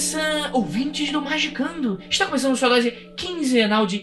[0.00, 2.00] Sun, ouvintes do Magicando.
[2.08, 3.98] Está começando sua dose quinzenal de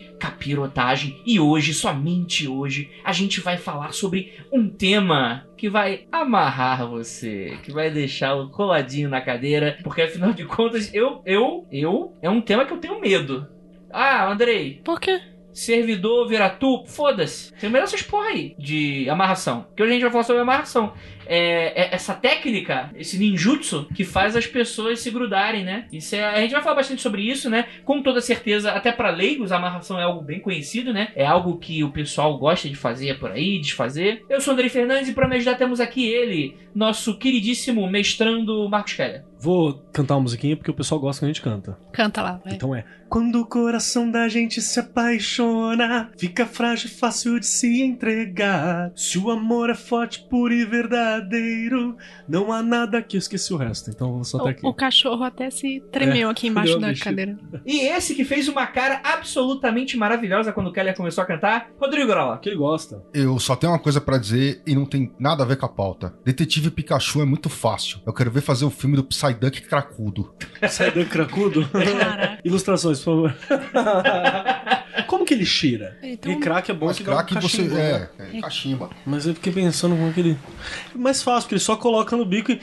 [0.47, 6.87] capirotagem e hoje, somente hoje, a gente vai falar sobre um tema que vai amarrar
[6.87, 12.29] você, que vai deixá-lo coladinho na cadeira, porque afinal de contas, eu, eu, eu, é
[12.29, 13.47] um tema que eu tenho medo.
[13.91, 15.21] Ah, Andrei, Por quê?
[15.57, 17.53] Servidor vira tu, foda-se.
[17.53, 19.67] Tem medo dessas porra aí de amarração.
[19.75, 20.93] Que hoje a gente vai falar sobre amarração.
[21.25, 25.87] É, é essa técnica, esse ninjutsu, que faz as pessoas se grudarem, né?
[25.91, 27.65] Isso é, a gente vai falar bastante sobre isso, né?
[27.83, 31.09] Com toda certeza, até pra leigos, a amarração é algo bem conhecido, né?
[31.15, 34.23] É algo que o pessoal gosta de fazer por aí, desfazer.
[34.29, 38.69] Eu sou o Andrei Fernandes e pra me ajudar temos aqui ele, nosso queridíssimo mestrando
[38.69, 39.23] Marcos Keller.
[39.39, 41.77] Vou cantar uma musiquinha porque o pessoal gosta quando a gente canta.
[41.91, 42.53] Canta lá, vai.
[42.53, 42.85] Então é.
[43.09, 48.91] Quando o coração da gente se apaixona, fica frágil e fácil de se entregar.
[48.95, 51.95] Se o amor é forte, puro e verdadeiro,
[52.27, 53.89] não há nada que eu esqueci o resto.
[53.89, 54.65] Então vou só até aqui.
[54.65, 57.37] O, cachorro até se tremeu É, aqui embaixo deu da cadeira.
[57.65, 62.07] E esse que fez uma cara absolutamente maravilhosa quando o Keller começou a cantar, Rodrigo
[62.07, 62.37] Grola.
[62.39, 63.01] Que ele gosta.
[63.13, 65.69] Eu só tenho uma coisa pra dizer e não tem nada a ver com a
[65.69, 66.13] pauta.
[66.25, 67.99] Detetive Pikachu é muito fácil.
[68.05, 69.03] Eu quero ver fazer o filme do
[69.39, 70.33] Psyduck cracudo.
[70.69, 71.67] Sai do cracudo.
[71.69, 72.39] Caraca.
[72.45, 73.35] Ilustrações, por favor.
[75.07, 75.97] Como que ele cheira?
[76.01, 77.41] Então- e crack é bom Mas que dá um craque você.
[77.41, 78.09] cachimbo, né?
[78.19, 78.89] É, é, cachimba.
[79.05, 80.37] Mas eu fiquei pensando como que ele.
[80.93, 82.59] É mais fácil, porque ele só coloca no bico e.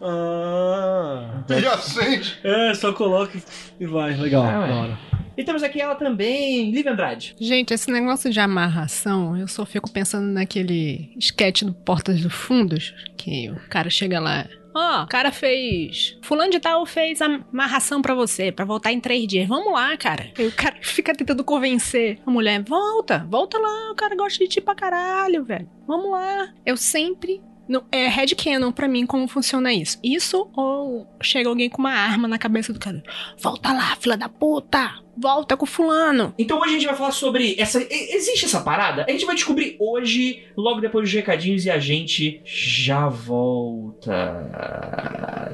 [0.00, 1.42] Ah.
[1.48, 2.38] E acende.
[2.42, 3.38] É, só coloca
[3.78, 4.14] e vai.
[4.16, 4.98] Legal, Ah, da hora.
[5.36, 7.34] E temos aqui ela também, Liv Andrade.
[7.40, 12.92] Gente, esse negócio de amarração, eu só fico pensando naquele sketch do Portas dos Fundos,
[13.16, 14.46] que o cara chega lá.
[14.74, 16.18] Ó, o cara fez.
[16.22, 19.46] Fulano de tal fez a amarração pra você, pra voltar em três dias.
[19.48, 20.32] Vamos lá, cara.
[20.38, 24.48] E o cara fica tentando convencer a mulher: volta, volta lá, o cara gosta de
[24.48, 25.68] ti pra caralho, velho.
[25.86, 26.48] Vamos lá.
[26.64, 27.40] Eu sempre.
[27.68, 29.98] Não, é headcanon pra mim como funciona isso.
[30.02, 33.02] Isso ou chega alguém com uma arma na cabeça do cara.
[33.40, 35.00] Volta lá, filha da puta!
[35.16, 36.34] Volta com fulano!
[36.38, 37.86] Então hoje a gente vai falar sobre essa.
[37.90, 39.04] Existe essa parada?
[39.06, 44.50] A gente vai descobrir hoje, logo depois dos recadinhos, e a gente já volta.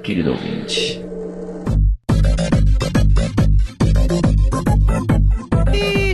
[0.03, 1.01] Querido ouvinte.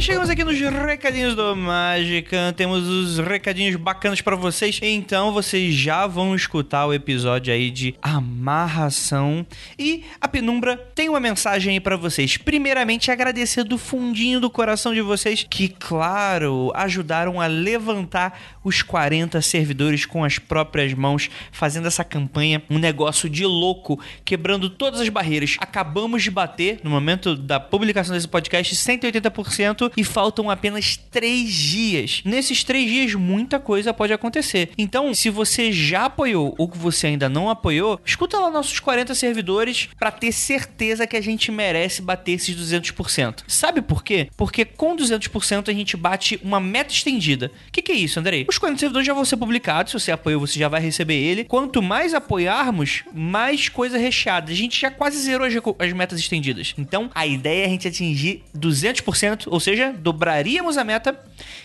[0.00, 2.52] Chegamos aqui nos recadinhos do Mágica.
[2.56, 4.78] Temos os recadinhos bacanas pra vocês.
[4.82, 9.46] Então vocês já vão escutar o episódio aí de amarração.
[9.78, 12.36] E a Penumbra tem uma mensagem aí pra vocês.
[12.36, 19.40] Primeiramente, agradecer do fundinho do coração de vocês que, claro, ajudaram a levantar os 40
[19.42, 25.08] servidores com as próprias mãos, fazendo essa campanha um negócio de louco, quebrando todas as
[25.08, 25.56] barreiras.
[25.60, 32.22] Acabamos de bater, no momento da publicação desse podcast, 180% e faltam apenas 3 dias.
[32.24, 34.70] Nesses 3 dias, muita coisa pode acontecer.
[34.76, 39.14] Então, se você já apoiou ou que você ainda não apoiou, escuta lá nossos 40
[39.14, 43.44] servidores para ter certeza que a gente merece bater esses 200%.
[43.46, 44.28] Sabe por quê?
[44.36, 47.50] Porque com 200% a gente bate uma meta estendida.
[47.68, 48.46] O que, que é isso, Andrei?
[48.48, 49.92] Os 40 servidores já vão ser publicados.
[49.92, 51.44] Se você apoiou, você já vai receber ele.
[51.44, 54.50] Quanto mais apoiarmos, mais coisa recheada.
[54.50, 56.74] A gente já quase zerou as, as metas estendidas.
[56.78, 61.18] Então, a ideia é a gente atingir 200%, ou seja, dobraríamos a meta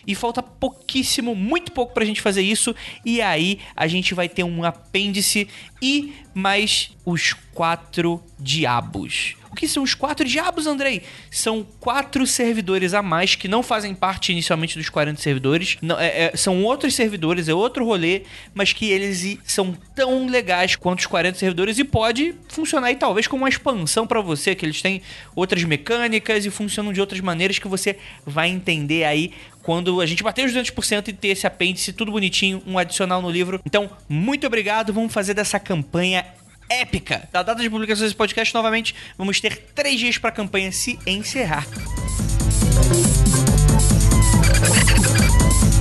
[0.06, 2.76] e falta pouquíssimo, muito pouco pra gente fazer isso.
[3.06, 5.48] E aí a gente vai ter um apêndice
[5.82, 9.39] e mais os quatro diabos.
[9.52, 11.02] O que são os quatro diabos, Andrei?
[11.32, 15.78] São quatro servidores a mais que não fazem parte inicialmente dos 40 servidores.
[15.82, 18.24] Não, é- é- são outros servidores, é outro rolê,
[18.54, 23.28] mas que eles são tão legais quanto os 40 servidores e pode funcionar aí talvez
[23.28, 25.02] como uma expansão pra você, que eles têm
[25.36, 29.32] outras mecânicas e funcionam de outras maneiras que você vai entender aí
[29.62, 33.30] quando a gente bater os 200% e ter esse apêndice tudo bonitinho, um adicional no
[33.30, 33.60] livro.
[33.66, 36.26] Então, muito obrigado, vamos fazer dessa campanha
[36.70, 37.28] épica.
[37.32, 41.68] Da data de publicação desse podcast, novamente, vamos ter três dias pra campanha se encerrar.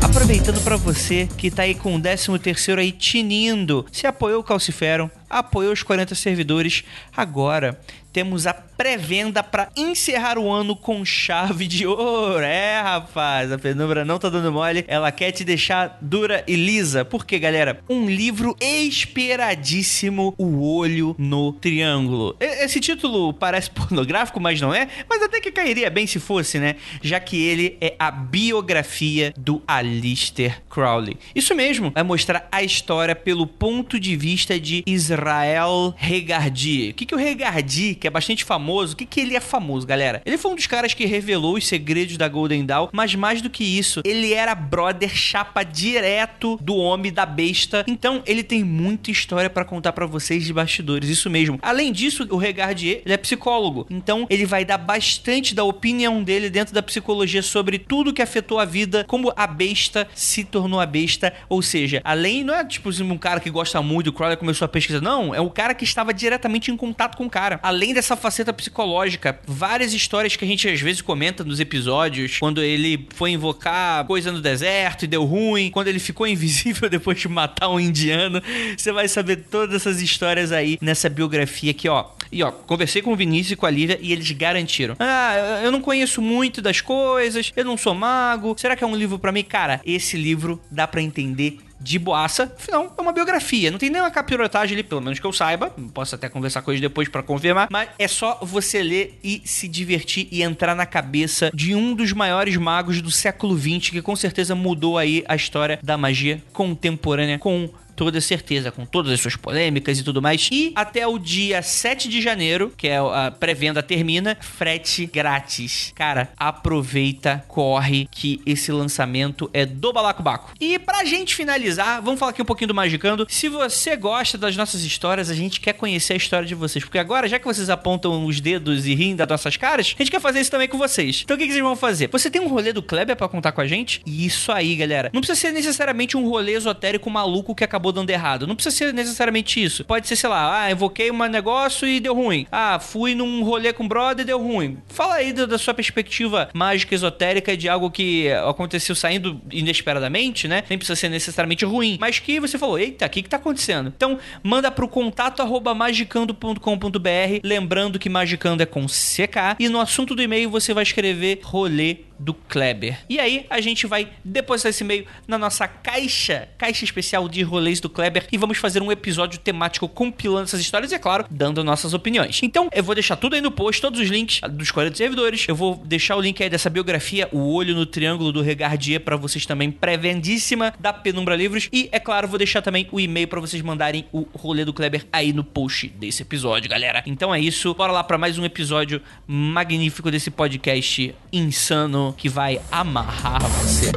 [0.03, 4.45] Aproveitando pra você que tá aí com o 13 terceiro aí tinindo, se apoiou o
[4.45, 6.83] Calciferum, apoiou os 40 servidores,
[7.15, 7.79] agora
[8.13, 12.45] temos a pré-venda para encerrar o ano com chave de ouro.
[12.45, 17.05] É, rapaz, a Penumbra não tá dando mole, ela quer te deixar dura e lisa.
[17.05, 17.81] Por quê, galera?
[17.91, 22.37] Um livro esperadíssimo, O Olho no Triângulo.
[22.39, 26.77] Esse título parece pornográfico, mas não é, mas até que cairia bem se fosse, né?
[27.03, 31.19] Já que ele é a biografia do Alistair Crowley.
[31.35, 36.91] Isso mesmo, vai mostrar a história pelo ponto de vista de Israel Regardi.
[36.91, 39.87] O que, que o Regardi, que é bastante famoso, o que, que ele é famoso,
[39.87, 40.23] galera?
[40.25, 43.51] Ele foi um dos caras que revelou os segredos da Golden Dawn, mas mais do
[43.51, 47.85] que isso, ele era brother chapa direto do homem da besta.
[47.87, 51.59] Então, ele tem muita história pra contar pra vocês de bastidores, isso mesmo.
[51.63, 53.87] Além disso, o Regardier, ele é psicólogo.
[53.89, 58.59] Então, ele vai dar bastante da opinião dele dentro da psicologia sobre tudo que afetou
[58.59, 61.33] a vida, como a besta se tornou a besta.
[61.49, 64.69] Ou seja, além, não é tipo um cara que gosta muito do Crowley começou a
[64.69, 67.61] pesquisar, não, é um cara que estava diretamente em contato com o cara.
[67.63, 72.61] Além dessa faceta psicológica, várias histórias que a gente às vezes comenta nos episódios, quando
[72.61, 77.29] ele foi invocar coisa no deserto e deu ruim, quando ele ficou invisível depois de
[77.29, 78.43] matar um indiano,
[78.77, 82.05] você vai saber todas essas histórias aí nessa biografia aqui, ó.
[82.31, 84.97] E ó, conversei com o Vinícius e com a Lívia e eles garantiram.
[84.99, 88.55] Ah, eu não conheço muito das coisas, eu não sou mago.
[88.59, 89.43] Será que é um livro pra mim?
[89.43, 93.71] Cara, esse livro dá pra entender de boaça, afinal, é uma biografia.
[93.71, 95.71] Não tem nenhuma capirotagem ali, pelo menos que eu saiba.
[95.95, 97.69] Posso até conversar com eles depois pra confirmar.
[97.71, 102.13] Mas é só você ler e se divertir e entrar na cabeça de um dos
[102.13, 107.39] maiores magos do século XX, que com certeza mudou aí a história da magia contemporânea
[107.39, 110.49] com toda certeza, com todas as suas polêmicas e tudo mais.
[110.53, 115.93] E até o dia 7 de janeiro, que é a pré-venda termina, frete grátis.
[115.97, 120.53] Cara, aproveita, corre, que esse lançamento é do Balacobaco.
[120.61, 123.27] E pra gente finalizar, vamos falar aqui um pouquinho do Magicando.
[123.29, 126.85] Se você gosta das nossas histórias, a gente quer conhecer a história de vocês.
[126.85, 130.11] Porque agora, já que vocês apontam os dedos e riem das nossas caras, a gente
[130.13, 131.23] quer fazer isso também com vocês.
[131.25, 132.09] Então o que, que vocês vão fazer?
[132.13, 134.01] Você tem um rolê do Kleber pra contar com a gente?
[134.07, 135.11] Isso aí, galera.
[135.13, 138.47] Não precisa ser necessariamente um rolê esotérico maluco que acabou dando errado.
[138.47, 139.85] Não precisa ser necessariamente isso.
[139.85, 142.47] Pode ser, sei lá, ah, invoquei um negócio e deu ruim.
[142.51, 144.79] Ah, fui num rolê com brother e deu ruim.
[144.89, 150.65] Fala aí da, da sua perspectiva mágica, esotérica, de algo que aconteceu saindo inesperadamente, né?
[150.69, 151.99] Nem precisa ser necessariamente ruim.
[152.01, 153.93] Mas que você falou, eita, o que que tá acontecendo?
[153.95, 160.15] Então, manda pro contato arroba magicando.com.br lembrando que magicando é com CK e no assunto
[160.15, 162.99] do e-mail você vai escrever rolê do Kleber.
[163.09, 167.81] E aí a gente vai depositar esse e-mail na nossa caixa, caixa especial de rolês
[167.81, 171.63] do Kleber e vamos fazer um episódio temático compilando essas histórias e, é claro, dando
[171.63, 172.41] nossas opiniões.
[172.43, 175.47] Então, eu vou deixar tudo aí no post, todos os links dos 40 servidores.
[175.47, 179.17] Eu vou deixar o link aí dessa biografia, O Olho no Triângulo do Regardier, para
[179.17, 181.69] vocês também, pré-vendíssima da Penumbra Livros.
[181.73, 185.07] E, é claro, vou deixar também o e-mail para vocês mandarem o rolê do Kleber
[185.13, 187.03] aí no post desse episódio, galera.
[187.07, 192.61] Então é isso, bora lá para mais um episódio magnífico desse podcast insano que vai
[192.71, 193.93] amarrar você.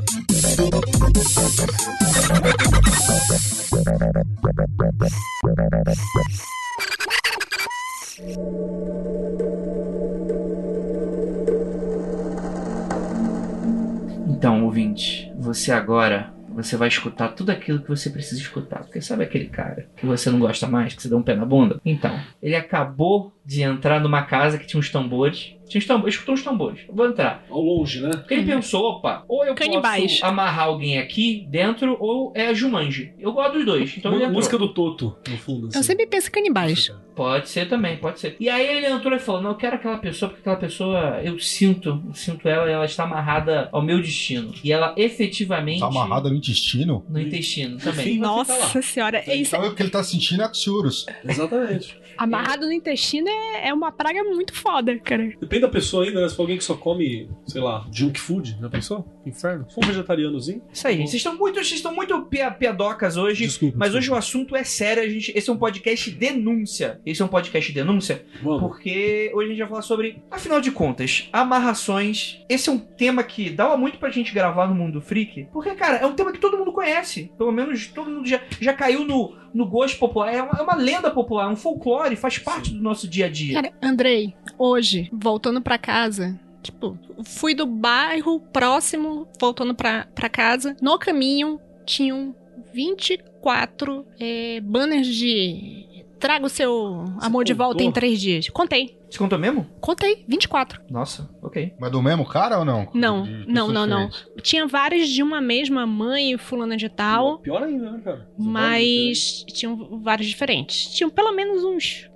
[14.27, 18.79] Então, ouvinte, você agora você vai escutar tudo aquilo que você precisa escutar.
[18.79, 21.45] Porque sabe aquele cara que você não gosta mais, que você dá um pé na
[21.45, 21.79] bunda?
[21.85, 25.55] Então, ele acabou de entrar numa casa que tinha uns tambores.
[25.71, 26.81] Tinha uns tambores, escutou uns tambores.
[26.87, 27.45] Eu vou entrar.
[27.49, 28.11] Ao longe, né?
[28.11, 30.19] Porque ele pensou, opa, ou eu Canibais.
[30.19, 33.13] posso amarrar alguém aqui dentro, ou é a Jumanji.
[33.17, 34.33] Eu gosto dos dois, então ele entrou.
[34.35, 35.67] música do Toto, no fundo.
[35.67, 35.83] Eu assim.
[35.83, 36.91] sempre penso canibais.
[37.15, 38.35] Pode ser também, pode ser.
[38.39, 41.39] E aí ele entrou e falou: Não, eu quero aquela pessoa, porque aquela pessoa, eu
[41.39, 44.53] sinto, eu sinto ela e ela está amarrada ao meu destino.
[44.63, 45.79] E ela efetivamente.
[45.79, 47.05] Tá amarrada no intestino?
[47.09, 48.17] no intestino também.
[48.17, 49.55] Nossa senhora, é isso.
[49.55, 51.05] Então o que ele tá sentindo é Axurus.
[51.23, 51.97] Exatamente.
[52.17, 55.31] Amarrado no intestino é, é uma praga muito foda, cara.
[55.39, 56.29] Depende da pessoa ainda, né?
[56.29, 59.05] Se for alguém que só come, sei lá, junk food, já pensou?
[59.25, 59.65] Inferno.
[59.69, 60.61] Se for um vegetarianozinho.
[60.71, 61.09] Isso aí, gente.
[61.09, 63.45] Vocês estão muito, vocês estão muito pia- piadocas hoje.
[63.45, 63.77] Desculpa.
[63.77, 64.19] Mas hoje o desculpa.
[64.19, 65.31] assunto é sério, a gente.
[65.35, 66.99] Esse é um podcast denúncia.
[67.05, 68.61] Esse é um podcast denúncia Vamos.
[68.61, 72.41] porque hoje a gente vai falar sobre, afinal de contas, amarrações.
[72.49, 75.47] Esse é um tema que dava muito pra gente gravar no Mundo Freak.
[75.51, 77.31] Porque, cara, é um tema que todo mundo conhece.
[77.37, 80.33] Pelo menos todo mundo já, já caiu no, no gosto popular.
[80.33, 83.29] É uma, é uma lenda popular, é um folclore, faz parte do nosso dia a
[83.29, 83.61] dia.
[83.61, 90.75] Cara, Andrei, hoje, voltando pra casa, tipo, fui do bairro próximo, voltando pra, pra casa.
[90.81, 92.35] No caminho, tinham
[92.73, 95.85] 24 é, banners de
[96.21, 97.67] traga o seu amor de contou?
[97.67, 98.47] volta em três dias.
[98.49, 98.97] Contei.
[99.09, 99.65] Você contou mesmo?
[99.81, 100.23] Contei.
[100.27, 100.81] 24.
[100.89, 101.73] Nossa, ok.
[101.77, 102.87] Mas do mesmo cara ou não?
[102.93, 104.09] Não, De não, não, não.
[104.41, 108.29] Tinha vários de uma mesma mãe, fulana de tal, Pior ainda, né, cara?
[108.37, 110.85] mas tinham vários diferentes.
[110.93, 112.09] Tinham pelo menos uns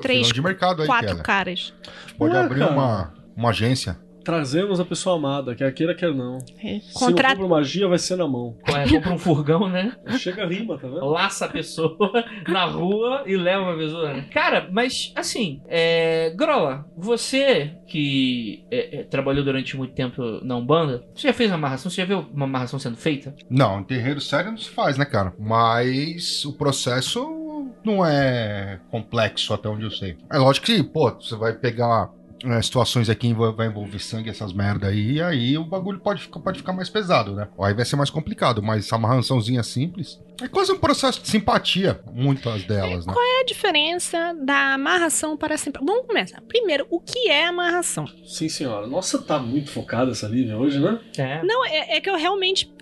[0.00, 1.22] três, Filão de mercado aí, quatro Keller.
[1.24, 1.74] caras.
[1.84, 2.72] A gente pode Ah, abrir cara.
[2.72, 3.98] uma, uma agência.
[4.24, 6.38] Trazemos a pessoa amada, quer queira, quer não.
[6.62, 7.30] É, Se não Contra...
[7.30, 8.56] for por magia, vai ser na mão.
[8.66, 9.96] É, compra um furgão, né?
[10.18, 11.04] Chega rima, tá vendo?
[11.06, 11.96] Laça a pessoa
[12.48, 14.12] na rua e leva a pessoa.
[14.14, 14.26] né?
[14.32, 16.30] Cara, mas assim, é...
[16.36, 21.56] Grola, você que é, é, trabalhou durante muito tempo na Umbanda, você já fez uma
[21.56, 21.90] amarração?
[21.90, 23.34] Você já viu uma amarração sendo feita?
[23.50, 25.34] Não, em terreiro sério não se faz, né, cara?
[25.38, 27.42] Mas o processo
[27.84, 30.16] não é complexo até onde eu sei.
[30.30, 32.10] É lógico que, pô, você vai pegar
[32.44, 36.22] é, situações aqui que vai envolver sangue, essas merda aí, e aí o bagulho pode
[36.22, 37.48] ficar, pode ficar mais pesado, né?
[37.60, 42.00] Aí vai ser mais complicado, mas essa amarraçãozinha simples é quase um processo de simpatia,
[42.12, 43.12] muitas delas, né?
[43.12, 45.84] Qual é a diferença da amarração para sempre?
[45.84, 46.40] Vamos começar.
[46.42, 48.06] Primeiro, o que é amarração?
[48.24, 48.86] Sim, senhora.
[48.86, 50.98] Nossa, tá muito focada essa Lívia hoje, né?
[51.16, 51.42] É.
[51.44, 52.72] Não, é, é que eu realmente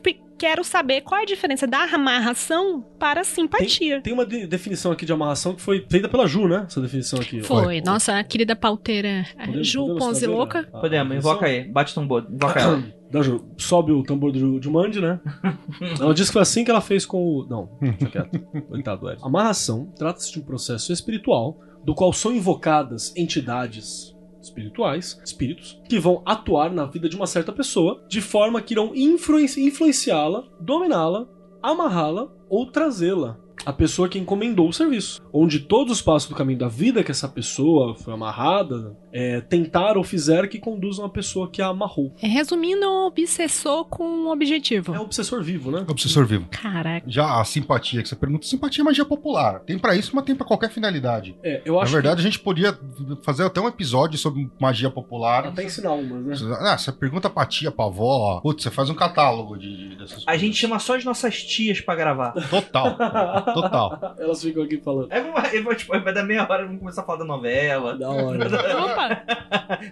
[0.41, 4.01] quero saber qual é a diferença da amarração para simpatia.
[4.01, 6.65] Tem uma de- definição aqui de amarração que foi feita pela Ju, né?
[6.67, 7.43] Essa definição aqui.
[7.43, 10.63] Foi, nossa a querida pauteira Podemos- Ju podemos Ponzi Louca.
[10.63, 10.69] né?
[10.73, 11.65] A Podemos, invoca aí.
[11.69, 12.83] Bate tambor, invoca ela.
[13.11, 13.45] Da Ju.
[13.59, 15.19] Sobe o tambor do, de Mandy, né?
[16.01, 17.45] ela disse que foi assim que ela fez com o.
[17.45, 18.39] Não, deixa quieto.
[18.69, 19.09] Coitado.
[19.21, 26.23] Amarração trata-se de um processo espiritual do qual são invocadas entidades espirituais, espíritos, que vão
[26.25, 31.29] atuar na vida de uma certa pessoa de forma que irão influenci- influenciá-la, dominá-la,
[31.63, 33.39] amarrá-la ou trazê-la.
[33.67, 35.21] A pessoa que encomendou o serviço.
[35.33, 39.97] Onde todos os passos do caminho da vida que essa pessoa foi amarrada é, tentar
[39.97, 42.15] ou fizer que conduzam a pessoa que a amarrou.
[42.23, 44.95] É, Resumindo, um obsessor com um objetivo.
[44.95, 45.85] É o obsessor vivo, né?
[45.89, 46.47] Obsessor vivo.
[46.51, 47.05] Caraca.
[47.09, 49.61] Já a simpatia que você pergunta, simpatia é magia popular.
[49.61, 51.37] Tem pra isso, mas tem pra qualquer finalidade.
[51.43, 52.77] É, eu Na acho verdade, a gente podia
[53.23, 55.47] fazer até um episódio sobre magia que popular.
[55.47, 56.57] até ensinar umas, né?
[56.61, 58.41] Ah, você pergunta pra tia, pra avó.
[58.43, 60.41] Putz, você faz um catálogo de, de- dessas A coisas.
[60.41, 62.33] chama chama só as nossas tias pra gravar.
[62.49, 62.97] Total.
[63.55, 64.15] Total.
[64.19, 65.09] Elas ficam aqui falando.
[65.11, 67.97] Aí vai, vai, tipo, vai dar meia hora, vamos começar a falar da novela.
[67.97, 68.47] Da hora.
[68.85, 69.23] Opa,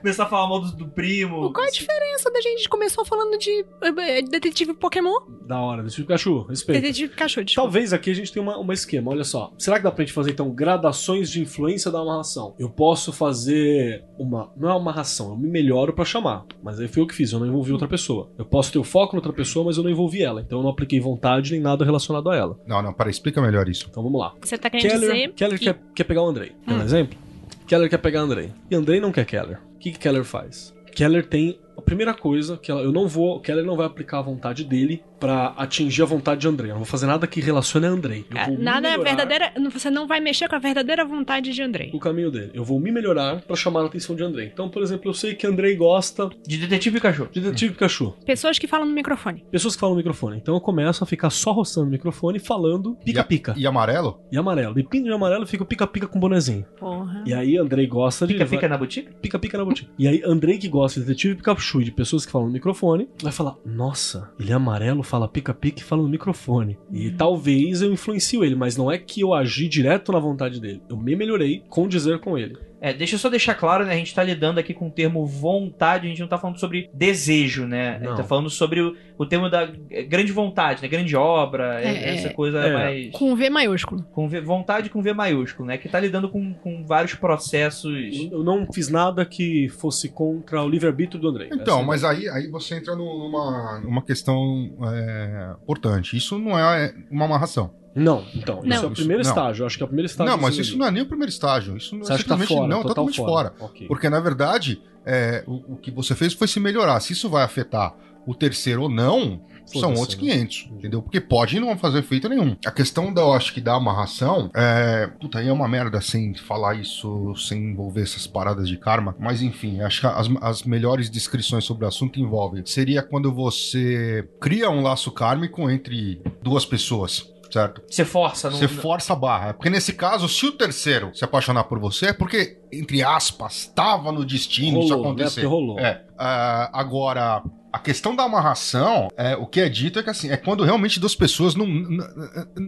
[0.00, 1.52] Começar a falar mal do, do primo.
[1.52, 5.38] qual é a diferença da gente começou falando de eh, detetive Pokémon?
[5.48, 5.82] da hora.
[5.82, 6.80] Detetive Pikachu, respeito.
[6.82, 7.66] Detetive Pikachu, desculpa.
[7.66, 9.52] Talvez aqui a gente tenha uma, uma esquema, olha só.
[9.58, 12.54] Será que dá pra gente fazer então gradações de influência da amarração?
[12.58, 14.50] Eu posso fazer uma.
[14.56, 16.44] Não é uma amarração, eu me melhoro pra chamar.
[16.62, 18.30] Mas aí foi eu que fiz, eu não envolvi outra pessoa.
[18.36, 20.42] Eu posso ter o foco na outra pessoa, mas eu não envolvi ela.
[20.42, 22.60] Então eu não apliquei vontade nem nada relacionado a ela.
[22.66, 23.86] Não, não, peraí, explica melhor isso.
[23.90, 24.34] Então vamos lá.
[24.40, 26.52] Você tá querendo Keller, dizer Keller que- quer, quer pegar o Andrei.
[26.66, 27.18] Quer um exemplo?
[27.66, 28.52] Keller quer pegar o Andrei.
[28.70, 29.58] E Andrei não quer Keller.
[29.74, 30.74] O que, que Keller faz?
[30.92, 31.58] Keller tem.
[31.78, 33.40] A primeira coisa que ela- eu não vou.
[33.40, 36.70] Keller não vai aplicar a vontade dele pra atingir a vontade de Andrei.
[36.70, 38.24] Eu não vou fazer nada que relacione a Andrei.
[38.30, 39.52] Eu vou me Nada é verdadeira.
[39.72, 41.90] Você não vai mexer com a verdadeira vontade de Andrei.
[41.94, 42.50] O caminho dele.
[42.54, 44.46] Eu vou me melhorar pra chamar a atenção de Andrei.
[44.52, 47.28] Então, por exemplo, eu sei que Andrei gosta De detetive Pikachu.
[47.32, 48.14] de Detetive Pikachu.
[48.26, 49.44] Pessoas que falam no microfone.
[49.50, 50.36] Pessoas que falam no microfone.
[50.36, 53.54] Então eu começo a ficar só roçando o microfone falando pica-pica.
[53.56, 54.20] E amarelo?
[54.30, 54.78] E amarelo.
[54.78, 56.64] E pinto de amarelo fica pica-pica com bonezinho.
[56.78, 57.22] Porra.
[57.26, 58.38] E aí Andrei gosta de.
[58.48, 59.10] Fica na boutique?
[59.20, 59.90] pica-pica na boutique.
[59.98, 63.32] E aí, Andrei, que gosta de detetive Pikachu de pessoas que falam no microfone, vai
[63.32, 66.78] falar: Nossa, ele é amarelo, fala pica-pica e fala no microfone.
[66.92, 70.82] E talvez eu influencie ele, mas não é que eu agi direto na vontade dele.
[70.88, 72.56] Eu me melhorei com dizer com ele.
[72.80, 73.92] É, deixa eu só deixar claro, né?
[73.92, 76.88] A gente tá lidando aqui com o termo vontade, a gente não tá falando sobre
[76.94, 77.96] desejo, né?
[77.96, 78.06] A Não.
[78.08, 79.66] gente tá falando sobre o, termo da
[80.08, 80.88] grande vontade, né?
[80.88, 82.32] Grande obra, É, essa é.
[82.32, 82.72] coisa É.
[82.72, 83.10] mais.
[83.12, 84.02] Com V maiúsculo.
[84.12, 85.76] Com V- vontade com V maiúsculo, né?
[85.76, 87.92] Que tá lidando com, com vários processos.
[88.30, 91.48] Eu não fiz nada que fosse contra o livre-arbítrio do Andrei.
[91.52, 96.16] Então, Essa- mas aí, aí você entra nu- numa, numa questão é, importante.
[96.16, 97.70] Isso não é uma amarração.
[97.94, 98.60] Não, então.
[98.62, 98.76] Não.
[98.76, 99.28] Isso é o primeiro Não.
[99.28, 99.66] estágio.
[99.66, 100.30] Acho que é o primeiro estágio.
[100.32, 101.76] não, mas isso não é nem o primeiro estágio.
[101.76, 102.60] Isso não Você é acha que tá fora?
[102.68, 103.52] não, total totalmente fora.
[103.58, 103.88] Ok.
[103.88, 107.00] Porque, na verdade, é, o, o que você fez foi se melhorar.
[107.00, 107.92] Se isso vai afetar
[108.28, 110.32] o terceiro ou não, são outros né?
[110.32, 111.02] 500, entendeu?
[111.02, 112.56] Porque pode não fazer efeito nenhum.
[112.64, 115.06] A questão da, eu acho que da amarração, é...
[115.20, 119.16] Puta, aí é uma merda sem falar isso, sem envolver essas paradas de karma.
[119.18, 122.64] Mas, enfim, acho que as, as melhores descrições sobre o assunto envolvem.
[122.66, 127.26] Seria quando você cria um laço kármico entre duas pessoas.
[127.50, 127.82] Certo?
[127.88, 128.58] Você força, não.
[128.58, 129.54] Você força a barra.
[129.54, 134.12] Porque nesse caso, se o terceiro se apaixonar por você, é porque, entre aspas, estava
[134.12, 135.08] no destino isso Rolou, né?
[135.08, 135.40] acontecer.
[135.40, 135.78] Porque rolou.
[135.78, 136.04] É.
[136.18, 140.36] Ah, agora, a questão da amarração, é, o que é dito é que assim, é
[140.36, 141.66] quando realmente duas pessoas não,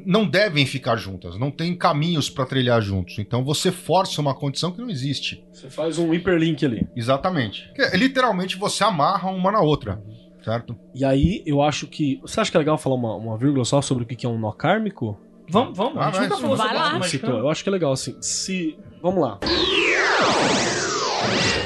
[0.06, 3.18] não devem ficar juntas, não tem caminhos para trilhar juntos.
[3.18, 5.44] Então você força uma condição que não existe.
[5.52, 6.86] Você faz um hiperlink ali.
[6.94, 7.70] Exatamente.
[7.74, 10.02] Que é, literalmente você amarra uma na outra.
[10.42, 10.76] Certo?
[10.94, 12.18] E aí, eu acho que.
[12.22, 14.28] Você acha que é legal falar uma, uma vírgula só sobre o que que é
[14.28, 15.18] um nó kármico?
[15.48, 15.96] Vamos, vamos.
[15.96, 17.30] Ah, a gente vai, nunca falou sobre.
[17.38, 18.16] Eu acho que é legal, assim.
[18.20, 18.78] Se.
[19.02, 19.38] Vamos lá.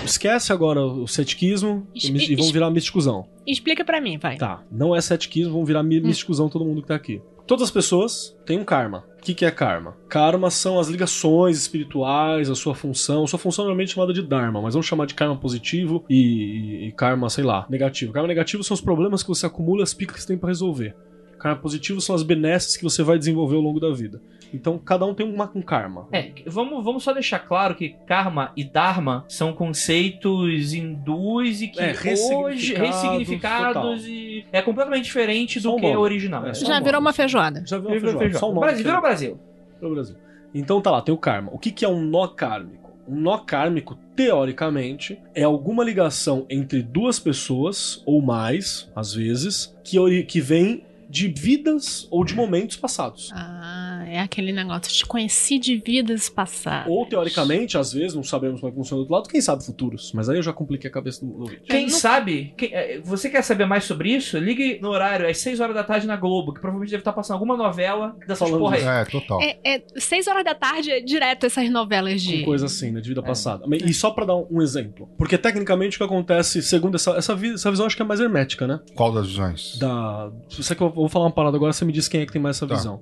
[0.05, 3.27] Esquece agora o cetiquismo Es- e, es- virar misticuzão.
[3.47, 4.37] Explica pra mim, vai.
[4.37, 7.21] Tá, não é cetiquismo, vamos virar mi- misticuzão todo mundo que tá aqui.
[7.47, 9.05] Todas as pessoas têm um karma.
[9.19, 9.95] O que, que é karma?
[10.09, 13.27] Karma são as ligações espirituais, a sua função.
[13.27, 16.89] Sua função é normalmente chamada de dharma, mas vamos chamar de karma positivo e, e-
[16.89, 18.13] e karma, sei lá, negativo.
[18.13, 20.49] Karma negativo são os problemas que você acumula e as picas que você tem pra
[20.49, 20.95] resolver.
[21.39, 24.21] Karma positivo são as benesses que você vai desenvolver ao longo da vida.
[24.55, 26.07] Então cada um tem uma, um karma.
[26.13, 31.81] É, vamos, vamos só deixar claro que karma e dharma são conceitos hindus e que
[31.81, 31.93] É,
[32.37, 33.97] hoje ressignificados, total.
[33.99, 36.47] e é completamente diferente do que é original.
[36.47, 37.63] É, só Já virou uma feijoada.
[37.67, 38.39] Já Virou uma feijoada.
[38.39, 39.01] Só nome Brasil, virou.
[39.01, 39.39] Brasil.
[39.81, 40.17] pro Brasil.
[40.55, 41.51] Então tá lá, tem o karma.
[41.53, 42.93] O que, que é um nó kármico?
[43.09, 50.23] Um nó kármico, teoricamente, é alguma ligação entre duas pessoas, ou mais, às vezes, que,
[50.23, 53.31] que vem de vidas ou de momentos passados.
[53.35, 53.84] Ah,
[54.15, 54.93] é aquele negócio.
[54.93, 56.87] Te conheci de vidas passadas.
[56.91, 59.65] Ou, teoricamente, às vezes, não sabemos como é que funciona do outro lado, quem sabe
[59.65, 60.13] futuros.
[60.15, 61.63] Mas aí eu já compliquei a cabeça do, do ouvinte.
[61.69, 64.39] Quem não- sabe, quem- é, você quer saber mais sobre isso?
[64.39, 67.35] Ligue no horário às 6 horas da tarde na Globo, que provavelmente deve estar passando
[67.35, 68.83] alguma novela dessas Falando porra aí.
[68.85, 69.41] É, total.
[69.43, 72.39] É, é seis horas da tarde, é direto essas novelas de.
[72.41, 73.25] Com coisa assim, né, de vida É.
[73.25, 73.65] passada.
[73.85, 75.09] E só pra dar um, exemplo.
[75.17, 78.67] Porque, tecnicamente, o que acontece, segundo essa, essa, essa visão, acho que é mais hermética,
[78.67, 78.81] né?
[78.95, 79.79] Qual das visões?
[79.79, 80.31] da.
[80.49, 82.33] Se você que eu vou falar uma parada agora, você me diz quem é que
[82.33, 82.75] tem mais essa Tá.
[82.75, 83.01] visão.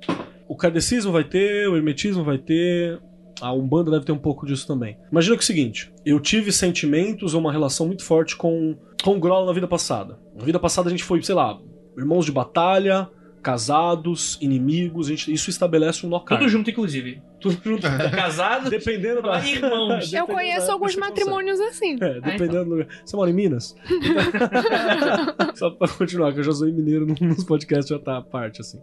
[0.52, 3.00] O kardecismo vai ter, o hermetismo vai ter.
[3.40, 4.98] A Umbanda deve ter um pouco disso também.
[5.10, 9.16] Imagina que é o seguinte: eu tive sentimentos ou uma relação muito forte com, com
[9.16, 10.20] o Grola na vida passada.
[10.36, 11.58] Na vida passada a gente foi, sei lá,
[11.96, 13.08] irmãos de batalha,
[13.42, 17.22] casados, inimigos, gente, isso estabelece um nó Tudo junto, inclusive.
[17.42, 17.82] Tudo junto.
[18.14, 18.70] Casado.
[18.70, 19.38] Dependendo da.
[19.46, 20.12] Irmãos.
[20.12, 21.96] Eu conheço da- alguns matrimônios assim.
[22.00, 22.86] É, dependendo do lugar.
[23.04, 23.74] Você mora em Minas?
[25.54, 28.80] Só pra continuar, que eu já sou mineiro nos podcasts, já tá a parte, assim.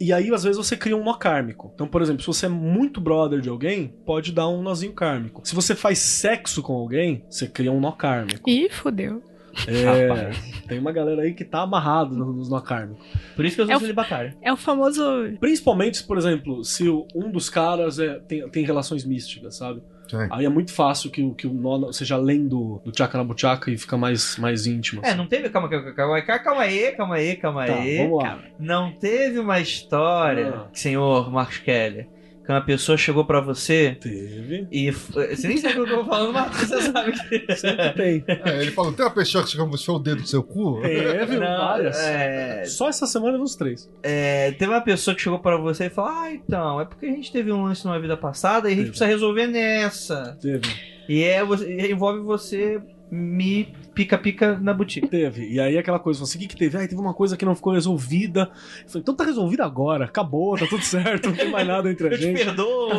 [0.00, 1.70] E aí, às vezes, você cria um nó kármico.
[1.74, 5.42] Então, por exemplo, se você é muito brother de alguém, pode dar um nozinho kármico.
[5.46, 8.48] Se você faz sexo com alguém, você cria um nó kármico.
[8.48, 9.22] Ih, fodeu.
[9.66, 10.52] É, Rapaz.
[10.68, 13.04] tem uma galera aí que tá amarrado no- nos nó kármicos.
[13.36, 14.34] Por isso que eu sou É o- celibatário.
[14.42, 15.02] É o famoso.
[15.40, 19.82] Principalmente, por exemplo, se o- um dos caras é- tem, tem relações místicas, sabe?
[20.08, 20.26] Sim.
[20.30, 23.78] Aí é muito fácil que, o- que o nó seja além do, do tchakanabuchaka e
[23.78, 25.00] fica mais, mais íntimo.
[25.04, 25.16] É, assim.
[25.18, 25.48] não teve.
[25.50, 27.96] Calma, calma, calma, calma, calma aí, calma aí, calma Tá, aí.
[27.98, 28.40] vamos lá.
[28.58, 30.66] Não teve uma história, Ah.
[30.72, 32.08] senhor Marcos Kelly,
[32.50, 34.66] que uma pessoa chegou pra você Teve.
[34.70, 34.90] e.
[34.90, 37.46] Você nem sabe o que eu tô falando, mas você sabe que.
[37.56, 38.24] Sempre tem.
[38.26, 40.80] É, ele falou: tem uma pessoa que chegou e mostrou o dedo do seu cu?
[40.82, 41.96] Teve Não, várias.
[41.98, 43.88] é, Só essa semana uns três.
[44.02, 47.10] é, teve uma pessoa que chegou pra você e falou: Ah, então, é porque a
[47.10, 48.90] gente teve um lance numa vida passada e a gente Teve.
[48.90, 50.36] precisa resolver nessa.
[50.40, 50.68] Teve.
[51.08, 55.08] E é, você- e envolve você me pica-pica na boutique.
[55.08, 55.48] Teve.
[55.50, 56.76] E aí aquela coisa, assim, o que que teve?
[56.76, 58.50] Ah, teve uma coisa que não ficou resolvida.
[58.84, 62.06] Eu falei, então tá resolvida agora, acabou, tá tudo certo, não tem mais nada entre
[62.08, 62.44] a Eu te gente.
[62.44, 62.54] Tá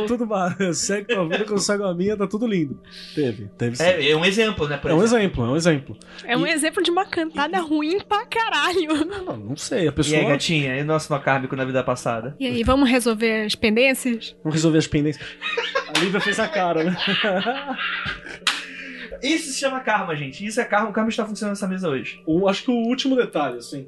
[0.07, 0.27] tudo
[0.73, 2.79] segue tua vida, que eu segue a minha, tá tudo lindo.
[3.15, 3.83] Teve, teve sim.
[3.83, 4.77] É, é um exemplo, né?
[4.77, 5.45] Por É um exemplo.
[5.45, 5.97] é um exemplo.
[6.25, 9.05] É um E- exemplo de uma cantada ruim pra caralho.
[9.05, 11.83] Não, não sei, a E aí, pessoa gatinha, e o nosso nó kármico na vida
[11.83, 12.35] passada?
[12.39, 14.35] E aí, vamos resolver as pendências?
[14.43, 15.25] não resolveu as pendências.
[15.95, 16.97] A Lívia fez a cara, né?
[19.21, 20.45] Isso se chama karma, gente.
[20.45, 20.89] Isso é karma.
[20.89, 22.21] O karma está funcionando nessa mesa hoje.
[22.27, 23.87] Um, acho que o último detalhe, assim,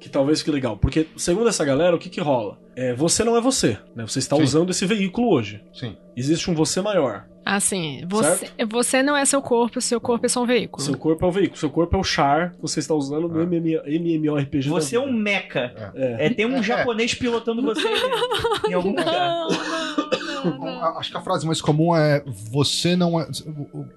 [0.00, 2.58] que talvez fique legal, porque segundo essa galera, o que que rola?
[2.76, 4.06] É, você não é você, né?
[4.06, 4.42] Você está Sim.
[4.42, 5.62] usando esse veículo hoje.
[5.72, 5.96] Sim.
[6.16, 7.26] Existe um você maior.
[7.44, 10.82] Assim, você, você não é seu corpo, seu corpo é só um veículo.
[10.82, 13.38] Seu corpo é o veículo, seu corpo é o char que você está usando no
[13.38, 13.42] Ah.
[13.42, 14.68] MM MMORPG.
[14.68, 15.92] da Você é um mecha.
[15.94, 16.26] É.
[16.26, 16.62] É, tem um É.
[16.62, 17.86] japonês pilotando você
[18.68, 19.04] em algum lugar.
[19.04, 20.82] Não, não, não, não.
[20.84, 23.26] A- Acho que a frase mais comum é você não é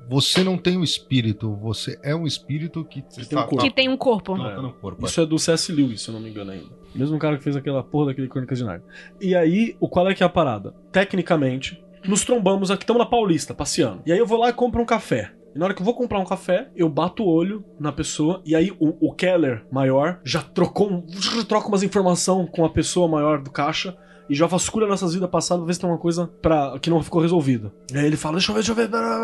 [0.09, 3.57] você não tem um espírito, você é um espírito que tem um corpo.
[3.57, 4.37] Que tem um corpo.
[4.37, 5.05] tá corpo.
[5.05, 5.71] Isso é do C.S.
[5.71, 6.65] Lewis, se eu não me engano ainda.
[6.95, 8.83] Mesmo cara que fez aquela porra daquele Crônicas de Narnia.
[9.21, 10.73] E aí, o qual é que é a parada?
[10.91, 14.01] Tecnicamente, nos trombamos aqui, estamos na Paulista, passeando.
[14.05, 15.31] E aí eu vou lá e compro um café.
[15.55, 18.41] E na hora que eu vou comprar um café, eu bato o olho na pessoa,
[18.45, 21.03] e aí o, o Keller maior já trocou,
[21.47, 23.97] troca umas informações com a pessoa maior do caixa,
[24.29, 27.01] e já vasculha nossas vidas passadas pra ver se tem uma coisa pra, que não
[27.03, 27.71] ficou resolvida.
[27.93, 28.75] E aí ele fala, deixa eu ver, deixa eu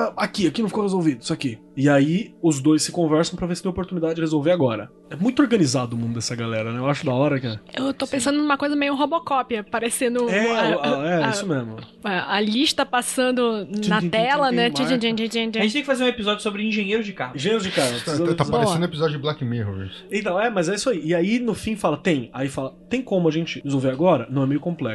[0.05, 1.59] ver, aqui, aqui não ficou resolvido, isso aqui.
[1.75, 4.91] E aí os dois se conversam pra ver se tem oportunidade de resolver agora.
[5.09, 6.79] É muito organizado o mundo dessa galera, né?
[6.79, 7.61] Eu acho da hora, cara.
[7.75, 11.77] Eu tô pensando numa coisa meio Robocop, parecendo É, a, a- é a- isso mesmo.
[12.03, 14.69] a- a lista passando na tim, tim, tela, né?
[14.71, 15.61] Tchim, tchim, tchim, tchim, A tchim.
[15.61, 17.35] gente tem que fazer um episódio sobre engenheiros de carro.
[17.35, 17.91] Engenheiro de cara.
[17.99, 18.85] Tá, tá dizer- parecendo Boa.
[18.85, 19.89] episódio de Black Mirror.
[20.11, 21.01] Então, é, mas é isso aí.
[21.03, 22.29] E aí, no fim, fala, tem.
[22.33, 24.27] Aí fala, tem como a gente resolver agora?
[24.31, 24.92] Não, é meio complexo.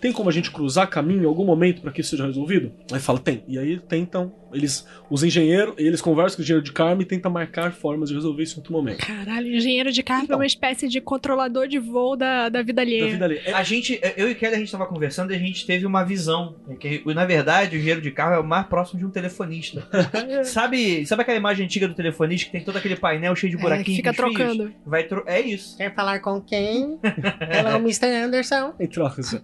[0.00, 2.72] Tem como a gente cruzar caminho em algum momento pra que isso seja resolvido?
[2.90, 3.44] Aí fala, tem.
[3.46, 7.30] E aí tentam Eles, os engenheiros, eles conversam com o engenheiro de karma e tentam
[7.30, 9.06] marcar formas de resolver isso em outro momento.
[9.06, 10.34] Caralho, engenheiro de carro Então.
[10.34, 13.06] é uma espécie de controlador de voo da, da vida Da alheia.
[13.10, 13.40] vida ali.
[13.44, 15.86] É, A gente, eu e o Kelly, a gente tava conversando e a gente teve
[15.86, 16.56] uma visão.
[16.68, 19.86] é Que, na verdade, o engenheiro de carro é o mais próximo de um telefonista.
[20.44, 23.60] sabe, sabe aquela imagem antiga do telefonista que tem todo aquele painel cheio de É,
[23.60, 23.86] buraquinhos?
[23.86, 24.32] que fica fios?
[24.34, 24.72] trocando.
[24.84, 25.22] Vai tro...
[25.26, 25.76] É isso.
[25.76, 26.98] Quer falar com quem?
[27.48, 28.06] Ela é o Mr.
[28.06, 28.74] Anderson.
[28.78, 29.40] em troca, assim.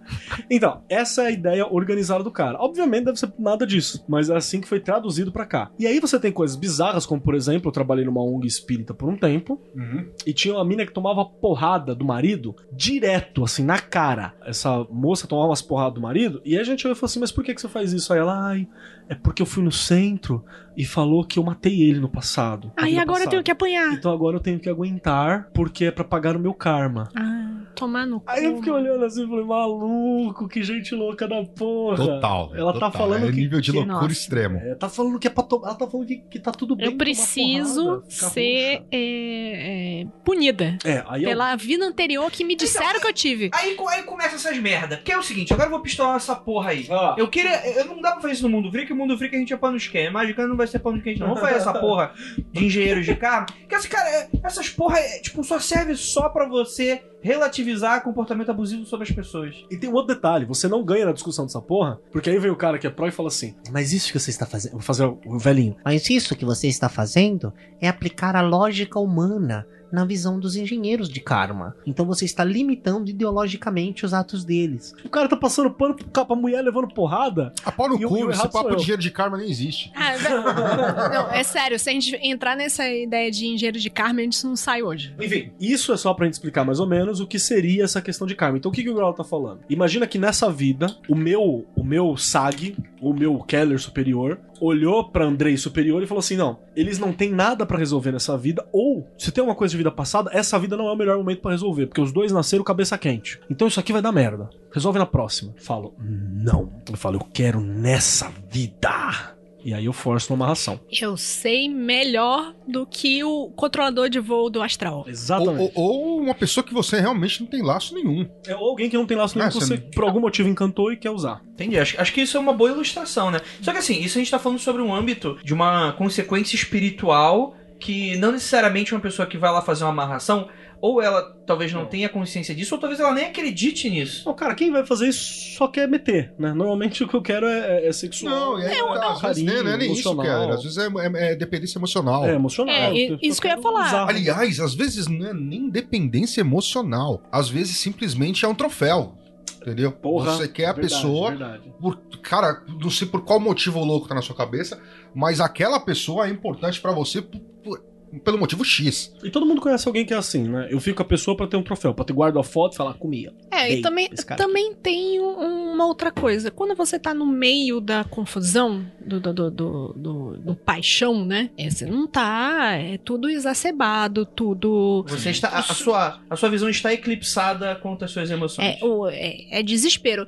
[0.49, 2.57] Então, essa é a ideia organizada do cara.
[2.59, 4.98] Obviamente deve ser nada disso, mas é assim que foi traduzido
[5.31, 5.71] pra cá.
[5.79, 9.09] E aí você tem coisas bizarras, como por exemplo, eu trabalhei numa ONG espírita por
[9.09, 10.05] um tempo, Uhum.
[10.25, 14.33] e tinha uma mina que tomava porrada do marido direto, assim, na cara.
[14.45, 17.31] Essa moça tomava umas porradas do marido, e a gente olhou e falou assim: Mas
[17.31, 18.11] por que, que você faz isso?
[18.13, 18.67] Aí ela, ai,
[19.09, 20.45] é porque eu fui no centro
[20.77, 22.71] e falou que eu matei ele no passado.
[22.77, 23.43] Aí vida agora eu tenho passada.
[23.43, 23.93] que apanhar.
[23.93, 27.09] Então agora eu tenho que aguentar, porque é pra pagar o meu karma.
[27.17, 28.25] Ah, tomar no cu.
[28.29, 31.97] Aí eu fiquei olhando assim e falei, maluco, que gente louca da porra.
[31.97, 32.51] Total.
[32.55, 32.91] Ela tá total.
[32.91, 34.11] falando é que- nível de que- loucura Nossa.
[34.13, 34.57] extremo.
[34.57, 35.61] É, tá falando que é pra to...
[35.65, 36.85] Ela tá falando que, que tá tudo bem.
[36.85, 40.77] Eu preciso ser é, é, punida.
[40.85, 41.29] É, aí eu...
[41.29, 43.49] Pela vida anterior que me disseram que eu tive.
[43.53, 44.97] Aí, aí começa essas merda.
[45.03, 46.87] Que é o seguinte, agora eu vou pistolar essa porra aí.
[46.89, 47.67] Ah, Eu queria.
[47.79, 49.57] Eu não dá pra fazer isso no Mundo Freak, o Mundo Freak a gente é
[49.57, 50.11] pano de quem?
[50.11, 51.27] Mágica não vai ser pano de quente, não.
[51.27, 52.11] Vamos fazer essa porra
[52.51, 53.47] de engenheiros de carro.
[53.67, 58.49] Que esse cara, é- essas porra, é, tipo, só serve só pra você relativizar comportamento
[58.49, 59.55] abusivo sobre as pessoas.
[59.69, 62.51] E tem um outro detalhe, você não ganha na discussão dessa porra, porque aí vem
[62.51, 64.71] o cara que é pró e fala assim, mas isso que você está fazendo...
[64.73, 65.75] Vou fazer o velhinho.
[65.83, 71.09] Mas isso que você está fazendo é aplicar a lógica humana na visão dos engenheiros
[71.09, 71.75] de karma.
[71.85, 74.93] Então você está limitando ideologicamente os atos deles.
[75.03, 77.53] O cara tá passando pano pra mulher levando porrada.
[77.63, 78.75] A pau no cu, esse errado papo eu.
[78.75, 79.91] de dinheiro de karma nem existe.
[79.95, 80.43] Ah, não,
[81.09, 84.43] não, é sério, se a gente entrar nessa ideia de engenheiro de karma, a gente
[84.45, 85.13] não sai hoje.
[85.19, 88.27] Enfim, isso é só pra gente explicar mais ou menos o que seria essa questão
[88.27, 88.57] de karma.
[88.57, 89.61] Então o que, que o Grau tá falando?
[89.69, 95.25] Imagina que nessa vida, o meu, o meu SAG, o meu Keller superior, olhou pra
[95.25, 99.07] Andrei superior e falou assim: não, eles não têm nada pra resolver nessa vida, ou
[99.17, 101.51] se tem uma coisa de vida passada, essa vida não é o melhor momento pra
[101.51, 103.39] resolver, porque os dois nasceram cabeça quente.
[103.49, 104.49] Então isso aqui vai dar merda.
[104.71, 105.53] Resolve na próxima.
[105.57, 106.71] Falo, não.
[106.89, 109.38] Eu falo, eu quero nessa vida.
[109.63, 110.79] E aí eu forço uma amarração.
[111.01, 114.99] Eu sei melhor do que o controlador de voo do astral.
[114.99, 115.71] Ou, Exatamente.
[115.75, 118.25] ou- ou uma pessoa que você realmente não tem laço nenhum.
[118.47, 120.19] É ou alguém que não tem laço nenhum Ah, que você você, não- por algum
[120.21, 121.41] motivo, encantou e quer usar.
[121.53, 121.77] Entendi.
[121.77, 123.39] Acho, acho que isso é uma boa ilustração, né?
[123.61, 127.53] Só que assim, isso a gente tá falando sobre um âmbito de uma consequência espiritual
[127.79, 130.49] que não necessariamente uma pessoa que vai lá fazer uma amarração,
[130.81, 134.23] ou ela talvez não tenha consciência disso, ou talvez ela nem acredite nisso.
[134.25, 136.53] Não, cara, quem vai fazer isso só quer meter, né?
[136.53, 138.33] Normalmente o que eu quero é, é sexual.
[138.57, 140.25] Não, e aí, é, às vezes carinho, né, não é nem isso, emocional.
[140.25, 140.53] cara.
[140.55, 142.25] Às vezes é, é- é dependência emocional.
[142.25, 142.75] É emocional.
[142.75, 143.87] É, eu isso que eu ia falar.
[143.87, 144.09] usar.
[144.09, 147.21] Aliás, às vezes não é nem dependência emocional.
[147.31, 149.15] Às vezes simplesmente é um troféu.
[149.61, 149.91] Entendeu?
[149.91, 151.29] Porra, Você quer a verdade, pessoa.
[151.31, 151.73] verdade.
[151.81, 154.79] Por, cara, não sei por qual motivo o louco tá na sua cabeça,
[155.13, 157.83] mas aquela pessoa é importante pra você por- por-
[158.23, 159.13] pelo motivo X.
[159.23, 160.67] E todo mundo conhece alguém que é assim, né?
[160.69, 162.77] Eu fico com a pessoa pra ter um troféu, pra ter guarda a foto e
[162.77, 163.33] falar comia.
[163.51, 166.49] É, e também, também tem um- uma outra coisa.
[166.51, 171.49] Quando você tá no meio da confusão, do, do, do, do, do- do paixão, né?
[171.57, 172.71] É, Você não tá.
[172.73, 175.05] É tudo exacerbado, tudo.
[175.07, 175.49] Você está.
[175.49, 178.77] A, a sua, a sua visão está eclipsada contra as suas emoções.
[178.81, 180.25] É, o- é, é desespero.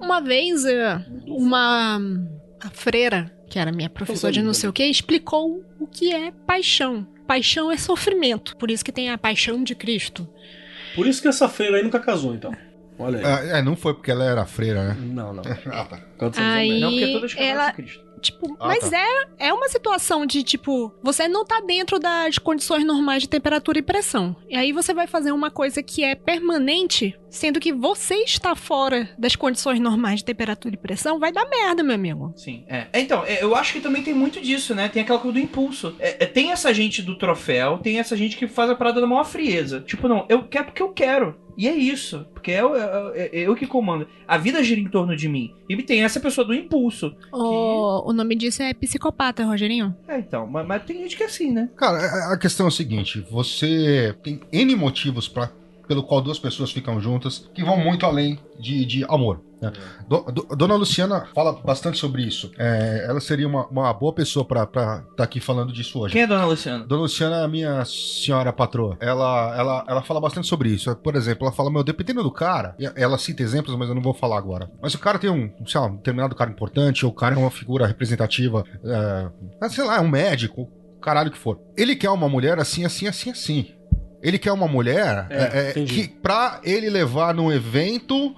[0.00, 2.00] Uma vez, é, uma.
[2.60, 6.30] A freira, que era minha professora de não sei o que, explicou o que é
[6.30, 7.06] paixão.
[7.26, 8.56] Paixão é sofrimento.
[8.56, 10.28] Por isso que tem a paixão de Cristo.
[10.94, 12.52] Por isso que essa freira aí nunca casou, então.
[12.98, 13.48] Olha aí.
[13.50, 14.96] É, é, não foi porque ela era freira, né?
[14.98, 15.42] Não, não.
[15.66, 16.00] Ah, tá.
[16.38, 18.04] Aí- Não, porque todas casadas ela- com Cristo.
[18.20, 18.98] Tipo, Ah, mas tá.
[18.98, 23.78] é, é uma situação de, tipo, você não tá dentro das condições normais de temperatura
[23.78, 24.36] e pressão.
[24.48, 29.08] E aí você vai fazer uma coisa que é permanente, sendo que você está fora
[29.18, 32.32] das condições normais de temperatura e pressão, vai dar merda, meu amigo.
[32.36, 32.86] Sim, é.
[32.92, 34.88] É, Então, é, eu acho que também tem muito disso, né?
[34.88, 35.94] Tem aquela coisa do impulso.
[35.98, 39.06] É, é, tem essa gente do troféu, tem essa gente que faz a parada da
[39.06, 39.80] maior frieza.
[39.80, 41.36] Tipo, não, eu quero porque eu quero.
[41.56, 42.26] E é isso.
[42.34, 44.06] Porque é, eu- é- é- é eu que comando.
[44.28, 45.54] A vida gira em torno de mim.
[45.68, 47.14] E tem essa pessoa do impulso.
[47.32, 49.94] O, o nome disso é psicopata, Rogerinho.
[50.06, 50.46] É, então.
[50.46, 51.68] Mas, mas tem gente que é assim, né?
[51.76, 55.50] Cara, a- a questão é o seguinte: você tem N motivos para
[55.86, 59.40] pelo qual duas pessoas ficam juntas que vão muito além de, de amor.
[59.60, 59.72] né?
[60.08, 62.50] Do- do- Dona Luciana fala bastante sobre isso.
[62.58, 66.12] É, ela seria uma, uma boa pessoa para estar aqui falando disso hoje.
[66.12, 66.84] Quem é Dona Luciana?
[66.84, 68.96] Dona Luciana é a minha senhora patroa.
[69.00, 70.94] Ela, ela, ela fala bastante sobre isso.
[70.96, 74.14] Por exemplo, ela fala, meu, dependendo do cara, ela cita exemplos, mas eu não vou
[74.14, 74.70] falar agora.
[74.82, 77.38] Mas o cara tem um, sei lá, um determinado cara importante, ou o cara é
[77.38, 80.68] uma figura representativa, é, sei lá, é um médico,
[81.00, 81.58] caralho que for.
[81.76, 83.66] Ele quer uma mulher assim, assim, assim, assim.
[84.26, 88.34] Ele quer uma mulher É, é, é, que pra ele levar num evento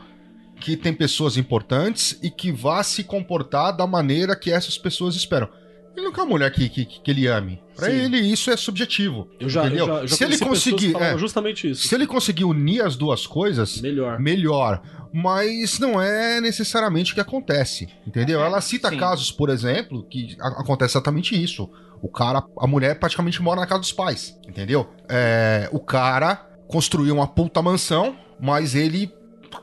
[0.60, 5.48] que tem pessoas importantes e que vá se comportar da maneira que essas pessoas esperam.
[5.96, 7.60] Ele não quer uma mulher que, que, que ele ame.
[7.74, 7.96] Pra Sim.
[7.96, 9.28] ele, isso é subjetivo.
[9.40, 9.86] Eu já, eu entendeu?
[9.86, 10.96] já, eu já se ele conseguir.
[10.96, 11.88] é, justamente isso.
[11.88, 14.20] se ele conseguir unir as duas coisas, Melhor.
[14.20, 14.82] melhor.
[15.12, 18.40] Mas não é necessariamente o que acontece, entendeu?
[18.42, 18.98] Ela cita Sim.
[18.98, 21.68] casos, por exemplo, que acontece exatamente isso.
[22.02, 24.88] O cara, a mulher praticamente mora na casa dos pais, entendeu?
[25.08, 29.12] É, o cara construiu uma puta mansão, mas ele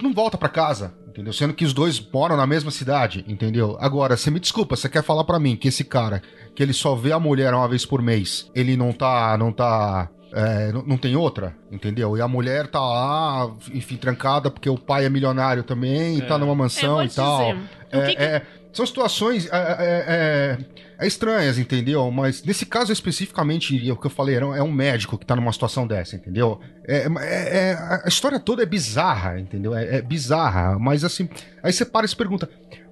[0.01, 1.31] não volta pra casa, entendeu?
[1.31, 3.77] Sendo que os dois moram na mesma cidade, entendeu?
[3.79, 6.21] Agora, você me desculpa, você quer falar pra mim que esse cara,
[6.55, 10.09] que ele só vê a mulher uma vez por mês, ele não tá, não tá
[10.33, 12.17] é, não, não tem outra, entendeu?
[12.17, 16.37] E a mulher tá lá, enfim, trancada porque o pai é milionário também, e tá
[16.37, 17.39] numa mansão vou e tal.
[17.53, 17.57] dizer,
[17.93, 18.41] o É, que que- é,
[18.75, 20.57] são situações é, é, é,
[20.99, 22.11] é estranhas, entendeu?
[22.11, 25.87] Mas nesse caso especificamente, o que eu falei, é um médico que tá numa situação
[25.87, 26.59] dessa, entendeu?
[26.87, 29.73] É, é- é- a história toda é bizarra, entendeu?
[29.75, 31.29] É, é bizarra, mas assim,
[31.63, 32.49] aí você para e se pergunta,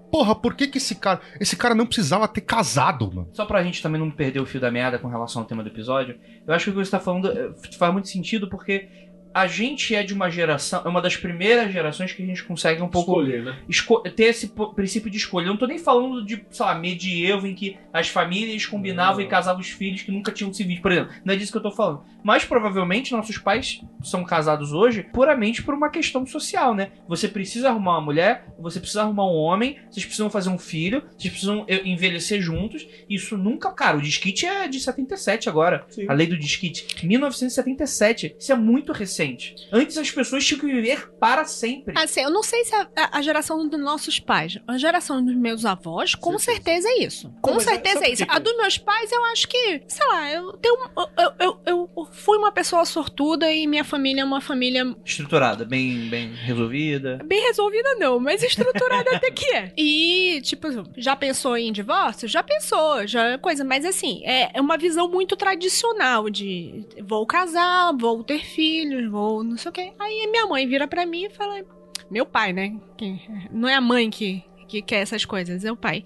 [0.10, 3.30] porra, por que que esse cara, esse cara não precisava ter casado, mano?
[3.34, 5.70] Só pra gente também não perder o fio da meada com relação ao tema do
[5.70, 6.16] episódio,
[6.46, 8.88] eu acho que o que você tá falando eh, faz muito sentido porque
[9.34, 12.82] a gente é de uma geração, é uma das primeiras gerações que a gente consegue
[12.82, 13.58] um pouco Escolher, né?
[13.68, 15.46] esco- ter esse princípio de escolha.
[15.46, 19.22] Eu não tô nem falando de, sei lá, medievo em que as famílias combinavam Não.
[19.22, 21.12] e casavam os filhos que nunca tinham se visto, por exemplo.
[21.26, 22.04] Não é disso que eu tô falando.
[22.24, 26.92] Mas provavelmente nossos pais são casados hoje puramente por uma questão social, né?
[27.08, 31.04] Você precisa arrumar uma mulher, você precisa arrumar um homem, vocês precisam fazer um filho,
[31.18, 32.88] vocês precisam eh, envelhecer juntos.
[33.10, 35.86] Isso nunca, cara, o disquite é de 77 agora.
[35.90, 36.06] Sim.
[36.08, 36.86] A lei do disquite.
[37.06, 38.36] 1977.
[38.40, 39.23] Isso é muito recente.
[39.72, 41.94] Antes as pessoas tinham que viver para sempre.
[41.98, 45.66] Assim, eu não sei se a, a- geração dos nossos pais, a geração dos meus
[45.66, 47.34] avós, com certeza, é isso.
[47.42, 48.26] Com mas é- certeza é por isso.
[48.28, 48.40] A é?
[48.40, 50.74] dos meus pais, eu acho que, sei lá, eu tenho.
[51.18, 55.64] Eu, eu, eu, eu fui uma pessoa sortuda e minha família é uma família Estruturada,
[55.66, 57.20] bem, bem resolvida.
[57.26, 59.72] bem resolvida, não, mas estruturada até que é.
[59.78, 62.28] E, tipo, já pensou em divórcio?
[62.28, 67.26] Já pensou, já é coisa, mas assim, é, é uma visão muito tradicional de vou
[67.26, 69.94] casar, vou ter filhos, vou não sei o quê.
[70.00, 71.64] Aí minha mãe vira pra mim e fala:
[72.10, 72.76] Meu pai, né?
[72.98, 73.22] Que
[73.52, 76.04] não é a mãe que, que quer essas coisas, é o pai.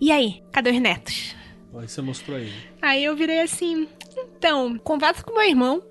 [0.00, 1.36] E aí, cadê os netos?
[1.76, 2.50] Aí você mostrou aí.
[2.80, 5.82] Aí eu virei assim: Então, conversa com meu irmão.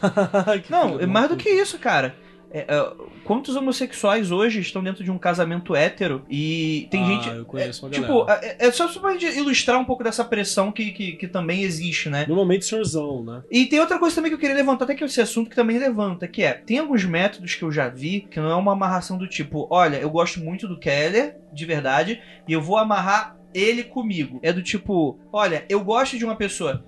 [0.68, 2.14] Não, é mais do que isso, cara.
[2.52, 2.92] É, é,
[3.24, 7.28] quantos homossexuais hoje estão dentro de um casamento hétero e tem Ah, gente.
[7.28, 8.46] eu conheço é, uma tipo, galera.
[8.46, 12.10] é, é só pra gente ilustrar um pouco dessa pressão que, que, que também existe,
[12.10, 12.26] né?
[12.28, 13.42] Normalmente senhorzão, né?
[13.50, 15.78] E tem outra coisa também que eu queria levantar, até que esse assunto que também
[15.78, 19.16] levanta, que é, tem alguns métodos que eu já vi que não é uma amarração
[19.16, 23.84] do tipo, olha, eu gosto muito do Keller, de verdade, e eu vou amarrar ele
[23.84, 24.40] comigo.
[24.42, 26.82] É do tipo, olha, eu gosto de uma pessoa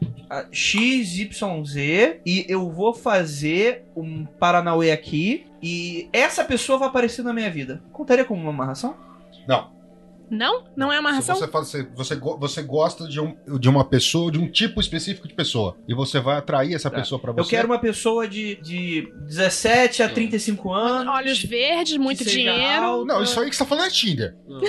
[0.50, 1.76] XYZ
[2.26, 7.82] e eu vou fazer um Paranauê aqui e essa pessoa vai aparecer na minha vida.
[7.90, 8.94] Contaria como uma amarração?
[9.48, 9.73] Não.
[10.30, 10.64] Não?
[10.76, 11.36] Não é Se amarração?
[11.36, 14.80] você, fala, você, você, go- você gosta de, um, de uma pessoa, de um tipo
[14.80, 16.98] específico de pessoa, e você vai atrair essa Tá.
[16.98, 17.40] pessoa pra você.
[17.40, 21.12] Eu quero uma pessoa de, de 17 a 35 anos.
[21.14, 22.84] Olhos verdes, muito dinheiro.
[22.84, 23.04] alta.
[23.14, 24.36] Não, isso aí que você tá falando é Tinder.
[24.46, 24.60] Não.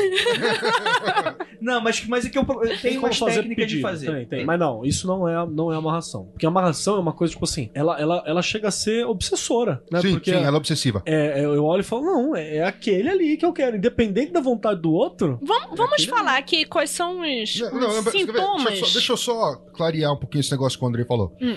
[1.62, 3.78] Não, mas, mas é que eu, eu Tem tenho fazer técnicas pedido.
[3.78, 4.12] de fazer.
[4.12, 4.46] Tem, tem.
[4.46, 6.26] Mas não, isso não é, não é amarração.
[6.26, 10.02] Porque amarração é uma coisa, tipo assim, ela, ela, ela chega a ser obsessora, né?
[10.02, 11.02] sim, Porque sim, ela é obsessiva.
[11.06, 13.76] é, é, eu olho e falo, não, é, é aquele ali que eu quero.
[13.78, 15.40] Independente da vontade do outro.
[15.46, 18.64] Vamos, vamos falar aqui quais são os, Não, não, sintomas.
[18.66, 21.36] Deixa eu, só, deixa eu só clarear um pouquinho esse negócio que o Andrei falou.
[21.42, 21.56] Hum.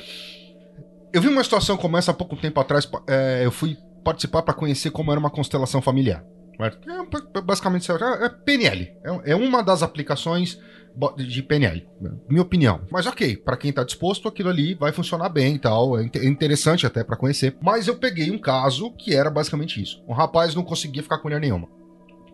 [1.12, 2.88] Eu vi uma situação como essa há pouco tempo atrás.
[3.08, 6.22] é, eu fui participar pra conhecer como era uma constelação familiar.
[6.60, 6.70] É,
[7.32, 8.92] ba- basicamente, é, é PNL.
[9.24, 10.58] É, é uma das aplicações
[11.16, 11.86] de PNL,
[12.28, 12.80] minha opinião.
[12.90, 15.96] Mas ok, pra quem tá disposto, aquilo ali vai funcionar bem e tal.
[15.98, 17.56] É inte- é interessante até pra conhecer.
[17.62, 20.02] Mas eu peguei um caso que era basicamente isso.
[20.08, 21.68] Um rapaz não conseguia ficar com mulher nenhuma.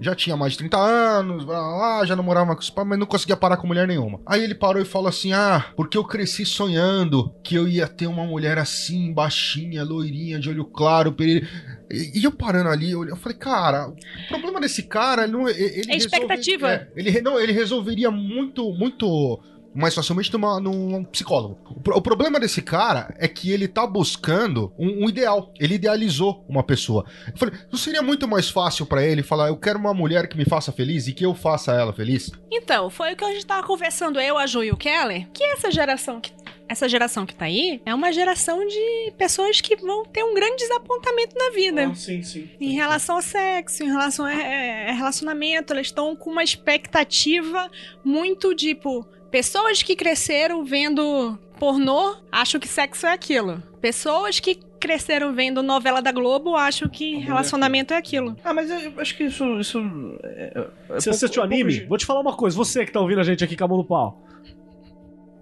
[0.01, 2.99] Já tinha mais de 30 anos, blá, blá, blá, já namorava com os pais, mas
[2.99, 4.21] não conseguia parar com mulher nenhuma.
[4.27, 8.07] Aí ele parou e falou assim: Ah, porque eu cresci sonhando que eu ia ter
[8.07, 11.47] uma mulher assim, baixinha, loirinha, de olho claro, perere...
[11.91, 15.49] E eu parando ali, eu falei, cara, o problema desse cara, ele não.
[15.49, 16.67] Ele É expectativa.
[16.69, 19.39] resolve- é, ele, não, ele resolveria muito, muito
[19.75, 21.59] mais facilmente numa, num psicólogo.
[21.71, 25.53] O, pro- o problema desse cara é que ele tá buscando um, um ideal.
[25.59, 27.05] Ele idealizou uma pessoa.
[27.33, 30.37] Eu falei, não seria muito mais fácil pra ele falar, eu quero uma mulher que
[30.37, 32.31] me faça feliz e que eu faça ela feliz?
[32.51, 35.43] Então, foi o que a gente tava conversando, eu, a Ju e o Keller, que
[35.45, 36.33] essa geração que.
[36.67, 40.57] Essa geração que tá aí é uma geração de pessoas que vão ter um grande
[40.57, 41.89] desapontamento na vida.
[41.91, 42.49] Ah, sim, sim.
[42.59, 47.71] Em relação ao sexo, em relação a, a- a relacionamento, elas estão com uma expectativa
[48.05, 49.07] muito tipo.
[49.39, 53.61] Pessoas que cresceram vendo pornô acham que sexo é aquilo.
[53.81, 58.37] Pessoas que cresceram vendo novela da Globo acham que mulher relacionamento é aquilo.
[58.45, 59.45] Ah, mas eu acho que isso.
[59.59, 59.81] isso
[60.23, 61.71] é, é Você pouco- assistiu é pouco anime?
[61.73, 62.57] ge- Vou te falar uma coisa.
[62.57, 64.23] Você que tá ouvindo a gente aqui com a mão no pau.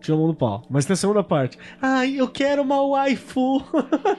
[0.03, 0.63] Tira a mão do pau.
[0.69, 1.57] Mas tem a segunda parte.
[1.81, 3.63] Ai, eu quero uma waifu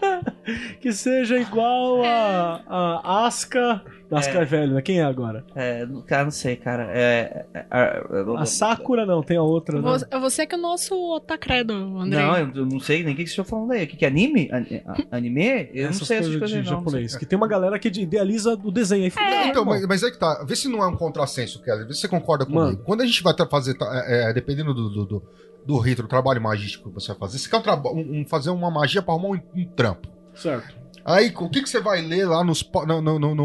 [0.80, 3.84] que seja igual a, a Asuka.
[4.10, 4.46] Asuka é.
[4.46, 4.82] velho, né?
[4.82, 5.43] Quem é agora?
[5.56, 6.88] É, cara, não sei, cara.
[6.91, 8.04] É, é, é,
[8.38, 9.82] a Sakura não, tem a outra, né?
[9.82, 12.22] Você, você que é o nosso otacredo, André.
[12.22, 13.86] Não, eu não sei nem o que vocês estão falando aí.
[13.86, 14.50] O que, que é anime?
[15.12, 15.69] Anime?
[15.74, 16.78] Eu Essas não sei essas coisas coisas de não.
[16.78, 17.15] japonês.
[17.17, 19.04] Que tem uma galera que idealiza o desenho.
[19.04, 20.43] Aí fica, Não, "Ah, então, irmão." mas, mas aí que tá.
[20.48, 21.86] Vê se não é um contrassenso, Kelly.
[21.86, 22.63] Vê se você concorda comigo.
[22.63, 22.78] Mano.
[22.86, 25.24] Quando a gente vai fazer, tá, é, é, dependendo do, do, do,
[25.65, 28.69] do rito, do trabalho magístico que você vai fazer, você quer um um- fazer uma
[28.71, 30.08] magia pra arrumar um, um trampo.
[30.36, 30.84] Certo.
[31.06, 33.36] Aí, o que, que você vai ler lá nos, no- no-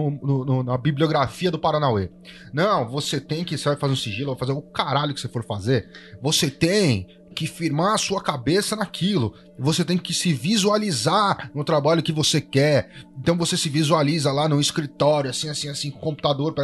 [0.45, 2.09] no- na bibliografia do Paranauê?
[2.53, 3.59] Não, você tem que.
[3.59, 5.89] Você vai fazer um sigilo, vai fazer o caralho que você for fazer.
[6.23, 9.35] Você tem que firmar a sua cabeça naquilo.
[9.59, 12.91] Você tem que se visualizar no trabalho que você quer.
[13.19, 16.55] Então você se visualiza lá no escritório, assim, assim, assim, com o computador.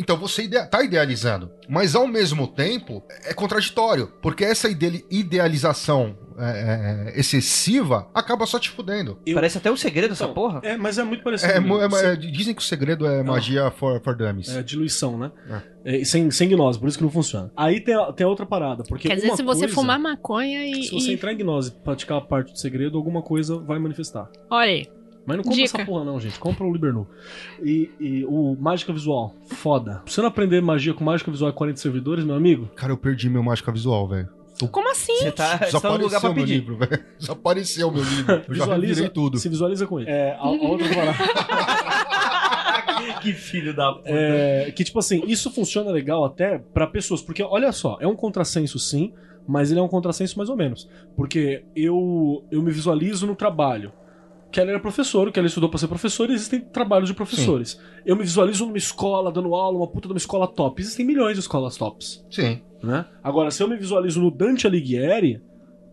[0.00, 1.50] Então você ide tá idealizando.
[1.68, 4.06] Mas ao mesmo tempo, é contraditório.
[4.22, 9.18] Porque essa ide- idealização é, é, excessiva acaba só te fudendo.
[9.26, 10.60] Eu- Parece até o segredo essa Então, porra.
[10.62, 11.50] É, mas é muito parecido.
[11.52, 14.48] É, é- é- dizem que o segredo é magia for, for dummies.
[14.54, 15.32] É diluição, né?
[15.84, 17.50] É, sem, sem gnose, por isso que não funciona.
[17.56, 20.84] Aí tem tem outra parada, porque Quer dizer, se você coisa- fumar maconha e.
[20.84, 23.78] Se você e- entrar em gnose e praticar a parte do segredo, alguma coisa vai
[23.78, 24.28] manifestar.
[24.50, 24.86] Olha aí.
[25.28, 25.76] Mas não compra Dica.
[25.76, 26.38] essa porra não, gente.
[26.38, 27.06] Compra o Libernu.
[27.62, 29.96] E, e o Mágica Visual, foda.
[29.96, 32.96] Pra você não aprender magia com Mágica Visual e 40 servidores, meu amigo, Cara, eu
[32.96, 34.26] perdi meu mágica visual, velho.
[34.72, 35.18] Como assim?
[35.18, 36.54] Você tá você tá no lugar pra meu pedir.
[36.54, 37.04] livro, velho.
[37.20, 38.32] Desapareceu meu livro.
[38.48, 39.38] Eu já visualiza revirei tudo.
[39.38, 40.10] Se visualiza com ele.
[40.10, 41.18] É, a, a outra parada.
[43.20, 44.08] que filho da puta.
[44.08, 47.20] É, que, tipo assim, isso funciona legal até pra pessoas.
[47.20, 49.12] Porque, olha só, é um contrassenso sim,
[49.46, 50.88] mas ele é um contrassenso mais ou menos.
[51.14, 53.92] Porque eu, eu me visualizo no trabalho.
[54.50, 57.78] Keller é professor, o Keller estudou pra ser professor e existem trabalhos de professores.
[58.04, 60.80] Eu me visualizo numa escola, dando aula, uma puta de uma escola top.
[60.80, 62.60] Existem milhões de escolas tops, Sim.
[62.82, 63.04] né?
[63.22, 65.42] Agora, se eu me visualizo no Dante Alighieri,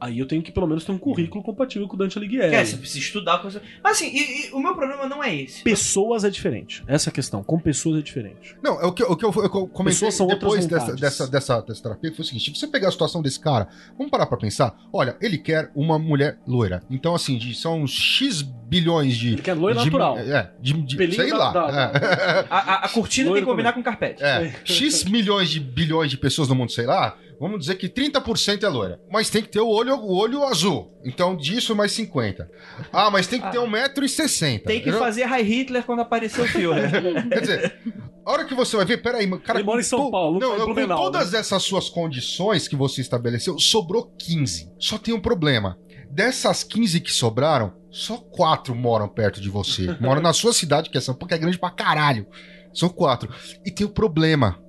[0.06, 2.54] aí eu tenho que pelo menos ter um currículo compatível com o Dante Alighieri.
[2.56, 3.40] É, você precisa estudar.
[3.40, 5.64] com você- Mas assim, e- e o meu problema não é esse.
[5.64, 6.84] Pessoas é diferente.
[6.88, 7.44] Essa é a questão.
[7.44, 8.56] Com pessoas é diferente.
[8.64, 11.62] Não, é o que, o que eu, eu comentei Pessoas são depois dessa, dessa, dessa,
[11.62, 14.38] dessa terapia foi o seguinte: se você pegar a situação desse cara, vamos parar pra
[14.38, 14.76] pensar.
[14.94, 16.84] Olha, ele quer uma mulher loira.
[16.90, 19.34] Então, assim, de, são uns X bilhões de.
[19.34, 20.18] Ele quer loira de- natural.
[20.18, 21.52] É, de, de- sei da- lá.
[21.52, 22.46] da- é.
[22.50, 24.24] A, a- a cortina tem Loiro que combinar com carpete.
[24.24, 28.64] É, X milhões de bilhões de pessoas no mundo, sei lá, vamos dizer que 30%
[28.64, 29.00] é loira.
[29.12, 30.92] Mas tem que ter o olho, o olho azul.
[31.04, 32.50] Então, disso mais 50.
[32.92, 34.64] Ah, mas tem que ter 1,60m.
[34.64, 36.82] Tem que fazer High Hitler quando aparecer o filme.
[37.30, 37.80] Quer dizer,
[38.26, 39.60] a hora que você vai ver, peraí, cara.
[39.60, 41.90] Ele mora em com São to- Paulo, Não, tá não, com Blumenau, todas essas suas
[41.90, 44.72] condições que você estabeleceu, sobrou 15.
[44.80, 45.78] Só tem um problema.
[46.10, 49.96] Dessas 15 que sobraram, só 4 moram perto de você.
[50.00, 52.26] Moram na sua cidade, que é São Paulo, que é grande pra caralho.
[52.74, 53.30] São 4.
[53.66, 54.60] E tem o problema.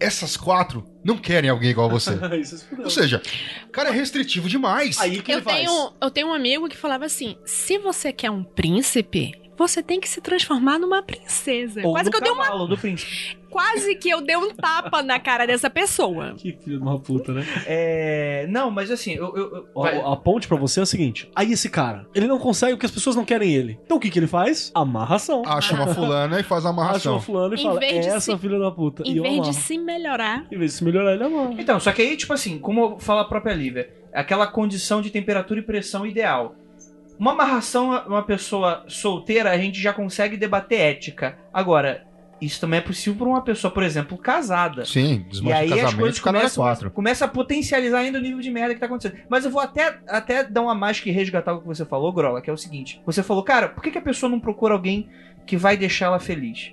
[0.00, 2.12] Essas 4 não querem alguém igual a você.
[2.68, 2.84] Fudeu.
[2.84, 3.22] Ou seja,
[3.66, 4.98] o cara é restritivo demais.
[4.98, 5.56] Aí que Eu ele faz?
[5.58, 10.00] tenho, eu tenho um amigo que falava assim: se você quer um príncipe, você tem
[10.00, 11.80] que se transformar numa princesa.
[11.84, 13.38] Ou Quase no que, eu dei uma, do príncipe.
[13.54, 16.34] Quase que eu dei um tapa na cara dessa pessoa.
[16.36, 17.46] Que filho de uma puta, né?
[17.66, 18.46] É...
[18.50, 19.32] Não, mas assim, eu...
[19.36, 22.38] eu- eu- vai- A ponte pra você é a seguinte: aí esse cara, ele não
[22.38, 23.78] consegue porque as pessoas não querem ele.
[23.84, 24.72] Então o que que ele faz?
[24.74, 25.42] Amarração.
[25.46, 27.12] Acha uma fulana e faz a Acha amarração.
[27.14, 29.04] uma fulano e Em fala: de essa se- filha da puta.
[29.06, 31.54] e Em eu vez de se melhorar, Em vez de se melhorar, ele amarra.
[31.56, 35.60] Então, só que aí, tipo assim, como fala a própria Lívia, aquela condição de temperatura
[35.60, 36.56] e pressão ideal.
[37.18, 41.38] Uma amarração, uma pessoa solteira, a gente já consegue debater ética.
[41.52, 42.04] Agora,
[42.40, 44.84] isso também é possível para uma pessoa, por exemplo, casada.
[44.84, 46.90] Sim, E desmancha aí o as casamento coisas e começam, 4.
[46.90, 49.20] começa a potencializar ainda o nível de merda que tá acontecendo.
[49.28, 52.40] Mas eu vou até, até dar uma mais que resgatar o que você falou, Grola,
[52.40, 53.00] que é o seguinte.
[53.06, 55.08] Você falou, cara, por que, que a pessoa não procura alguém
[55.46, 56.72] que vai deixar ela feliz?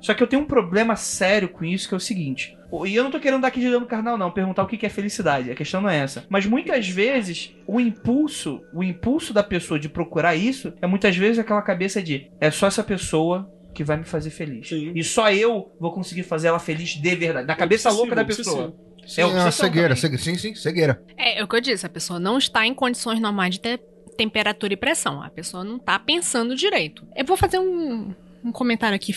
[0.00, 2.58] Só que eu tenho um problema sério com isso, que é o seguinte.
[2.86, 4.86] E eu não tô querendo dar aqui de dano carnal, não, perguntar o que que
[4.86, 5.50] é felicidade.
[5.50, 6.24] A questão não é essa.
[6.28, 11.38] Mas muitas vezes, o impulso, o impulso da pessoa de procurar isso, é muitas vezes
[11.38, 14.68] aquela cabeça de é só essa pessoa que vai me fazer feliz.
[14.68, 14.92] Sim.
[14.94, 17.46] E só eu vou conseguir fazer ela feliz de verdade.
[17.46, 18.74] Na cabeça louca da pessoa.
[19.06, 20.22] Sim, É é, obsessão a cegueira, cegueira.
[20.22, 21.02] Sim, sim, cegueira.
[21.16, 23.80] é, é o que eu disse: a pessoa não está em condições normais de ter
[24.16, 25.22] temperatura e pressão.
[25.22, 27.06] A pessoa não tá pensando direito.
[27.16, 29.12] Eu vou fazer um, um comentário aqui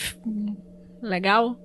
[1.02, 1.58] legal.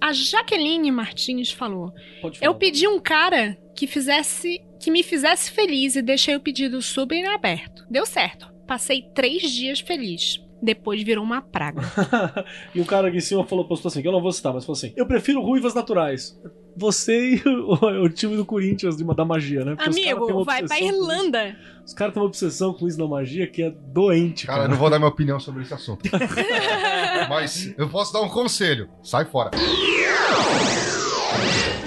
[0.00, 1.92] A Jaqueline Martins falou.
[2.40, 4.60] Eu pedi um cara que fizesse.
[4.80, 7.86] que me fizesse feliz e deixei o pedido super aberto.
[7.90, 8.52] Deu certo.
[8.66, 10.40] Passei três dias feliz.
[10.64, 11.82] Depois virou uma praga.
[12.74, 14.64] e o cara aqui em cima falou, postou assim, que eu não vou citar, mas
[14.64, 16.40] falou assim: Eu prefiro ruivas naturais.
[16.76, 19.76] Você e o, o time do Corinthians de- da magia, né?
[19.76, 20.80] Porque Amigo, vai pra.
[20.80, 21.54] Irlanda.
[21.84, 24.68] Os caras têm uma obsessão com isso da magia que é doente, Cara, cara.
[24.68, 26.02] eu não vou dar minha opinião sobre esse assunto.
[27.28, 28.88] Mas eu posso dar um conselho.
[29.02, 29.50] Sai fora.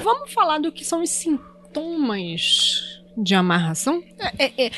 [0.04, 4.02] Vamos falar do que são os sintomas sintomas de amarração?
[4.38, 4.72] É, é, é,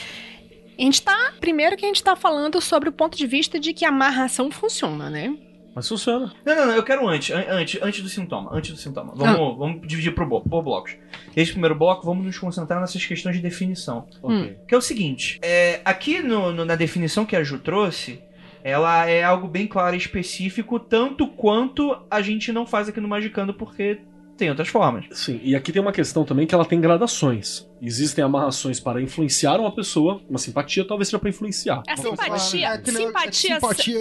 [0.80, 1.34] a gente tá.
[1.40, 4.50] Primeiro que a gente tá falando sobre o ponto de vista de que a amarração
[4.52, 5.36] funciona, né?
[5.76, 6.34] Mas funciona.
[6.46, 9.14] Não, não, não, eu quero antes, an- antes, antes do sintoma, antes do sintoma.
[9.16, 10.96] Vamos, vamos dividir por, por blocos.
[11.36, 14.08] Esse primeiro bloco, vamos nos concentrar nessas questões de definição.
[14.22, 14.58] Ok.
[14.68, 18.20] Que é o seguinte, é, aqui no- no- na definição que a Ju trouxe,
[18.64, 23.08] ela é algo bem claro e específico, tanto quanto a gente não faz aqui no
[23.08, 24.02] Magicando, porque
[24.40, 25.06] tem outras formas.
[25.12, 27.68] Sim, e aqui tem uma questão também que ela tem gradações.
[27.82, 31.84] Existem amarrações para influenciar uma pessoa, uma simpatia talvez seja para influenciar.
[31.88, 32.68] A simpatia.
[32.70, 33.56] É nem- simpatia.
[33.56, 33.98] simpatia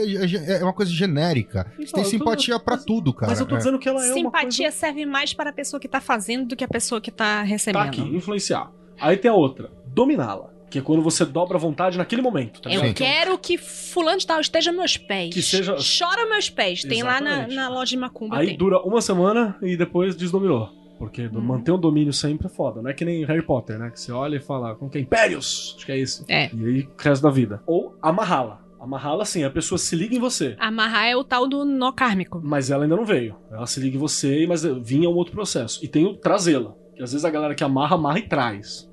[0.56, 1.70] é, é uma coisa genérica.
[1.78, 3.30] Então, tem eu tô- simpatia pra tudo, cara.
[3.30, 3.58] Mas eu tô É.
[3.58, 4.76] dizendo que ela é uma simpatia coisa...
[4.78, 7.42] serve mais para a pessoa que tá fazendo do que a pessoa que tá Tá
[7.42, 7.82] recebendo.
[7.82, 8.70] aqui, influenciar.
[9.00, 10.50] Aí tem a outra, dominá-la.
[10.70, 14.26] Que é quando você dobra a vontade naquele momento, tá Eu quero que fulano de
[14.26, 15.32] tal esteja meus pés.
[15.32, 16.82] Que seja- Chora meus pés.
[16.82, 17.54] Tem lá na, Exatamente.
[17.56, 18.36] na loja de Macumba.
[18.36, 18.56] Aí tem.
[18.58, 20.68] dura uma semana e depois desdominou.
[20.98, 22.82] Porque do- manter um domínio sempre é foda.
[22.82, 23.88] Não é que nem Harry Potter, né?
[23.90, 25.00] Que você olha e fala, como que é?
[25.00, 25.74] Impérios!
[25.76, 26.24] Acho que é isso.
[26.28, 26.50] É.
[26.52, 27.62] E aí, o resto da vida.
[27.66, 28.60] Ou amarrá-la.
[28.80, 30.54] Amarrá-la, assim, a pessoa se liga em você.
[30.58, 32.40] Amarrar é o tal do nó kármico.
[32.44, 33.36] Mas ela ainda não veio.
[33.50, 35.84] Ela se liga em você, mas vinha um outro processo.
[35.84, 36.74] E tem o trazê-la.
[36.96, 38.87] Que às vezes a galera que amarra, amarra e traz.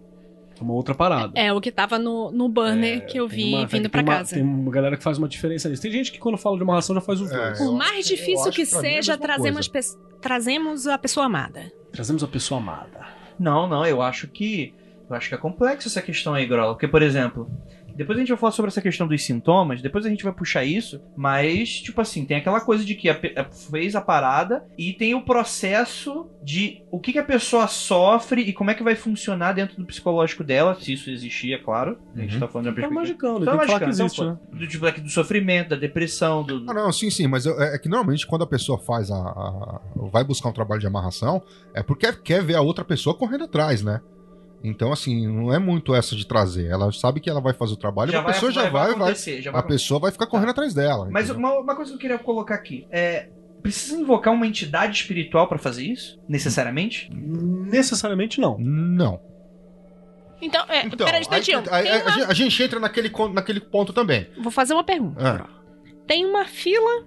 [0.60, 1.32] É uma outra parada.
[1.36, 4.36] É o que tava no, no banner É, que eu vi uma- vindo uma- casa.
[4.36, 5.82] Tem uma galera que faz uma diferença nisso.
[5.82, 7.58] Tem gente que quando fala de amarração já faz os É, dois.
[7.60, 9.80] Por mais difícil que é a seja, trazemos, pe-
[10.22, 11.72] trazemos a pessoa amada.
[11.92, 13.06] Trazemos a pessoa amada.
[13.38, 14.74] Não, não, eu acho que.
[15.10, 16.74] Eu acho que é complexo essa questão aí, Grola.
[16.74, 17.48] Porque, por exemplo,
[17.96, 20.64] depois a gente vai falar sobre essa questão dos sintomas, depois a gente vai puxar
[20.66, 24.94] isso, mas, tipo assim, tem aquela coisa de que a, a- fez a parada e
[24.94, 28.96] tem o processo de o que, que a pessoa sofre e como é que vai
[28.96, 31.98] funcionar dentro do psicológico dela, se isso existir, é claro.
[32.16, 32.40] A gente Uhum.
[32.40, 33.02] tá falando de uma Tá perspectiva.
[33.02, 34.60] magicando, Tá tem que falar que magicando, existe, né?
[34.60, 36.66] Do, tipo, aqui do sofrimento, da depressão, do.
[36.70, 39.82] Ah, não, sim, sim, mas é, é que normalmente quando a pessoa faz a, a-
[40.12, 41.42] vai buscar um trabalho de amarração,
[41.74, 44.00] é porque quer ver a outra pessoa correndo atrás, né?
[44.64, 46.68] Então, assim, não é muito essa de trazer.
[46.68, 49.42] Ela sabe que ela vai fazer o trabalho, já a pessoa já vai, vai, acontecer,
[49.42, 51.08] já vai a pessoa vai ficar correndo atrás dela.
[51.12, 53.30] Mas uma, uma coisa que eu queria colocar aqui é.
[53.62, 56.20] Precisa invocar uma entidade espiritual pra fazer isso?
[56.30, 57.10] Necessariamente?
[57.12, 58.58] Necessariamente não.
[58.60, 59.20] Não.
[60.40, 61.64] Então, é, Então, peraí, instantinho.
[61.72, 64.28] aí- Tem aí- uma- a, gente, a entra naquele, naquele ponto também.
[64.40, 65.16] Vou fazer uma pergunta.
[65.20, 65.50] Ah,
[66.06, 67.06] Tem uma fila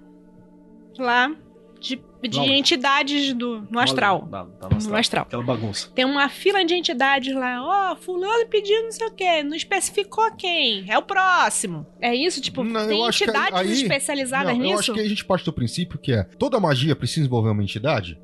[0.97, 1.33] lá
[1.79, 2.45] de, de Não.
[2.47, 4.27] entidades do, no astral.
[4.29, 5.23] Dá no No astral.
[5.23, 5.89] Aquela bagunça.
[5.95, 7.91] Tem uma fila de entidades lá.
[7.91, 9.43] Ó, fulano pediu não sei o quê.
[9.43, 10.85] Não especificou quem.
[10.91, 11.85] É o próximo.
[12.01, 12.41] É isso?
[12.41, 14.73] Tipo, Não, tem entidades aí- especializadas não, nisso?
[14.73, 17.63] eu acho que a gente parte do princípio que é toda magia precisa envolver uma
[17.63, 18.19] entidade.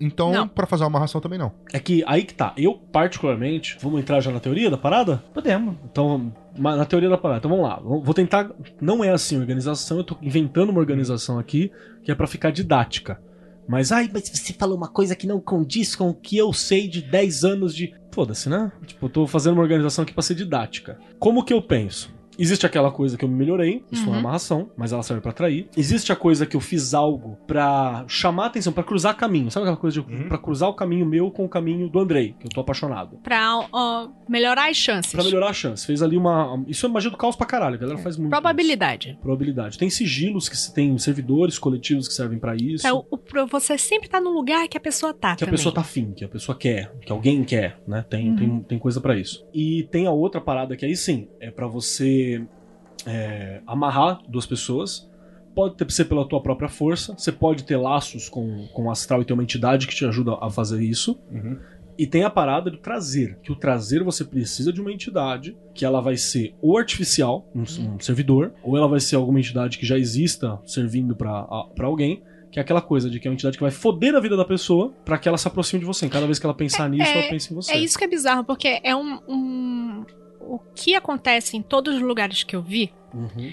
[0.00, 1.52] Então, pra fazer uma amarração também não.
[1.72, 2.52] É que aí que tá.
[2.56, 5.22] Eu, particularmente, vamos entrar já na teoria da parada?
[5.32, 5.76] Podemos.
[5.90, 7.38] Então, na teoria da parada.
[7.38, 7.80] Então vamos lá.
[7.82, 8.50] Vou tentar.
[8.80, 11.70] Não é assim organização, eu tô inventando uma organização aqui
[12.02, 13.20] que é pra ficar didática.
[13.68, 16.86] Mas, ai, mas você falou uma coisa que não condiz com o que eu sei
[16.88, 17.94] de 10 anos de.
[18.12, 18.72] Foda-se, né?
[18.86, 20.98] Tipo, eu tô fazendo uma organização aqui pra ser didática.
[21.18, 22.14] Como que eu penso?
[22.38, 24.20] Existe aquela coisa que eu me melhorei, isso não é Uhum.
[24.20, 25.68] amarração, mas ela serve pra atrair.
[25.76, 29.50] Existe a coisa que eu fiz algo pra chamar a atenção, pra cruzar caminho.
[29.50, 30.28] Sabe aquela coisa de Uhum.
[30.28, 33.18] pra cruzar o caminho meu com o caminho do Andrei, que eu tô apaixonado.
[33.22, 35.12] Pra ó, melhorar as chances.
[35.12, 35.86] Pra melhorar a chance.
[35.86, 36.62] Fez ali uma.
[36.66, 37.74] Isso é magia do caos pra caralho.
[37.74, 38.30] A galera faz muito.
[38.30, 39.10] Probabilidade.
[39.10, 39.18] isso.
[39.20, 39.78] Probabilidade.
[39.78, 42.82] Tem sigilos que se tem servidores coletivos que servem pra isso.
[42.82, 42.94] Pra,
[43.44, 45.52] o- você sempre tá no lugar que a pessoa tá que a também.
[45.52, 48.04] pessoa tá afim, que a pessoa quer, que alguém quer, né?
[48.08, 48.36] Tem, Uhum.
[48.36, 49.46] tem, tem coisa pra isso.
[49.54, 52.25] E tem a outra parada que aí sim, é pra você
[53.06, 55.08] é, amarrar duas pessoas.
[55.54, 59.22] Pode ter, ser pela tua própria força, você pode ter laços com, com o astral
[59.22, 61.18] e ter uma entidade que te ajuda a fazer isso.
[61.98, 65.82] E tem a parada do trazer, que o trazer você precisa de uma entidade, que
[65.82, 69.86] ela vai ser ou artificial, um, um servidor, ou ela vai ser alguma entidade que
[69.86, 72.22] já exista servindo pra a- pra alguém,
[72.52, 74.44] que é aquela coisa de que é uma entidade que vai foder a vida da
[74.44, 76.06] pessoa pra que ela se aproxime de você.
[76.06, 77.72] Cada vez que ela pensar nisso, é- ela pensa em você.
[77.72, 80.04] É isso que é bizarro, porque é um, um-
[80.46, 83.52] O que acontece em todos os lugares que eu vi, Uhum.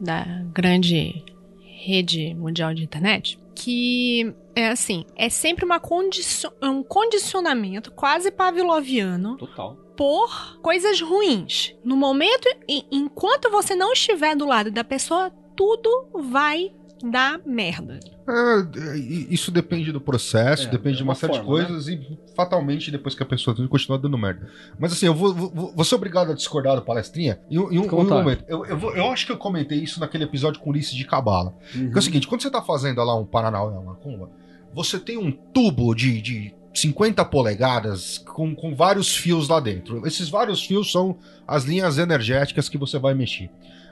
[0.00, 1.24] da grande
[1.62, 9.36] rede mundial de internet, que é assim, é sempre uma condicio um condicionamento quase pavloviano
[9.36, 9.76] Total.
[9.96, 11.74] por coisas ruins.
[11.84, 16.72] No momento, em- enquanto você não estiver do lado da pessoa, tudo vai
[17.02, 17.98] dar merda.
[18.30, 21.88] É, isso depende do processo, É, depende é de uma uma série forma, de coisas
[21.88, 24.48] e fatalmente depois que a pessoa tem, continua dando merda.
[24.78, 27.78] Mas assim, eu vou, vou, vou ser obrigado a discordar do palestrinha em, um- em
[27.78, 28.44] um, em um momento.
[28.48, 31.54] Eu, eu, vou- eu acho que eu comentei isso naquele episódio com Ulisses de Cabala.
[31.74, 31.92] Uhum.
[31.94, 34.30] É o seguinte, quando você tá fazendo lá um Paranauê, uma macumba,
[34.72, 40.06] você tem um tubo de, de 50 polegadas com, com vários fios lá dentro.
[40.06, 41.16] Esses vários fios são
[41.46, 43.50] as linhas energéticas que você vai mexer.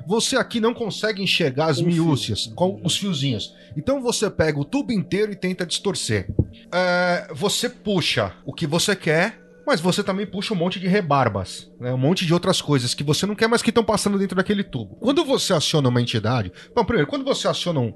[0.08, 3.54] Você aqui não consegue enxergar as miúcias com os fiozinhos.
[3.76, 6.26] Então você pega o tubo inteiro e tenta distorcer.
[6.72, 11.70] É, você puxa o que você quer, Mas você também puxa um monte de rebarbas,
[11.78, 11.92] né?
[11.92, 14.64] um monte de outras coisas que você não quer, mas que estão passando dentro daquele
[14.64, 14.96] tubo.
[14.96, 16.50] Quando você aciona uma entidade.
[16.74, 17.92] Bom, primeiro, quando você aciona um.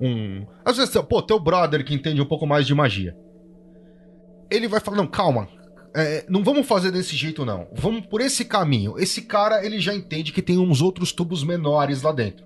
[0.00, 3.16] um às vezes, pô, teu brother que entende um pouco mais de magia.
[4.48, 5.48] Ele vai falar: não, calma.
[5.96, 7.66] É, não vamos fazer desse jeito, não.
[7.72, 8.98] Vamos por esse caminho.
[8.98, 12.44] Esse cara, ele já entende que tem uns outros tubos menores lá dentro.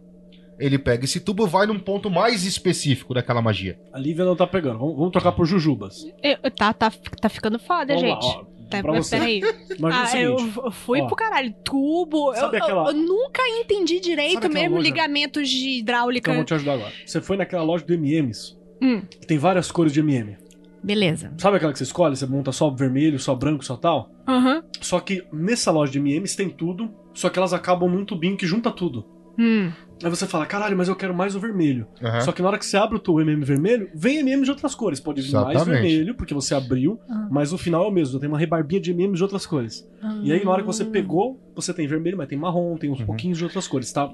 [0.58, 3.78] Ele pega esse tubo e vai num ponto mais específico daquela magia.
[3.94, 4.78] A Lívia não tá pegando.
[4.78, 6.04] Vamos, vamos trocar por Jujubas.
[6.22, 6.90] Eu- tá, tá,
[7.20, 8.36] tá ficando foda, Vamos lá, gente.
[8.36, 9.16] ó, Tá, pra você.
[9.18, 9.40] peraí.
[9.78, 10.52] Imagina Ah, o seguinte.
[10.64, 11.06] eu, fui ó.
[11.06, 11.52] pro caralho.
[11.64, 12.32] Tubo.
[12.34, 14.86] Eu, aquela- eu nunca entendi direito mesmo loja?
[14.88, 16.30] ligamentos de hidráulica.
[16.30, 16.92] Então, eu vou te ajudar agora.
[17.04, 20.36] Você foi naquela loja do MMs, Hum, que tem várias cores de MM.
[20.82, 21.32] Beleza.
[21.38, 22.16] Sabe aquela que você escolhe?
[22.16, 24.10] Você monta só vermelho, só branco, só tal?
[24.26, 24.62] Aham.
[24.80, 28.46] Só que nessa loja de MMs tem tudo, só que elas acabam num tubinho que
[28.46, 29.04] junta tudo.
[29.38, 29.70] Hum.
[30.02, 31.86] Aí você fala, caralho, mas eu quero mais o vermelho.
[32.02, 32.20] Aham.
[32.22, 34.74] Só que na hora que você abre o teu MM vermelho, vem MM de outras
[34.74, 34.98] cores.
[35.00, 35.82] Pode vir mais Exatamente.
[35.82, 37.28] vermelho, porque você abriu, Ah.
[37.30, 38.18] mas o final é o mesmo.
[38.18, 39.86] Tem uma rebarbinha de MM de outras cores.
[40.22, 43.00] E aí, na hora que você pegou, você tem vermelho, mas tem marrom, tem uns
[43.00, 43.06] Uhum.
[43.06, 43.92] pouquinhos de outras cores.
[43.92, 44.10] Tá...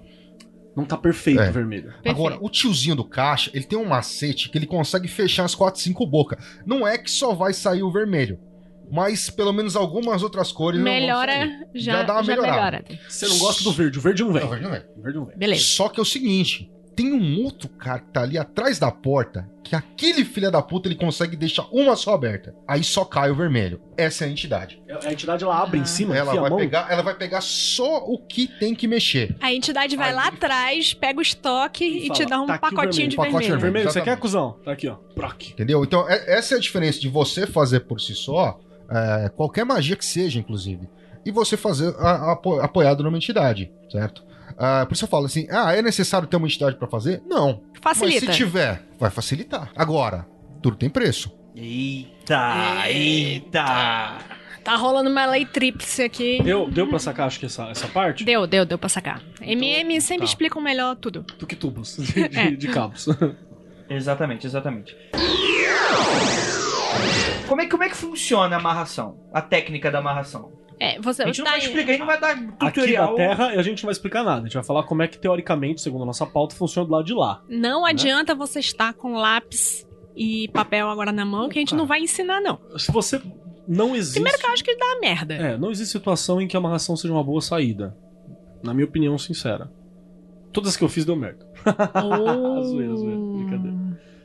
[0.76, 1.48] Não tá perfeito É.
[1.48, 1.94] o vermelho.
[2.04, 5.80] Agora, o tiozinho do caixa, ele tem um macete que ele consegue fechar as 4,
[5.80, 6.38] 5 bocas.
[6.66, 8.38] Não é que só vai sair o vermelho,
[8.92, 10.78] mas pelo menos algumas outras cores.
[10.80, 12.84] Melhora, já, Já dá uma já melhorada.
[12.88, 13.00] melhora.
[13.08, 14.42] Você não gosta do verde, o verde não vem.
[14.42, 14.84] Não, não é.
[14.96, 15.36] O verde não vem.
[15.38, 15.64] Beleza.
[15.64, 19.46] Só que é o seguinte, tem um outro cara que tá ali atrás da porta,
[19.62, 22.54] que aquele filho da puta ele consegue deixar uma só aberta.
[22.66, 23.80] Aí só cai o vermelho.
[23.96, 24.82] Essa é a entidade.
[25.04, 26.58] A entidade ela abre em cima, Ela a vai mão.
[26.58, 29.36] pegar, ela vai pegar só o que tem que mexer.
[29.40, 32.46] A entidade vai Aí lá ele- atrás, pega o estoque e, fala, te dá um
[32.46, 33.60] "Tá pacotinho de vermelho." Pacote vermelho.
[33.60, 34.56] Vermelho, você quer, cuzão?
[34.64, 34.94] Tá aqui, ó.
[35.14, 35.50] Proc.
[35.50, 35.84] Entendeu?
[35.84, 38.58] Então, é- essa é a diferença de você fazer por si só,
[38.90, 40.88] é, qualquer magia que seja, inclusive,
[41.26, 44.24] e você fazer a- apo- apoiado numa entidade, certo?
[44.58, 47.22] Ah, por isso eu falo assim: ah, é necessário ter uma entidade pra fazer?
[47.26, 47.62] Não.
[47.82, 48.26] Facilita.
[48.26, 49.70] Mas se tiver, vai facilitar.
[49.76, 50.26] Agora,
[50.62, 51.30] tudo tem preço.
[51.54, 54.18] Eita, eita.
[54.64, 56.42] Tá rolando uma lei tríplice aqui.
[56.42, 58.24] Deu, deu pra sacar, acho que essa, essa parte?
[58.24, 59.22] Deu, deu, deu pra sacar.
[59.40, 60.30] MM sempre tá.
[60.32, 61.22] explicam melhor tudo.
[61.38, 62.50] Do que tubos de, de- É.
[62.50, 63.06] de cabos.
[63.88, 64.96] Exatamente, exatamente.
[67.48, 69.20] Como é, como é que funciona a amarração?
[69.32, 70.50] A técnica da amarração?
[70.78, 73.08] É, você A gente não tá vai explicar, a gente não vai dar Aqui tutorial.
[73.10, 74.40] da Terra, a gente não vai explicar nada.
[74.42, 77.04] A gente vai falar como é que, teoricamente, segundo a nossa pauta, funciona do lado
[77.04, 77.42] de lá.
[77.48, 77.90] Não Né?
[77.90, 82.00] adianta você estar com lápis e papel agora na mão, que a gente não vai
[82.00, 82.58] ensinar, não.
[82.76, 83.20] Se você
[83.66, 84.14] não existe...
[84.14, 85.34] Primeiro que eu acho que dá merda.
[85.34, 87.96] É, não existe situação em que a amarração seja uma boa saída.
[88.62, 89.70] Na minha opinião sincera.
[90.52, 91.46] Todas as que eu fiz deu merda.
[92.04, 92.62] Oh.
[92.64, 93.76] Zoeira, zoeira, brincadeira.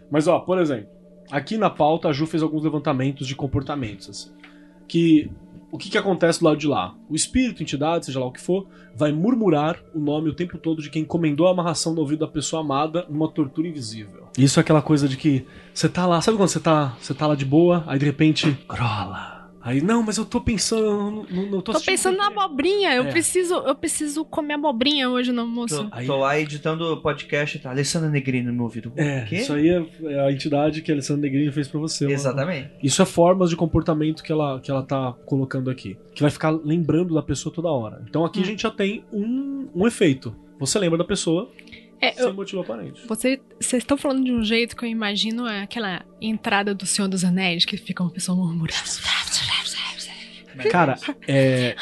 [0.10, 0.88] Mas ó, por exemplo,
[1.30, 4.32] aqui na pauta a Ju fez alguns levantamentos de comportamentos, assim.
[4.88, 5.30] Que
[5.72, 6.94] o que, que acontece do lado de lá?
[7.10, 10.82] O espírito, entidade, seja lá o que for, vai murmurar o nome o tempo todo
[10.82, 14.28] de quem encomendou a amarração no ouvido da pessoa amada numa tortura invisível.
[14.38, 17.26] Isso é aquela coisa de que você tá lá, sabe quando você tá, você tá
[17.26, 19.41] lá de boa, aí de repente, grola.
[19.64, 22.94] Aí, não, mas eu tô pensando, não, não, tô Tô pensando na abobrinha.
[22.96, 23.12] Eu É.
[23.12, 25.84] preciso, eu preciso comer abobrinha hoje no almoço.
[25.84, 27.70] Tô, Aí- tô lá editando o podcast, tá?
[27.70, 28.92] Alessandra Negrini no meu ouvido.
[28.96, 32.06] É, isso aí é, é a entidade que a Alessandra Negrini fez pra você.
[32.06, 32.72] uma- Exatamente.
[32.82, 35.96] Isso é formas de comportamento que ela, que ela tá colocando aqui.
[36.16, 38.04] Que vai ficar lembrando da pessoa toda hora.
[38.10, 40.36] Então aqui a gente já tem um, um efeito.
[40.60, 41.50] Você lembra da pessoa
[42.00, 43.02] É, sem eu- motivo aparente.
[43.08, 47.08] Você, vocês estão falando de um jeito que eu imagino é aquela entrada do Senhor
[47.08, 48.72] dos Anéis que fica uma pessoa murmurando.
[50.70, 50.98] Cara,
[51.28, 51.76] é.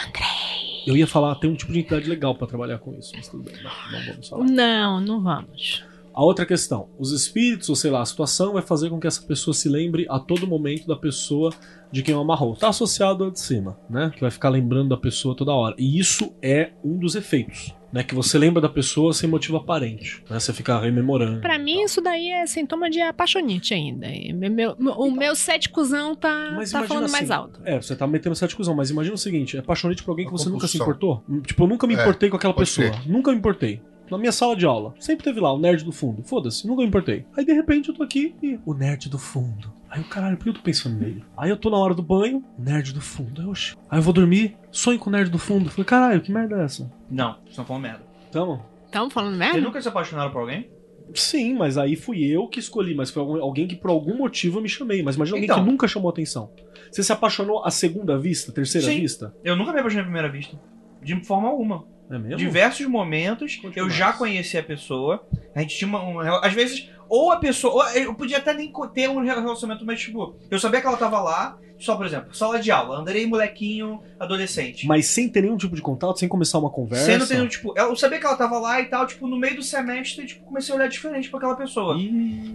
[0.85, 3.43] Eu ia falar, tem um tipo de entidade legal pra trabalhar com isso, mas tudo
[3.43, 4.45] bem, não, não vamos falar.
[4.45, 5.83] Não, não vamos.
[6.13, 9.21] A outra questão, os espíritos, ou sei lá, a situação vai fazer com que essa
[9.21, 11.53] pessoa se lembre a todo momento da pessoa
[11.91, 12.55] de quem o amarrou.
[12.55, 14.11] Tá associado ao de cima, né?
[14.13, 15.75] Que vai ficar lembrando da pessoa toda hora.
[15.77, 18.03] E isso é um dos efeitos, né?
[18.03, 20.39] Que você lembra da pessoa sem motivo aparente, né?
[20.39, 21.41] Você fica rememorando.
[21.41, 24.07] Pra mim, isso daí é sintoma de apaixonite ainda.
[24.07, 27.61] E meu- meu- o meu céticozão tá, Então, Mas tá falando mais assim, alto.
[27.65, 30.31] É, você tá metendo sete cuzão, mas imagina o seguinte: é apaixonante por alguém que
[30.31, 31.21] Uma você nunca se compulsão.
[31.23, 31.41] importou.
[31.43, 32.91] Tipo, eu nunca me É, importei com aquela pessoa.
[32.93, 33.09] ser.
[33.09, 33.81] Nunca me importei.
[34.09, 36.23] Na minha sala de aula, sempre teve lá o nerd do fundo.
[36.23, 37.25] Foda-se, nunca me importei.
[37.37, 38.59] Aí de repente eu tô aqui e.
[38.65, 39.71] O nerd do fundo.
[39.89, 41.23] Aí o caralho, por que eu tô pensando nele?
[41.35, 43.41] Aí eu tô na hora do banho, nerd do fundo.
[43.41, 43.47] Aí.
[43.89, 45.69] Aí eu vou dormir, sonho com o nerd do fundo.
[45.69, 46.91] Falei, caralho, que merda é essa?
[47.09, 48.01] Não, vocês estão falando merda.
[48.31, 48.63] Tamo?
[48.91, 49.61] Tamo falando Vocês merda?
[49.61, 50.69] nunca se apaixonaram por alguém?
[51.15, 54.61] Sim, mas aí fui eu que escolhi, mas foi alguém que por algum motivo eu
[54.61, 55.01] me chamei.
[55.01, 55.63] Mas imagina alguém Então.
[55.63, 56.51] que nunca chamou atenção.
[56.91, 59.01] Você se apaixonou à segunda vista, terceira Sim.
[59.01, 59.33] vista?
[59.43, 60.59] Eu nunca me apaixonei à primeira vista.
[61.01, 61.85] De forma alguma.
[62.11, 62.37] É mesmo?
[62.37, 63.95] Diversos momentos Conte eu mais.
[63.97, 65.27] já conheci a pessoa.
[65.55, 67.91] A gente tinha uma, uma- Às vezes, ou a pessoa.
[67.93, 71.57] Eu podia até nem ter um relacionamento, mas tipo, eu sabia que ela tava lá.
[71.79, 72.99] Só, por exemplo, sala de aula.
[72.99, 74.85] Andrei molequinho, adolescente.
[74.85, 77.05] Mas sem ter nenhum tipo de contato, sem começar uma conversa.
[77.05, 79.63] Sendo tendo, tipo, eu sabia que ela tava lá e tal, tipo, no meio do
[79.63, 81.95] semestre, tipo, comecei a olhar diferente pra aquela pessoa.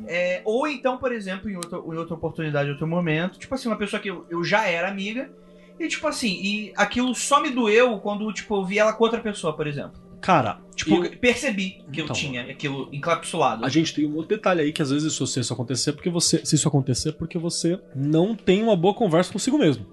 [0.07, 3.67] É, ou então, por exemplo, em outra, em outra oportunidade, em outro momento, tipo assim,
[3.67, 5.31] uma pessoa que eu, eu já era amiga,
[5.79, 9.21] E tipo assim, e aquilo só me doeu quando, tipo, eu vi ela com outra
[9.21, 10.04] pessoa, por exemplo.
[10.25, 12.17] Cara, Tipo, eu- percebi que eu Então.
[12.17, 13.63] tinha aquilo encapsulado.
[13.63, 16.09] a gente tem um outro detalhe aí que às vezes isso, se isso acontecer, porque
[16.09, 16.41] você.
[16.47, 19.85] Se isso acontecer, porque você não tem uma boa conversa consigo mesmo.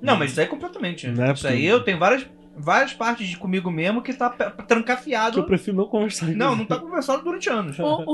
[0.00, 1.08] Não, mas isso aí é completamente.
[1.08, 2.24] Não é isso aí eu tenho várias,
[2.56, 5.32] várias partes de comigo mesmo que tá trancafiado.
[5.34, 6.26] Que eu prefiro não conversar.
[6.28, 7.76] Não, não tá conversado durante anos.
[7.80, 8.04] O,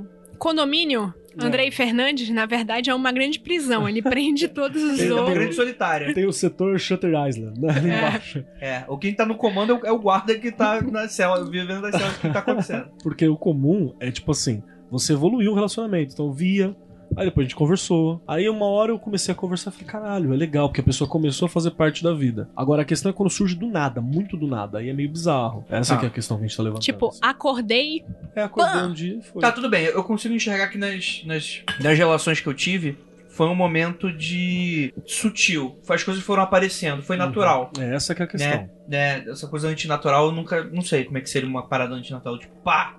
[0.00, 0.06] o
[0.38, 3.88] condomínio, Andrei Fernandes, na verdade, é uma grande prisão.
[3.88, 5.38] Ele prende todos os Ele é uma outros.
[5.38, 6.14] grande solitária.
[6.14, 7.72] Tem o setor Shutter Island, né?
[7.72, 8.44] Ali embaixo.
[8.60, 11.44] É, o quem tá no comando é o, é o guarda que tá na cela,
[11.48, 12.88] vivendo das celas que tá acontecendo.
[13.02, 16.12] Porque o comum é tipo assim: você evoluiu o relacionamento.
[16.14, 16.74] Então via,
[17.16, 18.22] aí depois a gente conversou.
[18.26, 21.08] Aí uma hora eu comecei a conversar e falei: caralho, é legal, porque a pessoa
[21.08, 22.48] começou a fazer parte da vida.
[22.56, 24.78] Agora a questão é quando surge do nada, muito do nada.
[24.78, 25.64] Aí é meio bizarro.
[25.68, 25.98] Essa Ah.
[25.98, 26.84] que é a questão que a gente tá levantando.
[26.84, 28.04] Tipo, acordei.
[28.34, 29.40] é acordar um dia e foi.
[29.40, 32.96] Tá, tudo bem, eu consigo enxergar que nas, nas, nas relações que eu tive,
[33.28, 35.76] foi um momento de sutil.
[35.88, 37.70] As coisas foram aparecendo, foi natural.
[37.78, 38.48] É essa que é a questão.
[38.50, 38.70] Né?
[38.88, 39.24] né?
[39.28, 40.62] Essa coisa antinatural, eu nunca.
[40.64, 42.38] Não sei como é que seria uma parada antinatural.
[42.38, 42.96] Tipo, pá!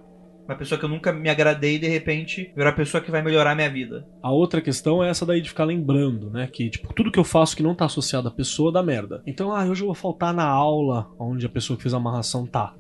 [0.48, 3.22] Uma pessoa que eu nunca me agradei e de repente virar a pessoa que vai
[3.24, 4.06] melhorar a minha vida.
[4.22, 6.48] A outra questão é essa daí de ficar lembrando, né?
[6.52, 9.24] Que, tipo, tudo que eu faço que não tá associado à pessoa dá merda.
[9.26, 12.46] Então, ah, hoje eu vou faltar na aula onde a pessoa que fez a amarração
[12.46, 12.76] tá.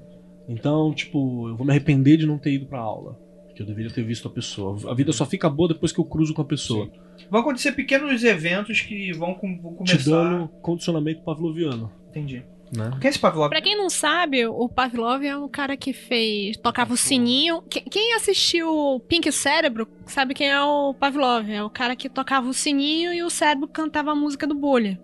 [0.47, 3.17] Então, tipo, eu vou me arrepender de não ter ido pra aula.
[3.55, 4.77] Que eu deveria ter visto a pessoa.
[4.91, 6.89] A vida só fica boa depois que eu cruzo com a pessoa.
[7.31, 10.11] Vão acontecer pequenos eventos que vão, com- vão Te começar.
[10.11, 12.43] dando condicionamento pavloviano, Entendi.
[12.71, 12.91] Né?
[13.01, 13.49] Quem é esse Pavlov?
[13.49, 16.57] Pra quem não sabe, o Pavlov é um cara que fez.
[16.57, 17.61] tocava o sininho.
[17.63, 21.49] Que- Quem assistiu Pink Cérebro sabe quem é o Pavlov.
[21.49, 24.99] É o cara que tocava o sininho e o cérebro cantava a música do bolha.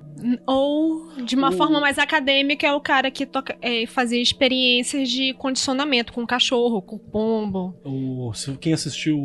[0.45, 5.09] Ou, de uma O- forma mais acadêmica, é o cara que toca, é, fazia experiências
[5.09, 7.75] de condicionamento com cachorro, com pombo.
[7.83, 9.17] O, quem assistiu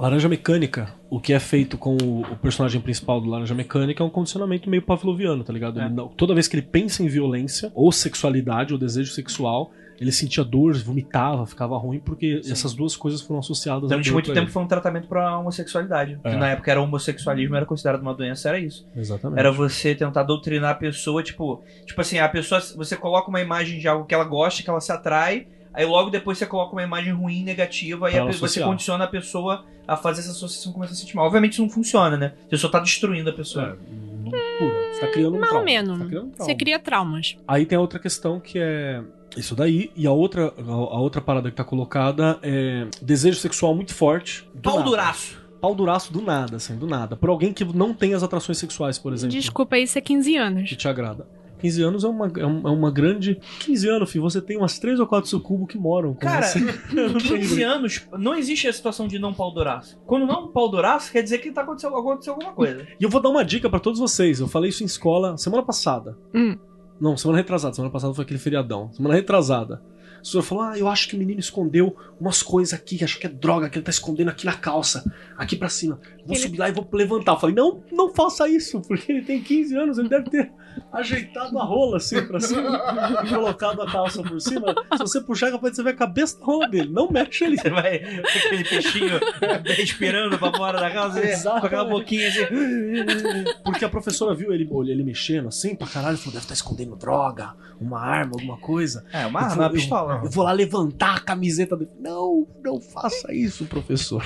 [0.00, 4.06] Laranja Mecânica, o que é feito com o, o personagem principal do Laranja Mecânica é
[4.06, 5.78] um condicionamento meio pavloviano, tá ligado?
[5.78, 5.84] É.
[5.84, 9.70] Ele toda vez que ele pensa em violência, ou sexualidade, ou desejo sexual,
[10.00, 12.52] ele sentia dor, vomitava, ficava ruim, porque Sim.
[12.52, 14.50] essas duas coisas foram associadas Durante muito tempo ele.
[14.50, 16.18] foi um tratamento pra homossexualidade.
[16.24, 16.30] É.
[16.30, 18.88] Que na época era homossexualismo, era considerado uma doença, era isso.
[18.96, 19.38] Exatamente.
[19.38, 23.78] Era você tentar doutrinar a pessoa, tipo, tipo assim, a pessoa, você coloca uma imagem
[23.78, 26.82] de algo que ela gosta, que ela se atrai, aí logo depois você coloca uma
[26.82, 30.92] imagem ruim, negativa, Pra pe- você condiciona a pessoa a fazer essa associação e começa
[30.92, 31.26] a se sentir mal.
[31.26, 32.32] Obviamente isso não funciona, né?
[32.48, 33.78] Você só tá destruindo a É, pessoa.
[34.24, 34.92] não cura.
[34.92, 35.62] Você tá criando um trauma.
[35.64, 35.98] menos.
[35.98, 37.36] Você tá um Você cria traumas.
[37.48, 39.02] Aí tem a outra questão que é
[39.36, 43.74] isso daí, e a outra, a, a outra parada que tá colocada é desejo sexual
[43.74, 44.44] muito forte.
[44.54, 44.90] do Pau nada.
[44.90, 45.40] duraço.
[45.60, 47.16] Pau duraço do nada, assim, do nada.
[47.16, 49.36] Por alguém que não tem as atrações sexuais, por exemplo.
[49.36, 50.68] Desculpa, isso é 15 anos.
[50.68, 51.26] Que te agrada.
[51.60, 53.38] 15 anos é uma, é é uma grande.
[53.60, 56.58] 15 anos, filho, você tem umas 3 ou 4 sucubos que moram com Cara, você.
[56.92, 59.98] em 15 anos, não existe a situação de não pau duraço.
[60.06, 62.86] Quando não pau duraço, quer dizer que tá acontecendo, aconteceu alguma coisa.
[62.98, 64.40] E eu vou dar uma dica pra todos vocês.
[64.40, 66.16] Eu falei isso em escola semana passada.
[66.34, 66.56] Hum.
[67.00, 67.74] Não, semana retrasada.
[67.74, 68.92] Semana passada foi aquele feriadão.
[68.92, 69.82] Semana retrasada.
[70.22, 73.26] O senhor falou: Ah, eu acho que o menino escondeu umas coisas aqui, acho que
[73.26, 75.02] é droga que ele tá escondendo aqui na calça,
[75.34, 75.98] aqui pra cima.
[76.26, 77.32] Vou Ele- subir lá e vou levantar.
[77.32, 80.52] Eu falei: Não, não faça isso, porque ele tem 15 anos, ele deve ter
[80.92, 82.80] ajeitado a rola assim pra cima
[83.24, 84.74] e colocado a calça por cima.
[84.96, 86.90] Se você puxar, capaz de você ver a cabeça da rola dele.
[86.90, 87.56] Não mexe ali.
[87.58, 89.20] Você vai com aquele peixinho
[89.64, 91.26] respirando pra fora da casa, né?
[91.26, 91.66] com Exatamente.
[91.66, 92.40] aquela boquinha assim.
[93.64, 96.96] Porque a professora viu ele, ele mexendo assim pra caralho e falou: deve estar escondendo
[96.96, 99.04] droga, uma arma, alguma coisa.
[99.12, 100.20] É, Eu uma, vou- uma eu- pistola.
[100.24, 101.90] Eu vou lá levantar a camiseta dele.
[102.00, 104.22] Não, não faça isso, professor.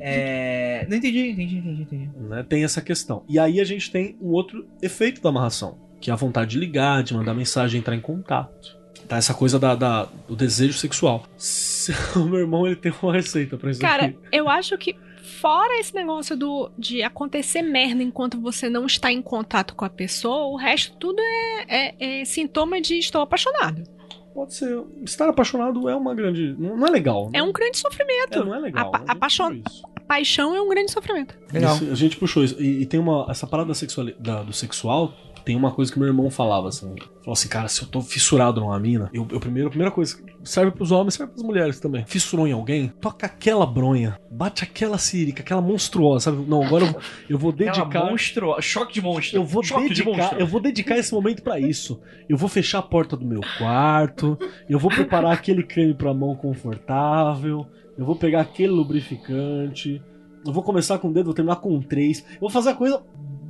[0.00, 0.86] É.
[0.88, 2.10] Não entendi, entendi, entendi, entendi.
[2.18, 3.24] Né, Tem essa questão.
[3.28, 6.58] E aí a gente tem um outro efeito da amarração, que é a vontade de
[6.58, 8.76] ligar, de mandar mensagem, entrar em contato.
[9.08, 11.24] Tá essa coisa da, da- do desejo sexual.
[11.36, 14.18] Se- O meu irmão ele tem uma receita pra isso Cara, aqui.
[14.30, 14.96] eu acho que
[15.40, 19.90] fora esse negócio do de acontecer merda enquanto você não está em contato com a
[19.90, 21.64] pessoa, o resto tudo é,
[21.98, 23.82] é- é sintoma de estou apaixonado.
[24.34, 24.82] Pode ser.
[25.04, 26.54] Estar apaixonado é uma grande.
[26.58, 27.30] Não é legal.
[27.32, 28.38] É um grande sofrimento.
[28.38, 28.90] É, não é legal.
[29.06, 29.82] A puxou isso.
[29.96, 31.38] A paixão é um grande sofrimento.
[31.52, 31.74] Legal.
[31.76, 32.60] Isso, a gente puxou isso.
[32.60, 33.26] E, e tem uma.
[33.28, 35.12] Essa parada da sexuali- da- do sexual.
[35.44, 36.94] Tem uma coisa que meu irmão falava assim.
[37.20, 40.16] Falou assim, cara, se eu tô fissurado numa mina, eu, eu primeiro, a primeira coisa,
[40.42, 42.04] serve pros homens, serve pras mulheres também.
[42.06, 46.44] Fissurou em alguém, toca aquela bronha, bate aquela sírica, aquela monstruosa, sabe?
[46.48, 48.10] Não, agora eu, eu vou Aquela dedicar.
[48.10, 48.60] monstro...
[48.60, 49.38] Choque de monstro.
[49.38, 50.38] Eu vou Choque de dedicar, monstro.
[50.40, 52.00] eu vou dedicar esse momento pra isso.
[52.28, 54.36] Eu vou fechar a porta do meu quarto,
[54.68, 57.66] eu vou preparar aquele creme pra mão confortável,
[57.96, 60.02] eu vou pegar aquele lubrificante,
[60.44, 62.24] eu vou começar com um dedo, vou terminar com três.
[62.34, 63.02] Eu vou fazer a coisa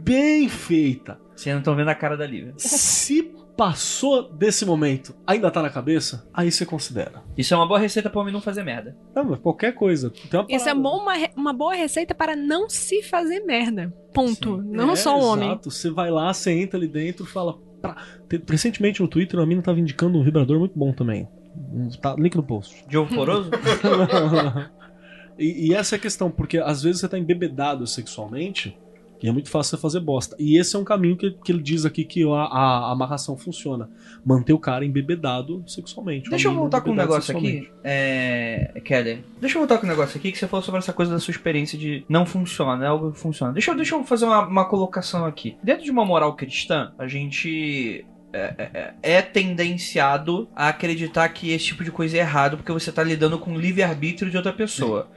[0.05, 1.19] bem feita.
[1.43, 2.55] Vocês não estão vendo a cara da Lívia.
[2.57, 7.23] Se passou desse momento, ainda tá na cabeça, aí você considera.
[7.37, 8.97] Isso é uma boa receita pra homem não fazer merda.
[9.15, 10.11] Não, mas qualquer coisa.
[10.31, 13.93] Tem uma Isso é bom, uma, uma boa receita para não se fazer merda.
[14.15, 14.63] Ponto.
[14.63, 15.49] Não É, só o homem.
[15.51, 15.71] Exato.
[15.71, 17.59] Você vai lá, você entra ali dentro e fala.
[17.81, 17.97] pra-
[18.29, 21.29] Te- Recentemente no Twitter, a mina tava indicando um vibrador muito bom também.
[22.01, 22.85] Tá, link no post.
[22.89, 23.51] De ovo poroso?
[25.39, 28.79] e, e essa é a questão, porque às vezes você tá embebedado sexualmente
[29.23, 30.35] e é muito fácil você fazer bosta.
[30.39, 33.89] E esse é um caminho que, que ele diz aqui que a, a, amarração funciona.
[34.25, 36.29] Manter o cara embebedado sexualmente.
[36.29, 38.81] Deixa eu voltar com um negócio aqui, é...
[38.85, 39.21] Keller.
[39.41, 41.31] Deixa eu voltar com um negócio aqui que você falou sobre essa coisa da sua
[41.33, 43.53] experiência de não funciona, é algo que funciona.
[43.53, 45.57] Deixa eu, deixa eu fazer uma, uma colocação aqui.
[45.63, 51.67] Dentro de uma moral cristã, a gente é, é- é tendenciado a acreditar que esse
[51.67, 55.09] tipo de coisa é errado porque você tá lidando com o livre-arbítrio de outra pessoa.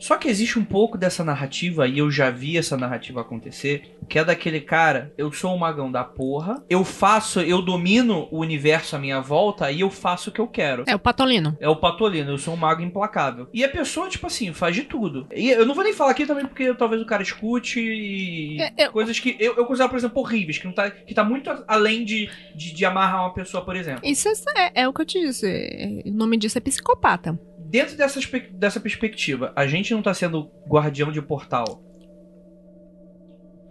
[0.00, 4.18] Só que existe um pouco dessa narrativa, e eu já vi essa narrativa acontecer, que
[4.18, 8.96] é daquele cara, eu sou um magão da porra, eu faço, eu domino o universo
[8.96, 10.84] à minha volta e eu faço o que eu quero.
[10.88, 11.56] É o patolino.
[11.60, 13.48] É o Patolino, eu sou um mago implacável.
[13.52, 15.26] E a pessoa, tipo assim, faz de tudo.
[15.34, 18.60] E eu não vou nem falar aqui também porque talvez o cara escute e.
[18.60, 21.22] É, eu- Coisas que eu, eu considero, por exemplo, horríveis, que, não tá, que tá
[21.22, 24.00] muito além de, de, de amarrar uma pessoa, por exemplo.
[24.04, 25.46] Isso é, é o que eu te disse.
[25.46, 27.38] é- O nome disso é psicopata.
[27.70, 28.18] Dentro dessa,
[28.50, 31.80] dessa perspectiva, a gente não tá sendo guardião de portal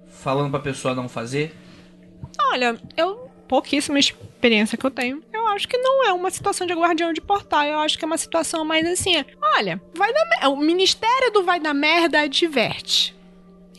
[0.09, 1.53] falando pra pessoa não fazer?
[2.51, 3.27] Olha, eu.
[3.45, 5.23] Pouquíssima experiência que eu tenho.
[5.33, 7.63] Eu acho que não é uma situação de guardião de portal.
[7.63, 9.15] Eu acho que é uma situação mais assim.
[9.57, 10.49] Olha, vai dar merda.
[10.49, 13.15] O Ministério do Vai dar Merda adverte.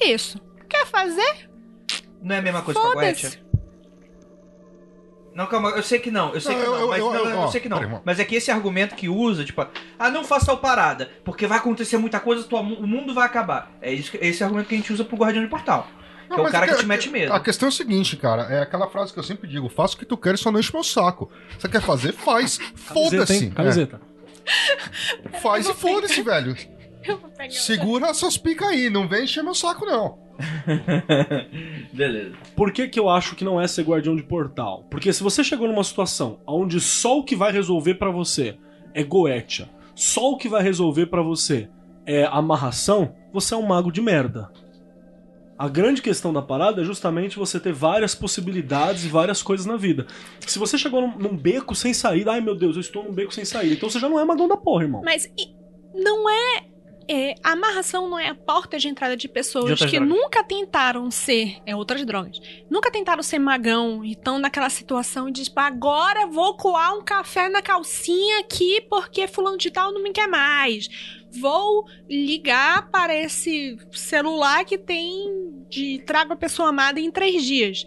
[0.00, 0.40] Isso.
[0.68, 1.48] Quer fazer?
[2.20, 3.40] Não é a mesma coisa que a Foda-se.
[5.34, 7.24] Não, calma, eu sei que não, eu sei Não, que não, eu- mas, eu- não,
[7.24, 7.78] não, eu- sei que não.
[7.78, 9.64] peraí, mas é que esse argumento que usa, tipo,
[9.98, 13.70] ah, não faça tal parada, porque vai acontecer muita coisa, tua o mundo vai acabar.
[13.80, 15.86] É isso, esse argumento que a gente usa pro Guardião de Portal.
[16.28, 17.32] Não, que é o cara é que que- te mete medo.
[17.32, 18.42] A questão é o seguinte, cara.
[18.44, 20.72] É aquela frase que eu sempre digo: faça o que tu queres, só não enche
[20.72, 21.30] meu saco.
[21.58, 22.12] Você quer fazer?
[22.12, 22.58] Faz.
[22.74, 23.44] Foda-se.
[23.46, 23.50] hein?
[23.50, 24.00] Camiseta.
[25.32, 26.56] É, faz e foda-se, velho.
[27.04, 27.50] Eu vou pegar.
[27.52, 28.90] Segura essas picas aí.
[28.90, 30.18] Não vem encher meu saco, não.
[31.92, 32.34] Beleza.
[32.56, 34.84] Por que, que eu acho que não é ser guardião de portal?
[34.90, 38.56] Porque se você chegou numa situação onde só o que vai resolver pra você
[38.94, 41.68] é goetia, só o que vai resolver pra você
[42.06, 44.50] é amarração, você é um mago de merda.
[45.58, 49.76] A grande questão da parada é justamente você ter várias possibilidades e várias coisas na
[49.76, 50.06] vida.
[50.40, 53.34] Se você chegou num, num beco sem saída, ai meu Deus, eu estou num beco
[53.34, 55.02] sem saída, então você já não é magão da porra, irmão.
[55.04, 55.54] Mas e-
[55.94, 56.62] não é,
[57.12, 60.16] é, A amarração não é a porta de entrada de De pessoas outras que drogas.
[60.16, 61.56] nunca tentaram ser.
[61.66, 62.40] É outras drogas.
[62.70, 67.48] Nunca tentaram ser magão e estão naquela situação de tipo, agora vou coar um café
[67.48, 70.88] na calcinha aqui porque fulano de tal não me quer mais.
[71.32, 77.84] Vou ligar para esse celular que tem de trago a pessoa amada em três dias.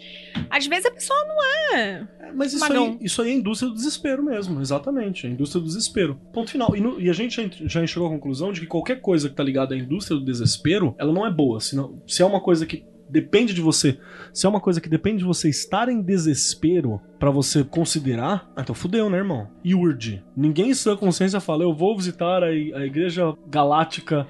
[0.50, 2.08] Às vezes a pessoa não é.
[2.34, 5.26] Mas isso aí, isso aí é a indústria do desespero mesmo, exatamente.
[5.26, 6.18] É a indústria do desespero.
[6.32, 6.74] Ponto final.
[6.74, 9.44] E, no- e a gente já, chegou à conclusão de que qualquer coisa que tá
[9.44, 11.60] ligada à indústria do desespero, ela não é boa.
[11.60, 13.98] Senão, se é uma coisa que depende de você,
[14.32, 18.62] se é uma coisa que depende de você estar em desespero pra você considerar, ah,
[18.62, 19.48] então fudeu, né, irmão?
[19.62, 20.22] E urge.
[20.36, 24.26] Ninguém em sua consciência fala, eu vou visitar a, a igreja galáctica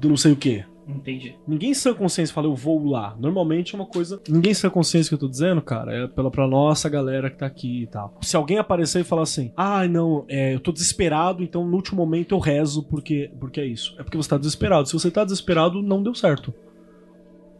[0.00, 0.64] do não sei o quê.
[0.86, 1.36] Entendi.
[1.46, 3.16] Ninguém em sã consciência fala, eu vou lá.
[3.18, 4.20] Normalmente é uma coisa.
[4.28, 7.38] Ninguém em sã consciência que eu tô dizendo, cara, é pela pra nossa galera que
[7.38, 8.14] tá aqui e tal.
[8.20, 11.96] Se alguém aparecer e falar assim, ah, não, é, eu tô desesperado, então no último
[11.96, 13.94] momento eu rezo porque, porque é isso.
[13.98, 14.86] É porque você tá desesperado.
[14.86, 16.52] Se você tá desesperado, não deu certo.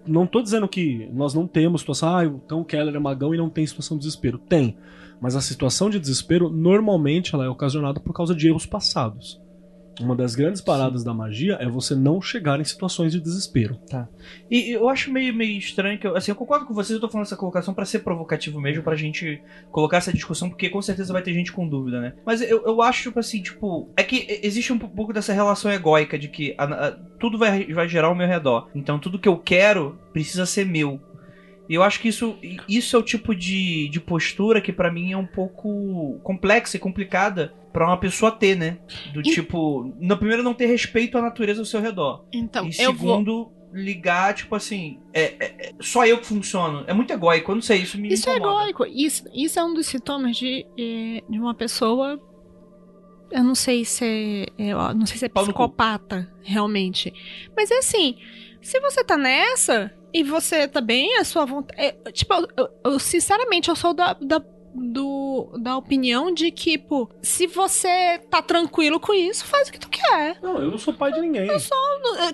[0.06, 3.38] Não tô dizendo que nós não temos situação, ah, então o Keller é magão e
[3.38, 4.38] não tem situação de desespero.
[4.38, 4.76] Tem.
[5.18, 9.40] Mas a situação de desespero, normalmente, ela é ocasionada por causa de erros passados.
[10.00, 13.78] Uma das grandes paradas da magia é você não chegar em situações de desespero.
[14.50, 17.08] E eu acho meio, meio estranho que eu, assim, eu concordo com vocês, eu tô
[17.08, 19.40] falando essa colocação pra ser provocativo mesmo, pra gente
[19.70, 22.14] colocar essa discussão, porque com certeza vai ter gente com dúvida, né?
[22.26, 26.18] Mas eu, eu acho, tipo assim, tipo, é que existe um pouco dessa relação egóica
[26.18, 28.68] de que a- a- tudo vai, vai gerar ao meu redor.
[28.74, 31.00] Então tudo que eu quero precisa ser meu.
[31.68, 32.36] E eu acho que isso,
[32.68, 36.80] isso é o tipo de, de postura que pra mim é um pouco complexa e
[36.80, 38.78] complicada pra uma pessoa ter, né?
[39.14, 42.24] Do E- tipo, no primeiro não ter respeito à natureza ao seu redor.
[42.32, 43.14] Então, E eu vou.
[43.16, 46.84] segundo, ligar, tipo assim, é, é- é só eu que funciono.
[46.86, 48.68] É muito egóico, eu não sei, isso me Isso é incomoda.
[48.68, 48.86] egóico.
[48.86, 52.20] Isso, isso é um dos sintomas de, de uma pessoa.
[53.32, 54.04] Eu não sei se
[54.58, 54.68] é.
[54.70, 57.12] Eu não sei se é psicopata, realmente.
[57.56, 58.16] Mas é assim:
[58.62, 61.78] se você tá nessa e você bem, a sua vontade.
[61.80, 64.42] é, tipo, eu, eu- eu, sinceramente, eu sou da, da-
[64.76, 69.78] do da opinião de que, pô, se você tá tranquilo com isso, faz o que
[69.78, 70.36] tu quer.
[70.42, 71.48] Não, eu não sou pai de ninguém.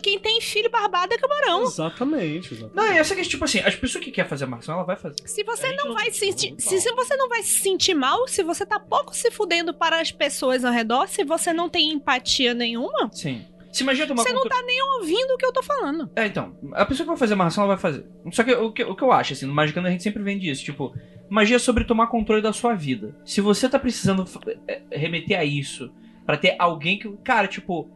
[0.02, 1.64] Quem tem filho barbado é camarão.
[1.64, 2.74] Exatamente, exatamente.
[2.76, 4.84] Não, e essa que é tipo assim, as pessoas que querem fazer a marcação, ela
[4.84, 5.16] vai fazer.
[5.26, 6.54] Se você gente não não- vai se sentir.
[6.58, 10.00] Se, se você não vai se sentir mal, se você tá pouco se fudendo para
[10.00, 13.44] as pessoas ao redor, se você não tem empatia nenhuma, Sim.
[13.72, 16.10] Se imagina tomar você não tá nem ouvindo o que eu tô falando.
[16.16, 18.04] É, então, a pessoa que vai fazer amarração, ela vai fazer.
[18.32, 20.50] Só que o que, o que eu acho, assim, no Magicando a gente sempre vende
[20.50, 20.92] isso, tipo,
[21.28, 23.16] magia é sobre tomar controle da sua vida.
[23.24, 25.92] Se você tá precisando f- é, remeter a isso,
[26.26, 27.08] pra ter alguém que.
[27.22, 27.88] Cara, tipo,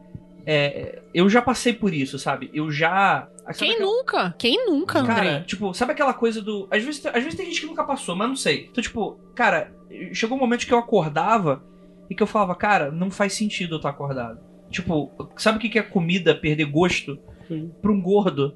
[0.47, 2.51] é, eu já passei por isso, sabe?
[2.55, 3.29] Eu já.
[3.47, 4.35] sabe Quem aquela- nunca?
[4.39, 5.41] Quem nunca, Cara, André?
[5.47, 6.69] tipo, sabe aquela coisa do.
[6.71, 8.69] Às vezes, às vezes tem gente que nunca passou, mas não sei.
[8.71, 9.73] Então, tipo, cara,
[10.13, 11.65] chegou um momento que eu acordava
[12.09, 14.39] e que eu falava, cara, não faz sentido eu estar acordado.
[14.75, 17.17] Tipo, sabe o que que é comida perder gosto?
[17.47, 17.71] Sim.
[17.81, 18.55] Pra um gordo.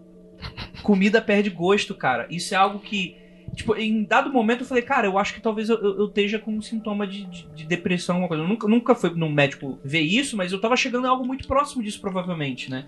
[0.82, 2.26] Comida perde gosto, cara.
[2.28, 3.16] Isso é algo que.
[3.54, 6.38] Tipo, em dado momento eu falei, cara, eu acho que talvez eu, eu- eu esteja
[6.38, 8.42] com um sintoma de, de- de depressão, alguma coisa.
[8.44, 11.46] Eu nunca, nunca fui num médico ver isso, mas eu tava chegando a algo muito
[11.48, 12.86] próximo disso, provavelmente, né?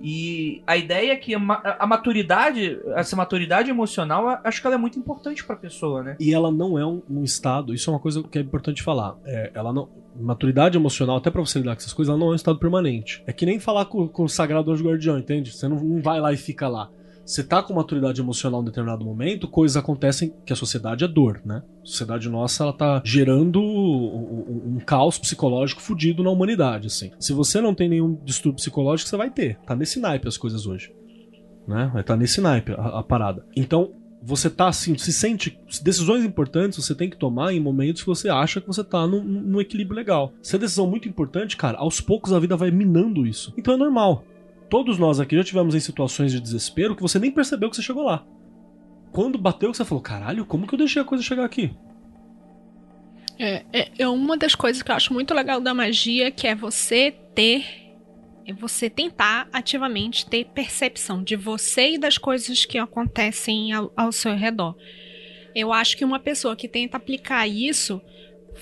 [0.00, 1.38] E a ideia é que a,
[1.78, 6.16] a maturidade, essa maturidade emocional, acho que ela é muito importante pra pessoa, né?
[6.20, 9.16] E ela não é um, um estado, isso é uma coisa que é importante falar.
[9.24, 9.88] É, ela não.
[10.20, 13.22] Maturidade emocional, até pra você lidar com essas coisas, ela não é um estado permanente.
[13.26, 15.52] É que nem falar com, com o Sagrado Anjo Guardião, entende?
[15.52, 16.90] Você não, não vai lá e fica lá.
[17.24, 21.40] Você tá com maturidade emocional em determinado momento, coisas acontecem que a sociedade é dor,
[21.44, 21.62] né?
[21.82, 27.12] A sociedade nossa, ela tá gerando um, um- caos psicológico fudido na humanidade, assim.
[27.20, 29.56] Se você não tem nenhum distúrbio psicológico, você vai ter.
[29.64, 30.92] Tá nesse naipe as coisas hoje.
[31.66, 31.92] Né?
[31.96, 33.46] Estar nesse naipe a, a parada.
[33.54, 33.92] Então,
[34.22, 35.58] você tá assim, se sente.
[35.82, 39.22] Decisões importantes você tem que tomar em momentos que você acha que você tá num,
[39.22, 40.32] num equilíbrio legal.
[40.40, 43.52] Se é decisão muito importante, cara, aos poucos a vida vai minando isso.
[43.56, 44.24] Então é normal.
[44.70, 47.82] Todos nós aqui já tivemos em situações de desespero que você nem percebeu que você
[47.82, 48.24] chegou lá.
[49.10, 51.74] Quando bateu, você falou: caralho, como que eu deixei a coisa chegar aqui?
[53.38, 56.54] É, é, é uma das coisas que eu acho muito legal da magia, que é
[56.54, 57.81] você ter.
[58.46, 64.10] É você tentar ativamente ter percepção de você e das coisas que acontecem ao, ao
[64.12, 64.74] seu redor.
[65.54, 68.00] Eu acho que uma pessoa que tenta aplicar isso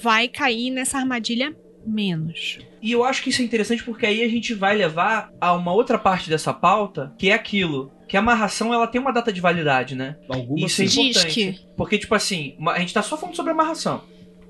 [0.03, 1.55] vai cair nessa armadilha
[1.87, 2.59] menos.
[2.83, 5.73] E eu acho que isso é interessante porque aí a gente vai levar a uma
[5.73, 7.91] outra parte dessa pauta, que é aquilo.
[8.09, 10.17] Que a amarração ela tem uma data de validade, né?
[10.29, 11.35] Algumas Isso é importante.
[11.53, 14.03] que- Porque, tipo assim, a gente tá só falando sobre amarração.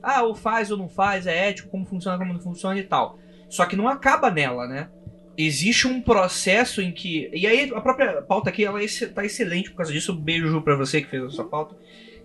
[0.02, 3.18] Ah, ou faz ou não faz, é ético, como funciona, como não funciona e tal.
[3.50, 4.88] Só que não acaba nela, né?
[5.46, 7.30] Existe um processo em que.
[7.32, 10.12] E aí, a própria pauta aqui, ela é ex- tá excelente por causa disso.
[10.12, 11.76] Um beijo pra você que fez essa pauta.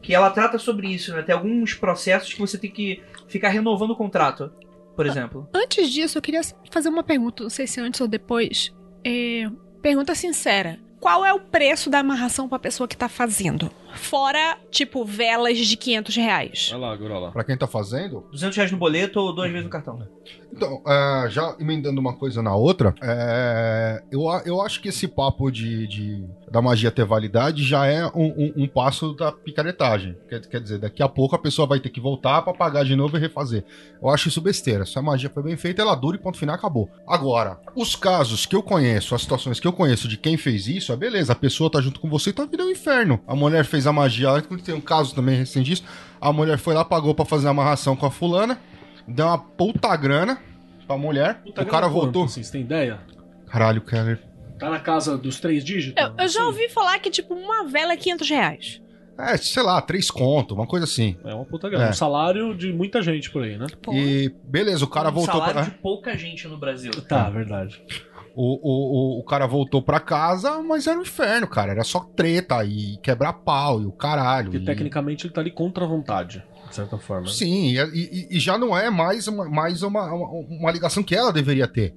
[0.01, 1.21] Que ela trata sobre isso, né?
[1.23, 4.51] Tem alguns processos que você tem que ficar renovando o contrato,
[4.95, 5.49] por exemplo.
[5.53, 6.41] Antes disso, eu queria
[6.71, 8.71] fazer uma pergunta, não sei se antes ou depois.
[9.03, 9.49] É,
[9.81, 10.79] pergunta sincera.
[10.99, 13.71] Qual é o preço da amarração pra pessoa que tá fazendo?
[13.95, 16.67] Fora, tipo, velas de 500 reais.
[16.71, 17.31] Vai lá, Gorola.
[17.31, 20.07] Pra quem tá fazendo, 200 reais no boleto ou duas vezes no cartão.
[20.51, 25.07] Então, é, já emendando uma coisa na outra, é, eu, a- eu acho que esse
[25.07, 30.15] papo de, de- da magia ter validade já é um, um- um passo da picaretagem.
[30.29, 32.95] Quer, quer dizer, daqui a pouco a pessoa vai ter que voltar pra pagar de
[32.95, 33.65] novo e refazer.
[34.01, 34.85] Eu acho isso besteira.
[34.85, 36.89] Se a magia foi bem feita, ela dura e ponto final acabou.
[37.07, 40.93] Agora, os casos que eu conheço, as situações que eu conheço de quem fez isso,
[40.93, 43.19] é beleza, a pessoa tá junto com você e tá virando um inferno.
[43.27, 45.83] A mulher fez a magia, lá, tem um caso também recente disso,
[46.19, 48.59] a mulher foi lá, pagou pra fazer a amarração com a fulana,
[49.07, 50.39] deu uma puta grana
[50.87, 52.25] pra mulher, Puta o cara voltou.
[52.25, 52.99] Assim, você tem ideia?
[53.47, 54.19] Caralho, Keller.
[54.59, 56.01] Tá na casa dos três dígitos?
[56.01, 56.47] Eu, eu já Assim?
[56.47, 58.81] ouvi falar que, tipo, uma vela é 500 reais.
[59.17, 61.17] É, sei lá, três conto, uma coisa assim.
[61.23, 61.85] É uma puta grana.
[61.85, 61.89] É.
[61.89, 63.67] Um salário de muita gente por aí, né?
[63.81, 63.93] Pô.
[63.93, 65.63] E beleza, o cara um voltou salário pra.
[65.63, 66.91] de pouca gente no Brasil.
[67.07, 67.81] Tá, verdade.
[68.37, 71.71] O, o, o, o cara voltou pra casa, mas era um inferno, cara.
[71.71, 74.51] Era só treta e quebrar pau e o caralho.
[74.51, 77.27] Porque e- tecnicamente ele tá ali contra a vontade, de certa forma.
[77.27, 77.31] né?
[77.31, 81.15] Sim, e, e- e já não é mais uma, mais uma, uma, uma ligação que
[81.15, 81.95] ela deveria ter.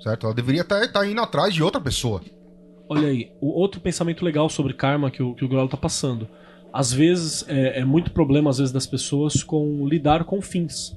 [0.00, 0.26] Certo?
[0.26, 2.22] Ela deveria estar indo atrás de outra pessoa.
[2.88, 6.28] Olha aí, o outro pensamento legal sobre karma que o, que o Grolo tá passando.
[6.72, 10.96] Às vezes, é, é muito problema, às vezes, das pessoas com lidar com fins.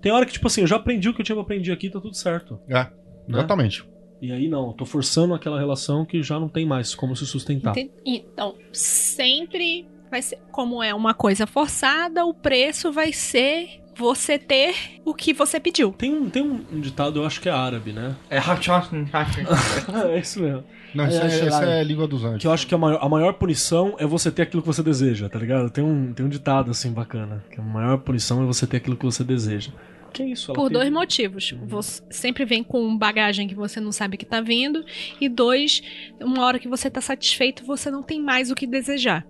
[0.00, 1.90] Tem hora que, tipo assim, eu já aprendi o que eu tinha pra aprender aqui,
[1.90, 2.58] tá tudo certo.
[2.68, 2.86] É,
[3.28, 3.84] exatamente.
[4.20, 7.26] E aí não, eu tô forçando aquela relação que já não tem mais como se
[7.26, 7.72] sustentar.
[7.76, 10.38] Enten- Então, sempre vai ser.
[10.50, 14.74] Como é uma coisa forçada, o preço vai ser você ter
[15.04, 15.90] o que você pediu.
[15.92, 18.14] Tem um, tem um ditado, eu acho que é árabe, né?
[18.30, 18.38] É
[20.14, 20.64] é isso mesmo.
[20.94, 21.80] Não, isso É, é, é, isso é.
[21.80, 22.40] é língua dos anjos.
[22.40, 24.82] Que eu acho que a maior, a maior punição é você ter aquilo que você
[24.82, 25.68] deseja, tá ligado?
[25.70, 27.44] Tem um, tem um ditado assim bacana.
[27.50, 29.72] Que a maior punição é você ter aquilo que você deseja.
[30.16, 30.50] Que é isso?
[30.50, 31.54] Ela Por fez- dois motivos.
[31.66, 34.82] Você sempre vem com bagagem que você não sabe que tá vindo.
[35.20, 35.82] E dois,
[36.20, 39.26] uma hora que você tá satisfeito, você não tem mais o que desejar.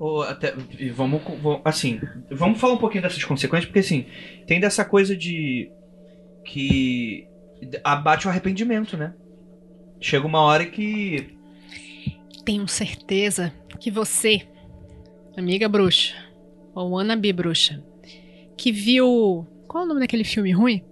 [0.00, 0.52] Ou até,
[0.92, 1.22] vamos-
[1.64, 2.00] assim,
[2.30, 4.06] vamos falar um pouquinho dessas consequências, porque assim,
[4.46, 5.70] tem dessa coisa de
[6.44, 7.26] que
[7.84, 9.14] abate o arrependimento, né?
[10.00, 11.34] Chega uma hora que
[12.44, 14.42] Tenho certeza que você,
[15.36, 16.14] amiga bruxa,
[16.74, 17.82] ou Ana B bruxa,
[18.56, 19.46] que viu.
[19.76, 20.82] Qual é o nome daquele filme ruim?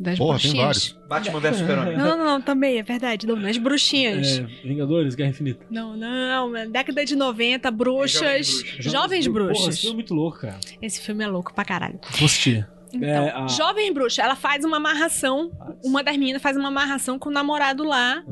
[0.00, 0.88] Das Porra, tem bruxinhas.
[0.92, 1.08] vários.
[1.08, 1.96] Batman vs Super-Homem.
[1.96, 3.28] Não, não, não, também, é verdade.
[3.28, 4.38] Não, nas bruxinhas.
[4.40, 5.64] É, Vingadores, Guerra Infinita.
[5.70, 8.60] Não, não, na década de 90, bruxas.
[8.80, 9.68] Jovens Porra, bruxas.
[9.68, 10.58] esse filme é muito louco, cara.
[10.82, 12.00] Esse filme é louco pra caralho.
[12.18, 12.68] Vou assistir.
[12.92, 15.52] Então, É, a- Jovem Bruxa, ela faz uma amarração.
[15.84, 18.24] Uma das meninas faz uma amarração com o namorado lá.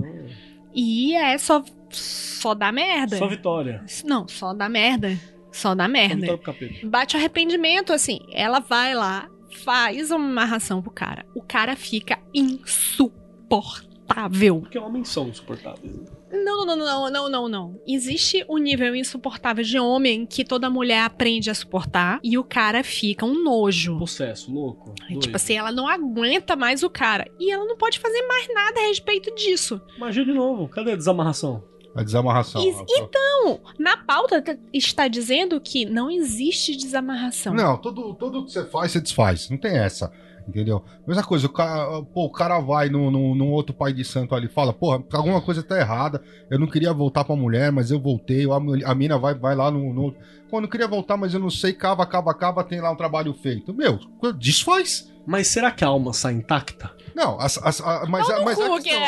[0.75, 1.63] E é só.
[1.91, 3.17] Só dá merda.
[3.19, 3.85] Só vitória.
[4.05, 5.17] Não, só dá merda.
[5.53, 6.39] Só dá Só merda.
[6.39, 6.87] capeta.
[6.87, 8.19] Bate o arrependimento, assim.
[8.33, 11.25] Ela vai lá, faz uma amarração pro cara.
[11.35, 14.61] O cara fica insuportável.
[14.61, 15.93] Porque homens são insuportáveis.
[15.93, 16.05] né?
[16.45, 17.81] Não, não, não, não, não, não, não.
[17.87, 22.83] Existe um nível insuportável de homem que toda mulher aprende a suportar e o cara
[22.85, 23.99] fica um nojo.
[23.99, 24.93] Possesso, louco.
[25.09, 25.21] doido.
[25.21, 27.27] Tipo assim, ela não aguenta mais o cara.
[27.39, 29.81] E ela não pode fazer mais nada a respeito disso.
[29.99, 30.69] Magia de novo.
[30.69, 31.65] Cadê a desamarração?
[31.97, 32.63] A desamarração.
[32.63, 34.43] E- então, na pauta
[34.73, 37.55] está dizendo que não existe desamarração.
[37.55, 39.49] Não, tudo, tudo que você faz, você desfaz.
[39.49, 40.13] Não tem essa.
[40.49, 40.85] Entendeu?
[41.07, 44.33] Mesma coisa, o cara, pô, o cara vai num, num, num outro pai de santo
[44.33, 46.23] ali e fala, porra, alguma coisa tá errada.
[46.49, 48.47] Eu não queria voltar pra mulher, mas eu voltei.
[48.49, 50.13] A, a mina vai, vai lá no, no.
[50.49, 52.97] Pô, eu não queria voltar, mas eu não sei, cava, cava, cava, tem lá um
[52.97, 53.75] trabalho feito.
[53.75, 53.99] Meu,
[54.39, 55.13] desfaz.
[55.27, 56.93] Mas será que a alma sai intacta?
[57.13, 59.03] Não, as, as- a- mas, a, mas a, questão-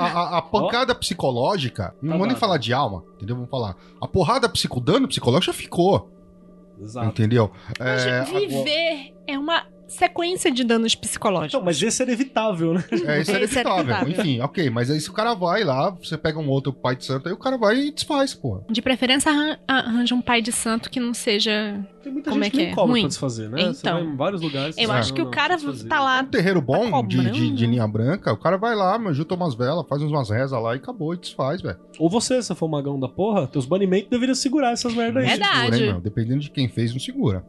[0.00, 3.34] a, a- a- a pancada psicológica, não Tá vou nem falar de alma, entendeu?
[3.34, 3.74] Vamos falar.
[4.00, 6.08] A porrada psico, dano psicológico já ficou,
[6.80, 7.08] Exato.
[7.08, 7.50] entendeu?
[7.80, 11.54] Mas É, viver é uma sequência de danos psicológicos.
[11.54, 12.84] Então, mas esse era evitável, né?
[12.90, 13.82] É, isso é Esse é inevitável.
[13.84, 14.08] inevitável.
[14.10, 17.04] Enfim, ok, mas aí se o cara vai lá, você pega um outro pai de
[17.04, 18.60] santo, aí o cara vai e desfaz, pô.
[18.68, 21.84] De preferência, arran- arranja um pai de santo que não seja.
[22.02, 22.74] Tem muita Como gente é que nem é?
[22.74, 23.00] cobra Ruim.
[23.02, 23.62] pra desfazer, né?
[23.62, 23.94] Você Então.
[23.94, 24.76] vai em vários lugares.
[24.76, 25.88] Eu você acho que o cara desfazer.
[25.88, 26.20] tá lá.
[26.20, 27.54] Um terreiro bom Tá de, de, cobrando.
[27.56, 30.78] de linha branca, o cara vai lá, junta umas velas, faz umas rezas lá e
[30.78, 31.78] acabou, e desfaz, velho.
[31.98, 35.26] Ou você, se for magão da porra, teus banimentos deveriam segurar essas merda aí.
[35.26, 35.76] Verdade.
[35.76, 36.00] Segura, hein?
[36.02, 37.42] Dependendo de quem fez, não segura.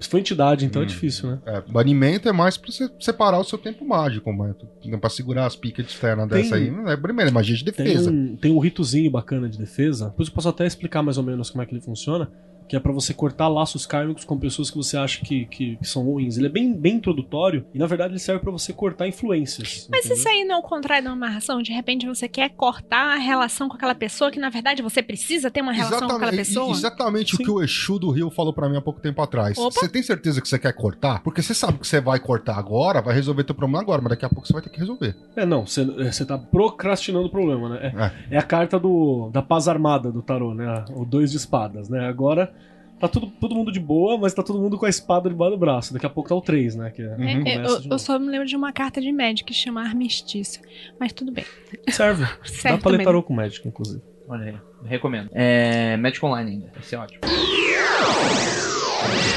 [0.00, 0.88] Se for entidade, então é Hum.
[0.88, 1.38] difícil, né?
[1.46, 4.54] É, banimento é mais pra você separar o seu tempo mágico, mas
[5.00, 6.70] pra segurar as picas de externa Tem- dessa aí.
[6.70, 8.10] Não é banimento, é magia de Tem defesa.
[8.10, 10.06] um, tem um ritozinho bacana de defesa.
[10.10, 12.30] Depois eu posso até explicar mais ou menos como é que ele funciona.
[12.68, 15.88] Que é pra você cortar laços kármicos com pessoas que você acha que, que, que
[15.88, 16.36] são ruins.
[16.36, 19.88] Ele é bem, bem introdutório e na verdade ele serve pra você cortar influências.
[19.90, 20.18] Mas entendeu?
[20.18, 21.62] isso aí não é o contrário de uma amarração?
[21.62, 25.50] De repente você quer cortar a relação com aquela pessoa que na verdade você precisa
[25.50, 26.70] ter uma relação com aquela Exatamente, pessoa?
[26.72, 27.44] exatamente o Sim.
[27.44, 29.56] que o Exu do Rio falou pra mim há pouco tempo atrás.
[29.56, 29.70] Opa.
[29.70, 31.22] Você tem certeza que você quer cortar?
[31.22, 34.24] Porque você sabe que você vai cortar agora, vai resolver teu problema agora, mas daqui
[34.24, 35.16] a pouco você vai ter que resolver.
[35.36, 37.92] É, não, você você tá procrastinando o problema, né?
[38.30, 40.84] É, é a carta do, da paz armada do tarô, né?
[40.94, 42.06] O dois de espadas, né?
[42.06, 42.52] Agora
[43.00, 45.58] tá tudo, todo mundo de boa, mas tá todo mundo com a espada debaixo do
[45.58, 45.92] braço.
[45.94, 46.90] Daqui a pouco tá o 3, né?
[46.90, 47.22] Que Uhum.
[47.24, 49.82] é, começa eu, de eu só me lembro de uma carta de Magic que chama
[49.82, 50.62] Armistício.
[50.98, 51.44] Mas tudo bem.
[51.90, 52.24] Serve.
[52.42, 54.02] Dá Serve pra ler tarô com Magic, inclusive.
[54.28, 55.30] Olha aí, recomendo.
[55.32, 55.96] É.
[55.96, 56.70] Magic Online ainda.
[56.74, 57.20] Vai ser ótimo.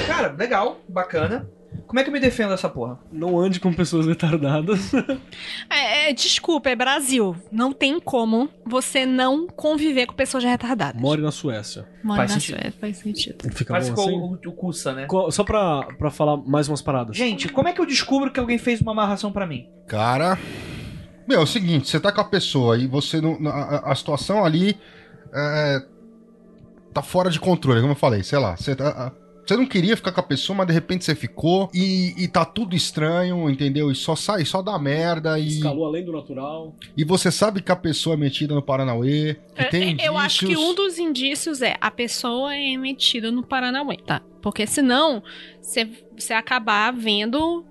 [0.07, 1.49] Cara, legal, bacana.
[1.87, 2.99] Como é que eu me defendo dessa porra?
[3.11, 4.91] Não ande com pessoas retardadas.
[5.69, 7.35] É, é, desculpa, é Brasil.
[7.51, 11.01] Não tem como você não conviver com pessoas retardadas.
[11.01, 11.87] More na Suécia.
[12.03, 12.55] Mora Faz na sentido.
[12.61, 13.53] Suécia, faz sentido.
[13.53, 14.19] Fica Parece bom que assim?
[14.19, 15.07] o, o, né?
[15.31, 17.15] Só pra, pra falar mais umas paradas.
[17.15, 19.67] Gente, como é que eu descubro que alguém fez uma amarração pra mim?
[19.87, 20.37] Cara.
[21.27, 23.37] Meu, é o seguinte, você tá com a pessoa e você não.
[23.47, 24.77] A, a situação ali.
[25.33, 25.85] é,
[26.93, 28.55] tá fora de controle, como eu falei, sei lá.
[28.57, 29.13] Você, tá-
[29.45, 32.45] você não queria ficar com a pessoa, mas de repente você ficou e, e tá
[32.45, 33.91] tudo estranho, entendeu?
[33.91, 36.73] E só sai, só dá merda e, Escalou além do natural.
[36.95, 40.39] e você sabe que a pessoa é metida no Paranauê, que tem É, eu acho
[40.39, 40.69] que indícios.
[40.69, 44.21] um dos indícios é a pessoa é metida no Paranauê, tá?
[44.41, 45.21] Porque senão
[45.61, 47.65] você você acabar vendo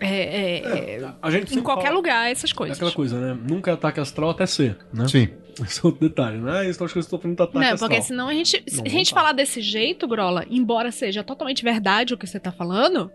[0.00, 2.76] é, é, é, A gente em qualquer fala- lugar essas É coisas.
[2.76, 3.40] aquela coisa, né?
[3.48, 5.08] Nunca é ataque astral até ser, né?
[5.08, 5.28] Sim.
[5.64, 6.68] Esse é outro detalhe, né?
[6.68, 7.88] Isso acho que eu estou fazendo ataque Não, astral.
[7.88, 8.62] porque senão a gente.
[8.66, 12.26] Se Não, a não gente falar desse jeito, Grola, embora seja totalmente verdade o que
[12.26, 13.10] você tá falando,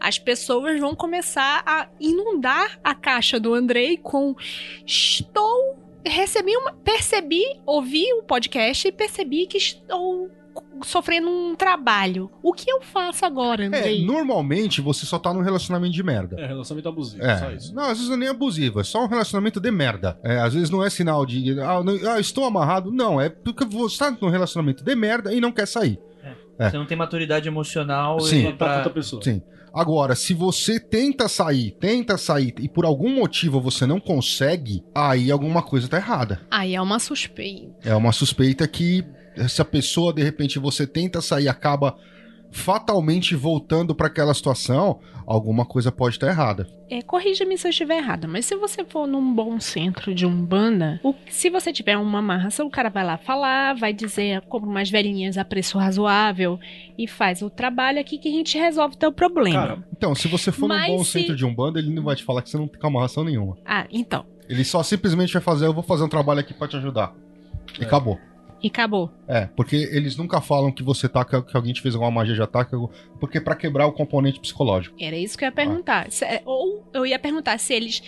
[0.00, 4.34] as pessoas vão começar a inundar a caixa do Andrei com
[4.86, 5.47] estou.
[6.08, 6.72] Recebi uma.
[6.72, 10.30] Percebi, ouvi o podcast e percebi que estou
[10.84, 12.30] sofrendo um trabalho.
[12.42, 16.36] O que eu faço agora, É, normalmente você só tá num relacionamento de merda.
[16.40, 17.36] É, relacionamento abusivo, É.
[17.38, 17.74] só isso.
[17.74, 20.18] Não, às vezes não é nem abusivo, é só um relacionamento de merda.
[20.24, 22.90] É, às vezes não é sinal de, ah, não- ah, estou amarrado.
[22.90, 25.98] Não, é porque você tá num relacionamento de merda e não quer sair.
[26.58, 26.70] É.
[26.70, 28.50] Você não tem maturidade emocional Sim.
[28.52, 28.76] pra...
[28.78, 29.22] outra pessoa.
[29.22, 29.40] Sim.
[29.72, 35.30] Agora, se você tenta sair, tenta sair e por algum motivo você não consegue, aí
[35.30, 36.40] alguma coisa tá errada.
[36.50, 37.88] Aí é uma suspeita.
[37.88, 39.04] É uma suspeita que
[39.48, 41.96] se a pessoa de repente você tenta sair e acaba
[42.50, 46.66] fatalmente voltando para aquela situação, alguma coisa pode estar errada.
[46.90, 50.98] É, corrija-me se eu estiver errada, mas se você for num bom centro de umbanda,
[51.04, 54.88] o- se você tiver uma amarração, o cara vai lá falar, vai dizer, compra umas
[54.90, 56.58] velhinhas a preço razoável
[56.96, 59.60] e faz o trabalho aqui que a gente resolve teu problema.
[59.68, 62.02] Cara, Então, se você for Mas num bom se- centro de um bando, ele não
[62.02, 63.58] vai te falar que você não tem amarração nenhuma.
[63.66, 64.24] Ah, então.
[64.48, 67.12] Ele só simplesmente vai fazer, eu vou fazer um trabalho aqui pra te ajudar.
[67.78, 68.18] E acabou.
[68.62, 69.10] E acabou.
[69.28, 72.42] É, porque eles nunca falam que você tá, que alguém te fez alguma magia de
[72.42, 72.72] ataque,
[73.20, 74.96] porque pra quebrar o componente psicológico.
[74.98, 76.10] Era isso que eu ia perguntar.
[76.10, 78.02] Se- é, Ou eu ia perguntar se eles,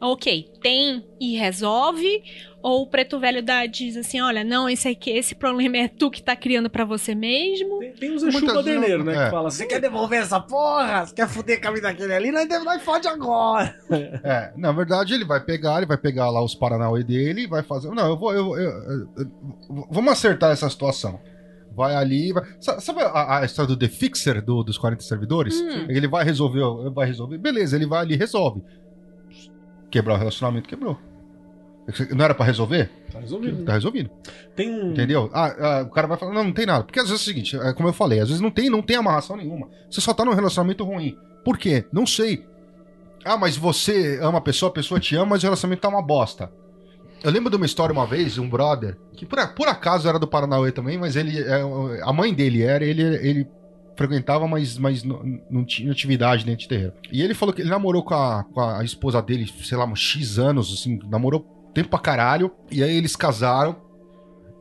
[0.00, 2.22] ok, tem e resolve,
[2.62, 6.10] ou o preto velho dá, diz assim, olha, não, esse aqui, esse problema é tu
[6.10, 7.78] que tá criando pra você mesmo.
[7.78, 9.12] tem, tem uns Exu Muitas baderneiros, né?
[9.16, 9.24] é.
[9.26, 9.58] Que fala assim.
[9.58, 11.06] Você quer devolver essa porra?
[11.06, 12.30] Você quer fuder com a vida daquele ali?
[12.32, 13.74] Nós, nós fode agora.
[14.24, 17.62] É, na verdade, ele vai pegar, ele vai pegar lá os Paranauê dele e vai
[17.62, 17.88] fazer.
[17.90, 18.32] Não, eu vou.
[18.32, 21.20] eu- eu- eu- eu- vamos acertar essa situação.
[21.74, 22.32] Vai ali.
[22.32, 22.42] Vai...
[22.60, 25.60] Sa- Sabe a, a história do The Fixer do- dos 40 servidores?
[25.60, 25.86] Hum.
[25.88, 27.38] Ele vai resolver, vai resolver.
[27.38, 28.62] Beleza, ele vai ali e resolve.
[29.90, 30.98] Quebrar o relacionamento, quebrou.
[32.14, 32.90] Não era pra resolver?
[33.10, 33.64] Tá resolvido.
[33.64, 34.10] Tá resolvido.
[34.54, 34.90] Tem um.
[34.90, 35.30] Entendeu?
[35.32, 36.84] Ah, ah, o cara vai falar, não, não tem nada.
[36.84, 38.82] Porque às vezes é o seguinte, é como eu falei, às vezes não tem, não
[38.82, 39.68] tem amarração nenhuma.
[39.90, 41.16] Você só tá num relacionamento ruim.
[41.42, 41.86] Por quê?
[41.90, 42.46] Não sei.
[43.24, 46.02] Ah, mas você ama a pessoa, a pessoa te ama, mas o relacionamento tá uma
[46.02, 46.52] bosta.
[47.22, 50.28] Eu lembro de uma história uma vez, um brother, que por, por acaso era do
[50.28, 51.40] Paranauê também, mas ele.
[51.40, 51.62] é,
[52.02, 53.48] a mãe dele era, ele, ele
[53.98, 55.20] frequentava, mas, mas não,
[55.50, 56.92] não tinha atividade dentro de terreiro.
[57.10, 59.98] E ele falou que ele namorou com a, com a esposa dele, sei lá, uns
[59.98, 61.40] X anos, assim, namorou
[61.74, 62.52] tempo pra caralho.
[62.70, 63.76] E aí eles casaram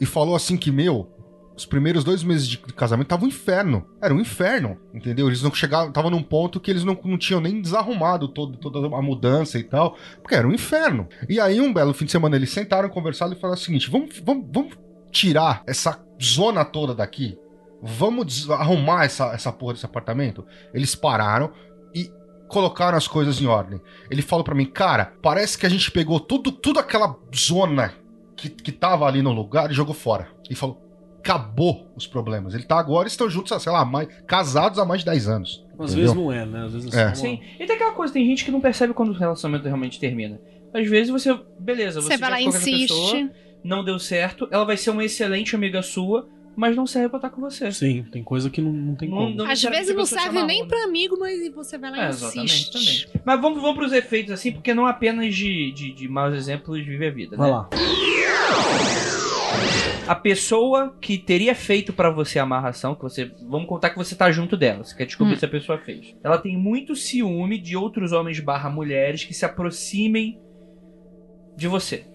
[0.01, 1.07] e falou assim que, meu,
[1.55, 3.85] os primeiros dois meses de casamento tava um inferno.
[4.01, 5.27] Era um inferno, entendeu?
[5.27, 8.87] Eles não chegavam, tava num ponto que eles não, não tinham nem desarrumado todo, toda
[8.87, 11.07] a mudança e tal, porque era um inferno.
[11.29, 14.19] E aí, um belo fim de semana, eles sentaram, conversaram e falaram o seguinte: vamos,
[14.19, 14.77] vamos, vamos
[15.11, 17.37] tirar essa zona toda daqui.
[17.81, 20.45] Vamos arrumar essa, essa porra desse apartamento.
[20.73, 21.51] Eles pararam
[21.93, 22.11] e
[22.47, 23.79] colocaram as coisas em ordem.
[24.09, 27.93] Ele falou pra mim, cara, parece que a gente pegou tudo, tudo aquela zona
[28.35, 30.27] que, que tava ali no lugar e jogou fora.
[30.49, 30.81] E falou,
[31.19, 32.53] acabou os problemas.
[32.53, 35.65] Ele tá agora, estão juntos, sei lá, mais, casados há mais de 10 anos.
[35.79, 35.95] Às entendeu?
[35.95, 36.65] vezes não é, né?
[36.65, 37.01] Às vezes É.
[37.01, 37.05] é.
[37.07, 37.41] uma- Sim.
[37.59, 40.39] E tem aquela coisa, tem gente que não percebe quando o relacionamento realmente termina.
[40.73, 42.87] Às vezes você, beleza, você, Você vai lá insiste.
[42.93, 43.29] pessoa,
[43.63, 46.27] não deu certo, ela vai ser uma excelente amiga sua,
[46.57, 47.71] mas não serve pra estar com você.
[47.71, 49.35] Sim, tem coisa que não, não tem Não- como.
[49.35, 50.69] não Às vezes não serve nem onda.
[50.69, 53.07] pra amigo, mas você vai lá É, e exatamente, insiste.
[53.07, 53.21] também.
[53.23, 57.07] Mas vamos, vamos pros efeitos, assim, porque não apenas de, de, de maus exemplos vive
[57.07, 57.43] a vida, né?
[57.43, 57.69] Vai lá.
[60.07, 63.29] A pessoa que teria feito pra você a amarração, que você.
[63.47, 64.83] Vamos contar que você tá junto dela.
[64.83, 65.37] Você quer descobrir Hum.
[65.37, 66.15] se a pessoa fez.
[66.23, 70.39] Ela tem muito ciúme de outros homens barra mulheres que se aproximem
[71.57, 72.05] de você.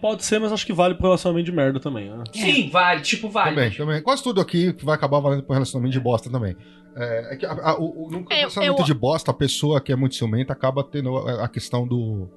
[0.00, 2.24] Pode ser, mas acho que vale pro relacionamento de merda também, né?
[2.32, 3.54] Sim, vale, tipo, vale.
[3.54, 4.02] Também, também.
[4.02, 6.56] Quase tudo aqui vai acabar valendo pro relacionamento de bosta também.
[6.96, 9.80] É, é que a- a- o, o, no É, relacionamento eu- de bosta, a pessoa
[9.80, 12.28] que é muito ciumenta acaba tendo a, a questão do.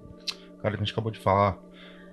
[0.61, 1.57] Cara, que a gente acabou de falar.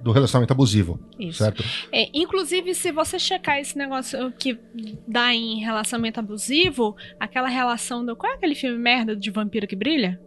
[0.03, 1.45] Do relacionamento abusivo, Isso.
[1.45, 1.63] certo?
[1.93, 4.59] É, inclusive, se você checar esse negócio que
[5.07, 8.17] dá em relacionamento abusivo, aquela relação do.
[8.17, 10.19] Qual é aquele filme merda de vampiro que brilha?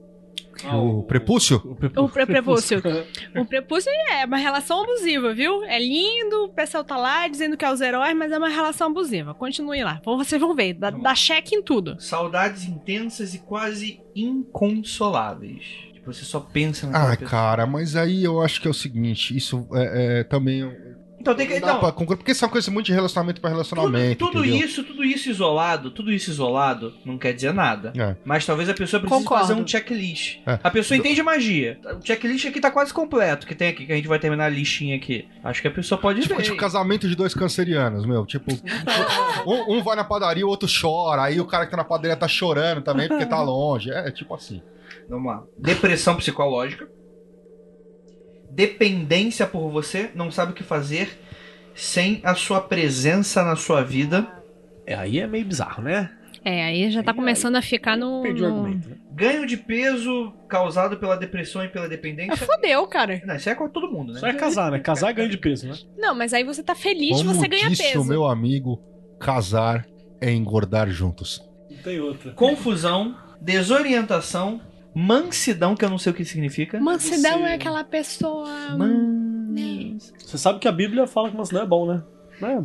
[0.71, 1.57] O prepúcio?
[1.65, 2.81] O, prepu- O pre- prepúcio.
[3.35, 5.63] O prepúcio é uma relação abusiva, viu?
[5.63, 8.87] É lindo, o pessoal tá lá dizendo que é os heróis, mas é uma relação
[8.87, 9.33] abusiva.
[9.33, 10.01] Continue lá.
[10.05, 10.73] Vocês vão ver.
[10.73, 11.99] Dá, dá cheque em tudo.
[11.99, 15.63] Saudades intensas e quase inconsoláveis.
[15.93, 17.29] Tipo, você só pensa naquela Ah, pessoa.
[17.29, 20.63] cara, mas aí eu acho que é o seguinte, isso é, é também.
[21.23, 21.53] Então tem que.
[21.53, 23.55] não dá Não, pra concordar, porque isso é uma coisa muito de relacionamento pra tudo,
[23.61, 24.25] relacionamento.
[24.25, 24.65] tudo entendeu?
[24.67, 27.93] isso, tudo isso isolado, tudo isso isolado, não quer dizer nada.
[27.97, 28.17] É.
[28.25, 29.47] Mas talvez a pessoa precise Concordo.
[29.47, 30.39] fazer um checklist.
[30.45, 30.59] É.
[30.61, 31.79] A pessoa entende magia.
[32.01, 34.49] O checklist aqui tá quase completo, que tem aqui, que a gente vai terminar a
[34.49, 35.25] listinha aqui.
[35.41, 36.43] Acho que a pessoa pode Tipo, ver.
[36.43, 38.25] tipo casamento de dois cancerianos, meu.
[38.25, 38.51] Tipo,
[39.47, 41.23] um, um vai na padaria, o outro chora.
[41.23, 43.89] Aí o cara que tá na padaria tá chorando também porque tá longe.
[43.91, 44.61] É, tipo assim.
[45.09, 45.43] Vamos lá.
[45.57, 46.87] Depressão psicológica.
[48.53, 51.19] Dependência por você, não sabe o que fazer
[51.75, 54.27] sem a sua presença na sua vida.
[54.85, 56.11] É, aí é meio bizarro, né?
[56.45, 58.21] É, aí já tá Aí- começando a ficar no.
[58.21, 58.89] Perdi o argumento.
[58.89, 58.97] né?
[59.13, 62.45] Ganho de peso causado pela depressão e pela É, dependência.
[62.45, 63.21] fodeu, cara.
[63.25, 64.19] Não, isso é com todo mundo, né?
[64.19, 64.79] Só é casar, né?
[64.79, 65.75] Casar é ganho de peso, né?
[65.97, 68.01] Não, mas aí você tá feliz, Como você ganha disse peso.
[68.01, 68.79] o meu amigo,
[69.19, 69.85] casar
[70.21, 71.41] é engordar juntos.
[71.71, 72.31] Não tem outra.
[72.33, 74.59] Confusão, desorientação,
[74.95, 76.79] mansidão, que eu não sei o que significa.
[76.79, 78.49] Mansidão Você- é aquela pessoa.
[78.77, 79.97] Man...
[80.19, 82.03] Você sabe que a Bíblia fala que mansidão é bom, né?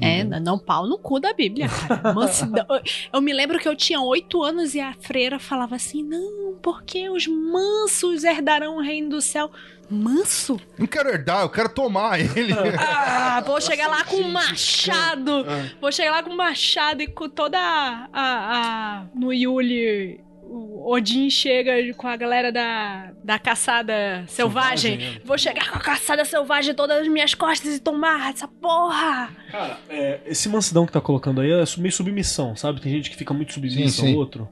[0.00, 2.12] É, não, pau no cu da Bíblia, cara.
[2.14, 2.66] Mansidão.
[3.12, 7.08] Eu me lembro que eu tinha oito anos e a freira falava assim: não, porque
[7.08, 9.50] os mansos herdarão o reino do céu.
[9.90, 10.58] Manso?
[10.76, 12.52] Não quero herdar, eu quero tomar ele.
[12.78, 15.44] Ah, vou chegar lá com um machado.
[15.80, 18.08] Vou chegar lá com um machado e com toda a.
[18.12, 20.20] a, a no Yuli.
[20.50, 24.98] O Odin chega com a galera da, da caçada selvagem.
[24.98, 25.26] Selvagem, é.
[25.26, 29.30] Vou chegar com a caçada selvagem todas as minhas costas e tomar essa porra.
[29.50, 32.80] Cara, é, esse mansidão que tá colocando aí é meio submissão, sabe?
[32.80, 34.48] Tem gente que fica muito submissa ao outro.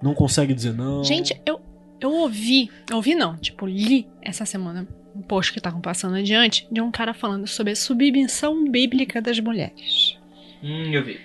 [0.00, 1.02] Não consegue dizer não.
[1.02, 1.60] Gente, eu,
[2.00, 6.80] eu ouvi, ouvi não, tipo, li essa semana um post que estavam passando adiante de
[6.80, 10.16] um cara falando sobre a submissão bíblica das mulheres.
[10.62, 11.20] Hum, eu vi.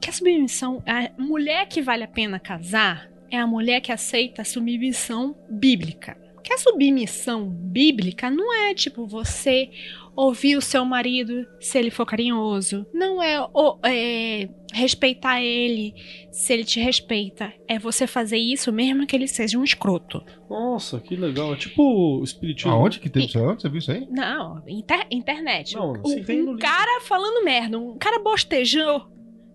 [0.00, 4.42] Que a submissão, a mulher que vale a pena casar é a mulher que aceita
[4.42, 6.16] a submissão bíblica.
[6.42, 9.70] Que a submissão bíblica não é tipo você
[10.16, 12.84] ouvir o seu marido se ele for carinhoso.
[12.92, 13.36] Não é,
[13.84, 15.94] é respeitar ele
[16.32, 17.52] se ele te respeita.
[17.68, 20.22] É você fazer isso mesmo que ele seja um escroto.
[20.48, 21.52] Nossa, que legal.
[21.54, 22.72] É tipo o espiritismo.
[22.72, 23.38] Aonde que teve isso?
[23.38, 24.06] Onde você viu isso aí?
[24.10, 25.74] Não, inter- internet.
[25.74, 29.06] Não, um um cara falando merda, um cara bostejou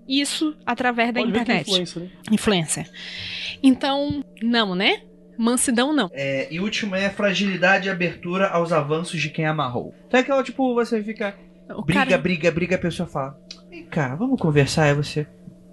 [0.08, 1.68] isso através da Pode ver que é internet.
[1.70, 2.10] influência, né?
[2.32, 2.92] Influencer.
[3.68, 5.02] Então, não, né?
[5.38, 6.10] Mansidão não.
[6.14, 9.94] É, e último é fragilidade e abertura aos avanços de quem amarrou.
[10.08, 11.36] Então é aquela, tipo, você fica.
[11.76, 13.38] O Briga, cara, briga, briga, a pessoa fala.
[13.70, 15.28] Vem cá, vamos conversar, aí você.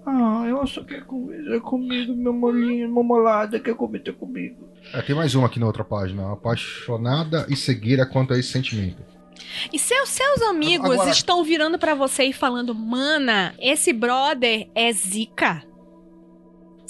[0.05, 4.67] Ah, eu só quero conversar comigo, meu molinho, mamolada, quer conversar comigo.
[4.93, 6.33] É, tem mais uma aqui na outra página.
[6.33, 9.01] Apaixonada e cegueira quanto a esse sentimento.
[9.71, 14.91] E seus, seus amigos Agora- estão virando pra você e falando, mana, esse brother é
[14.91, 15.63] zica.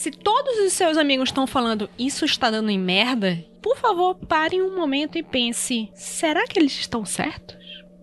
[0.03, 4.61] Se todos os seus amigos estão falando isso está dando em merda, por favor, parem
[4.61, 7.55] um momento e pense, será que eles estão certos?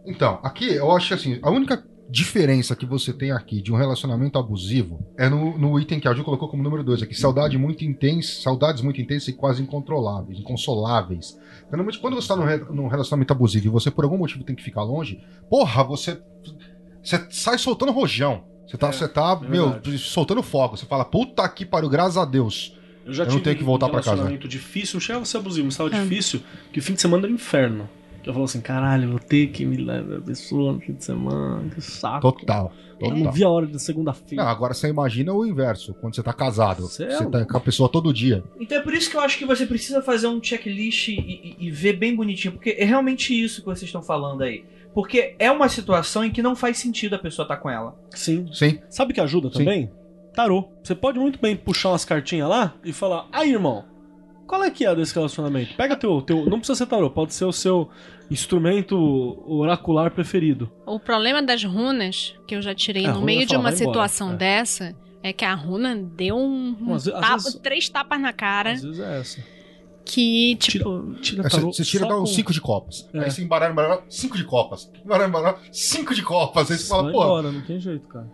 [0.06, 4.38] Então, aqui eu acho assim, a única diferença que você tem aqui de um relacionamento
[4.38, 7.84] abusivo é no, no item que a Ju colocou como número 2 aqui, saudade muito
[7.84, 11.38] intensa, saudades muito intensas e quase incontroláveis, inconsoláveis.
[11.64, 14.64] Normalmente quando você tá num, num relacionamento abusivo e você por algum motivo tem que
[14.64, 16.18] ficar longe, porra, você
[17.02, 18.44] você sai soltando rojão.
[18.70, 19.98] Você tá, você tá, é meu, verdade.
[19.98, 20.76] soltando fogo.
[20.76, 22.76] Você fala, puta que pariu, graças a Deus.
[23.04, 24.10] Eu já Eu não tive tenho que voltar um pra casa.
[24.10, 26.02] relacionamento difícil, não chegava a ser abusivo, mas estava Ah.
[26.02, 26.40] difícil,
[26.72, 27.88] que o fim de semana era um inferno.
[28.24, 31.02] Eu falo assim, caralho, eu vou ter que me levar a pessoa no fim de
[31.02, 32.20] semana, que saco.
[32.32, 32.70] Total.
[33.00, 33.32] Eu não Total.
[33.32, 34.44] vi a hora da segunda-feira.
[34.44, 36.82] Não, agora você imagina o inverso, quando você tá casado.
[36.82, 38.44] Você Você, é tá com a pessoa todo dia.
[38.60, 41.56] Então é por isso que eu acho que você precisa fazer um checklist e, e-
[41.58, 44.64] e ver bem bonitinho, porque é realmente isso que vocês estão falando aí.
[44.94, 47.96] Porque é uma situação em que não faz sentido a pessoa estar com ela.
[48.10, 48.48] Sim.
[48.52, 48.78] Sim.
[48.88, 49.58] Sabe o que ajuda Sim.
[49.58, 49.90] também?
[50.34, 50.68] Tarô.
[50.82, 53.84] Você pode muito bem puxar umas cartinhas lá e falar, aí irmão,
[54.46, 55.74] qual é que é desse relacionamento?
[55.76, 56.44] Pega teu, teu.
[56.46, 57.88] Não precisa ser tarô, pode ser o seu
[58.30, 58.96] instrumento
[59.46, 60.70] oracular preferido.
[60.86, 64.32] O problema das runas, que eu já tirei É, no meio de uma embora, situação
[64.32, 64.36] é.
[64.36, 68.20] dessa, é que a runa deu um, um Às ve- às tapa- vezes- três tapas
[68.20, 69.40] na cara Às vezes é essa.
[70.10, 71.72] Que, tipo, Tira Aí Você, tarô.
[71.72, 73.08] você tira dá com- uns 5 de copas.
[73.14, 73.20] É.
[73.20, 74.90] Aí você embaralha, embaralha, 5 de copas.
[75.04, 76.70] Embaralha, embaralha, 5 de copas.
[76.70, 77.08] Aí você fala, pô.
[77.24, 78.28] embora, não tem jeito, cara.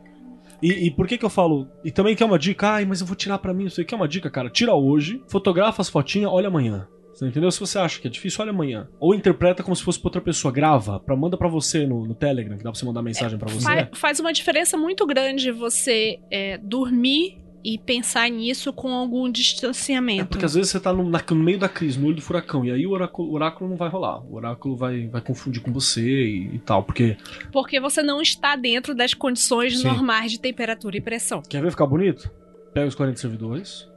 [0.63, 1.69] E, e por que que eu falo?
[1.85, 2.69] E também quer uma dica?
[2.71, 3.69] Ai, mas eu vou tirar pra mim.
[3.69, 4.49] Você quer uma dica, cara?
[4.49, 6.89] Tira hoje, fotografa as fotinhas, olha amanhã.
[7.13, 7.51] Você entendeu?
[7.51, 8.89] Se você acha que é difícil, olha amanhã.
[9.01, 10.53] Ou interpreta como se fosse pra outra pessoa.
[10.53, 13.49] Grava, pra, manda pra você no, no Telegram, que dá pra você mandar mensagem pra
[13.51, 13.65] você.
[13.65, 17.39] fa- faz uma diferença muito grande você é, dormir
[17.69, 20.27] e pensar nisso com algum É distanciamento.
[20.29, 22.71] porque às vezes você tá no, no meio da crise, no olho do furacão, e
[22.71, 24.23] aí o oráculo, o oráculo não vai rolar.
[24.25, 26.85] O oráculo vai, vai confundir com você e, e tal.
[26.85, 27.17] Porque
[27.51, 29.89] Porque você não está dentro das condições Sim.
[29.89, 31.43] normais de temperatura e pressão.
[31.43, 32.31] quer ver ficar bonito?
[32.73, 33.89] Pega os 40 servidores,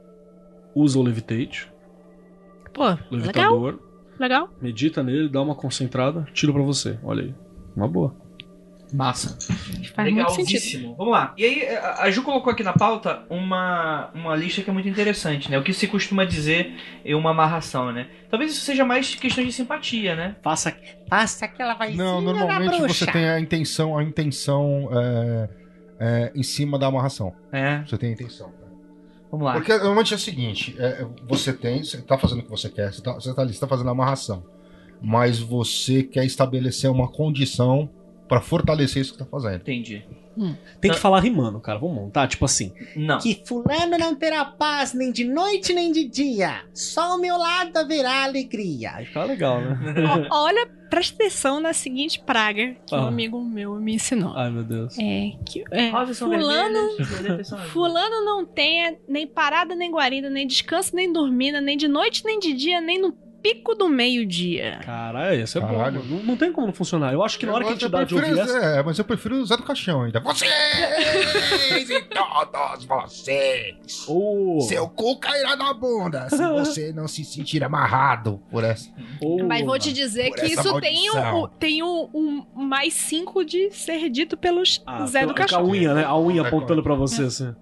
[0.74, 1.70] usa o Levitate,
[2.72, 3.78] Pô, legal, levitador,
[4.18, 4.48] legal.
[4.60, 6.98] medita nele, dá uma concentrada, tira pra você.
[7.02, 7.34] Olha aí.
[7.76, 8.14] Uma boa.
[8.92, 9.36] Massa.
[9.94, 10.08] Faz.
[10.08, 10.94] Legalzíssimo.
[10.96, 11.34] Vamos lá.
[11.36, 11.68] E aí,
[11.98, 15.58] a Ju colocou aqui na pauta uma, uma lista que é muito interessante, né?
[15.58, 18.08] O que se costuma dizer em uma amarração, né?
[18.30, 20.36] Talvez isso seja mais questão de simpatia, né?
[20.42, 20.76] Faça.
[21.08, 23.06] Passa aquela vaizinha Não, normalmente bruxa.
[23.06, 25.48] você tem a intenção, a intenção é,
[25.98, 27.32] é, em cima da amarração.
[27.52, 27.82] É.
[27.86, 28.52] Você tem a intenção.
[29.30, 29.54] Vamos lá.
[29.54, 32.92] Porque normalmente é o seguinte: é, você tem, você tá fazendo o que você quer,
[32.92, 34.44] você tá, você tá ali, você tá fazendo a amarração.
[35.02, 37.88] Mas você quer estabelecer uma condição
[38.30, 39.56] pra fortalecer isso que tá fazendo.
[39.56, 40.02] Entendi.
[40.80, 41.78] Tem que falar rimando, cara.
[41.78, 42.72] Vamos montar, tipo assim.
[42.96, 43.18] Não.
[43.18, 46.62] Que fulano não terá paz nem de noite nem de dia.
[46.72, 48.92] Só ao meu lado haverá alegria.
[48.92, 49.78] Vai ficar legal, né?
[50.30, 53.08] Ó, Olha, presta atenção na seguinte praga que um Ah.
[53.08, 54.32] amigo meu me ensinou.
[54.34, 54.96] Ai, meu Deus.
[54.98, 56.88] É que é, fulano,
[57.72, 62.38] fulano não tenha nem parada, nem guarida, nem descanso, nem dormida, nem de noite, nem
[62.38, 63.12] de dia, nem no
[63.42, 64.80] pico do meio-dia.
[64.84, 66.00] Caralho, isso é Caralho.
[66.02, 66.16] bom.
[66.16, 67.12] Não, não tem como não funcionar.
[67.12, 68.58] Eu acho que na hora que a entidade prefiro- ouvir essa.
[68.58, 70.20] É, mas eu prefiro o Zé do Caixão ainda.
[70.20, 74.04] Vocês e todos vocês.
[74.08, 78.90] Ou, Seu cu cairá na bunda se você não se sentir amarrado por essa.
[79.20, 83.44] ou- Mas vou te dizer Por que isso tem, o, tem o, um mais cinco
[83.44, 86.04] de ser dito pelos Ah, Zé do pela- com a unha, né?
[86.04, 87.54] A unha É, apontando pra você, assim.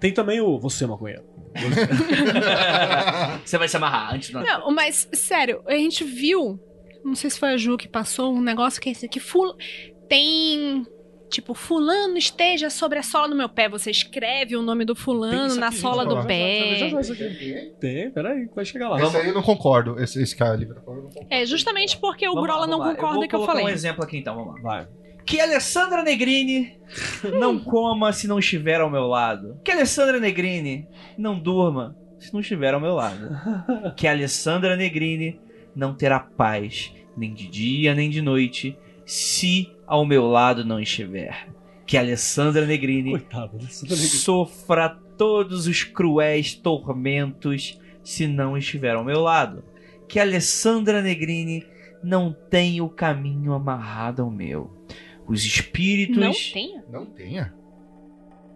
[0.00, 1.24] Tem também o Você, maconheiro.
[3.44, 6.58] Você vai se amarrar antes do Não, mas, sério, a gente viu.
[7.04, 9.20] Não sei se foi a Ju que passou um negócio que é esse aqui.
[9.20, 9.54] Ful...
[10.08, 10.86] Tem.
[11.30, 13.68] Tipo, fulano esteja sobre a sola do meu pé.
[13.68, 16.90] Você escreve o nome do fulano na aqui, sola do pé.
[17.78, 19.02] Tem, peraí, vai chegar lá.
[19.02, 20.02] Esse aí eu não concordo.
[20.02, 21.26] Esse, esse cara ali eu não concordo.
[21.28, 22.94] É justamente porque o Vamos lá, Grola não vamos lá.
[22.94, 23.66] concorda vou que eu colocar falei.
[23.66, 24.60] um exemplo aqui então, vamos lá.
[24.62, 24.88] Vai.
[25.28, 26.72] Que Alessandra Negrini
[27.38, 29.60] não coma se não estiver ao meu lado.
[29.62, 30.88] Que Alessandra Negrini
[31.18, 33.28] não durma se não estiver ao meu lado.
[33.94, 35.38] Que Alessandra Negrini
[35.76, 38.74] não terá paz nem de dia nem de noite
[39.04, 41.46] se ao meu lado não estiver.
[41.86, 43.96] Que Alessandra Negrini Coitado, tá ligado?
[43.98, 44.88] sofra
[45.18, 49.62] todos os cruéis tormentos se não estiver ao meu lado.
[50.08, 51.66] Que Alessandra Negrini
[52.02, 54.78] não tenha o caminho amarrado ao meu.
[55.28, 56.16] Os espíritos.
[56.16, 56.84] Não tenha?
[56.90, 57.54] Não tenha.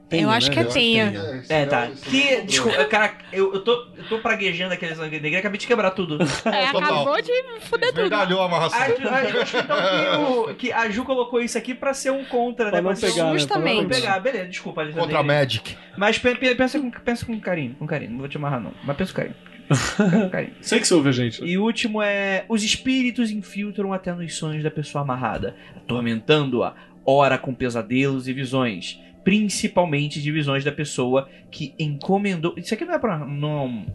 [0.08, 0.52] Tenha, eu acho né?
[0.54, 1.42] que é tenha.
[1.48, 1.88] É, tá.
[1.88, 2.42] Que.
[2.42, 6.18] Desculpa, cara, eu, eu, tô, eu tô praguejando aquele sangue negro, acabei de quebrar tudo.
[6.52, 8.02] É, acabou de fuder tudo.
[8.04, 8.78] Esmerdalhou a amarração.
[8.78, 12.68] Eu acho então que, o- que a Ju colocou isso aqui pra ser um contra,
[12.68, 12.88] Pra né?
[12.90, 13.32] não Pra pegar, um...
[13.32, 13.38] né?
[13.38, 13.74] Justamente.
[13.74, 15.22] Pra não pegar, beleza, desculpa, Alessandra Contra a.
[15.22, 15.76] Magic.
[15.96, 18.10] Mas pe- pe- pensa com, pensa com carinho, com carinho.
[18.10, 18.72] Não vou te amarrar, não.
[18.84, 19.36] Mas pensa com carinho.
[20.60, 21.44] Sei que você ouve a gente.
[21.44, 26.74] E o último é: os espíritos infiltram até nos sonhos da pessoa amarrada, atormentando-a,
[27.04, 32.54] ora com pesadelos e visões, principalmente de visões da pessoa que encomendou.
[32.56, 33.18] Isso aqui não é pra.
[33.18, 33.86] Não...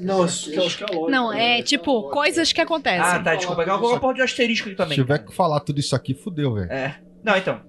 [0.00, 1.10] Não, acho que acho que é lógico.
[1.10, 3.00] Não, é tipo, coisas que acontecem.
[3.00, 3.62] Ah, tá, desculpa.
[3.62, 4.96] Ela colocou porra de asterisco aqui Se também.
[4.96, 6.72] tiver que falar tudo isso aqui, fudeu, velho.
[6.72, 6.96] É.
[7.22, 7.60] Não, então.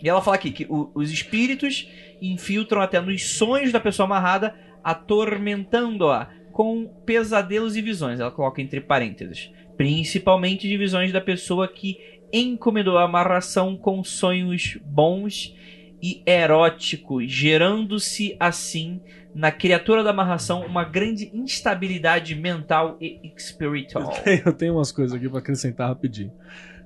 [0.00, 1.88] E ela fala aqui que o- os espíritos
[2.20, 8.20] infiltram até nos sonhos da pessoa amarrada, atormentando-a com pesadelos e visões.
[8.20, 9.50] Ela coloca entre parênteses.
[9.76, 11.98] Principalmente de visões da pessoa que
[12.32, 15.54] encomendou a amarração com sonhos bons
[16.02, 19.00] e eróticos, gerando-se assim
[19.34, 24.12] na criatura da amarração uma grande instabilidade mental e espiritual.
[24.44, 26.32] Eu tenho umas coisas aqui pra acrescentar rapidinho.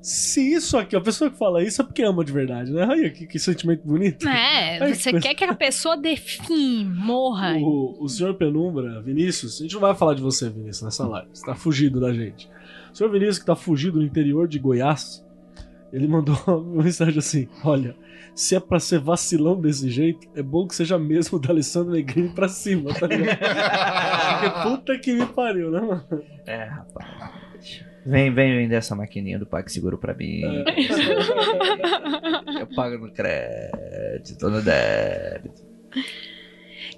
[0.07, 2.87] Se isso aqui, a pessoa que fala isso é porque ama de verdade, né?
[2.87, 4.29] Olha que, que sentimento bonito.
[4.29, 7.57] É, Ai, você que quer que a pessoa define, morra.
[7.59, 11.29] O, o senhor Penumbra, Vinícius, a gente não vai falar de você, Vinícius, nessa live.
[11.35, 12.49] Você tá fugido da gente.
[12.93, 15.27] O senhor Vinícius, que tá fugido no interior de Goiás,
[15.93, 17.97] ele mandou uma mensagem assim: Olha,
[18.33, 22.29] se é pra ser vacilão desse jeito, é bom que seja mesmo da Alessandro Negrini
[22.29, 23.39] pra cima, tá ligado?
[24.39, 26.23] Porque puta que me pariu, né, mano?
[26.47, 27.46] É, rapaz.
[28.05, 30.43] Vem, vem vender essa maquininha do PagSeguro pra mim.
[32.61, 35.67] Eu pago no crédito, no débito.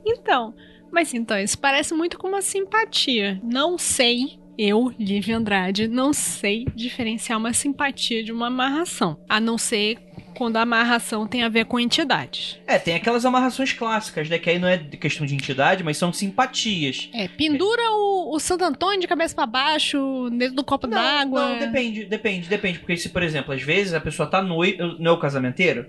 [0.04, 0.54] Então,
[0.92, 3.40] mas então, isso parece muito com uma simpatia.
[3.42, 9.18] Não sei, eu, Lívia Andrade, não sei diferenciar uma simpatia de uma amarração.
[9.28, 9.98] A não ser
[10.38, 12.60] quando a amarração tem a ver com entidades.
[12.64, 14.38] É, tem aquelas amarrações clássicas, né?
[14.38, 17.10] Que aí não é questão de entidade, mas são simpatias.
[17.12, 21.48] É, pendura o, o Santo Antônio de cabeça pra baixo, dentro do copo d'água.
[21.48, 22.78] não, depende, depende, depende.
[22.78, 24.96] Porque se, por exemplo, às vezes a pessoa tá noiva.
[25.00, 25.86] Não é o casamenteiro?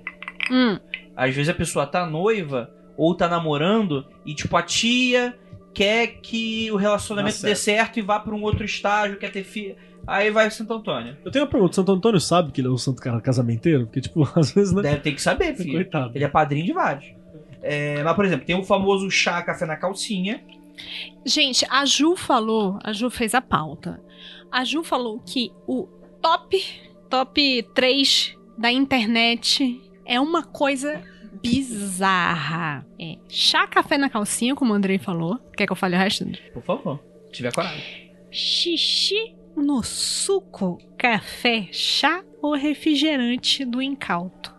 [0.50, 0.80] Hum,
[1.16, 5.38] Às vezes a pessoa tá noiva ou tá namorando e, tipo, a tia
[5.76, 9.44] quer que o relacionamento Dá dê certo e vá pra um outro estágio, quer ter
[9.44, 9.76] filho.
[10.10, 11.16] Aí vai o Santo Antônio.
[11.24, 13.86] Eu tenho uma pergunta: Santo Antônio sabe que ele é o santo cara casamenteiro?
[13.86, 14.82] Porque, tipo, às vezes, né?
[14.82, 15.74] Deve ter que saber, filho.
[15.74, 16.12] Coitado.
[16.16, 17.14] Ele é padrinho de vários.
[17.62, 20.44] É, mas, por exemplo, tem o famoso chá café na calcinha.
[21.24, 24.02] Gente, a Ju falou, a Ju fez a pauta.
[24.52, 25.88] A Ju falou que o
[26.22, 26.60] top,
[27.08, 31.04] top 3 da internet é uma coisa
[31.44, 32.84] bizarra.
[33.00, 35.38] É chá, café na calcinha, como o Andrei falou.
[35.56, 36.26] Quer que eu fale o resto?
[36.54, 37.00] Por favor,
[37.32, 38.10] tiver coragem.
[38.32, 44.54] Xixi no suco, café, chá ou refrigerante do incauto.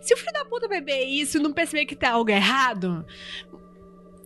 [0.00, 3.04] Se o filho da puta beber isso e não perceber que tem algo errado,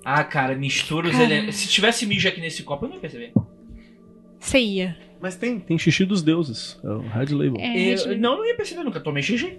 [0.05, 1.57] Ah, cara, mistura os elementos.
[1.57, 3.33] Se tivesse mijo aqui nesse copo, eu não ia perceber.
[4.39, 4.97] você ia.
[5.21, 6.79] Mas tem, tem xixi dos deuses.
[6.85, 7.57] É o Red Label.
[7.61, 9.01] É, Eu- não, eu não ia perceber nunca.
[9.01, 9.59] Tomei xixi.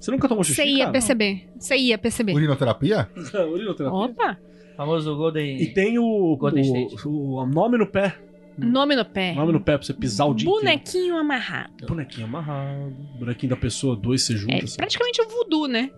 [0.00, 0.56] Você nunca tomou xixi?
[0.62, 0.92] Você ia cara?
[0.92, 1.48] perceber.
[1.58, 2.32] Você ia perceber.
[2.34, 3.10] Urinoterapia?
[3.52, 3.98] Urinoterapia.
[3.98, 4.38] Opa!
[4.76, 5.60] Famoso Golden.
[5.60, 7.06] E tem o, Golden State.
[7.06, 8.16] o, o nome no pé.
[8.58, 9.34] Nome no pé.
[9.34, 10.64] Nome no pé pra você pisar o dia inteiro.
[10.64, 11.86] Bonequinho amarrado.
[11.86, 12.94] Bonequinho amarrado.
[13.18, 14.54] Bonequinho da pessoa, dois você junta.
[14.54, 14.76] É assim.
[14.76, 15.90] praticamente um voodoo, né?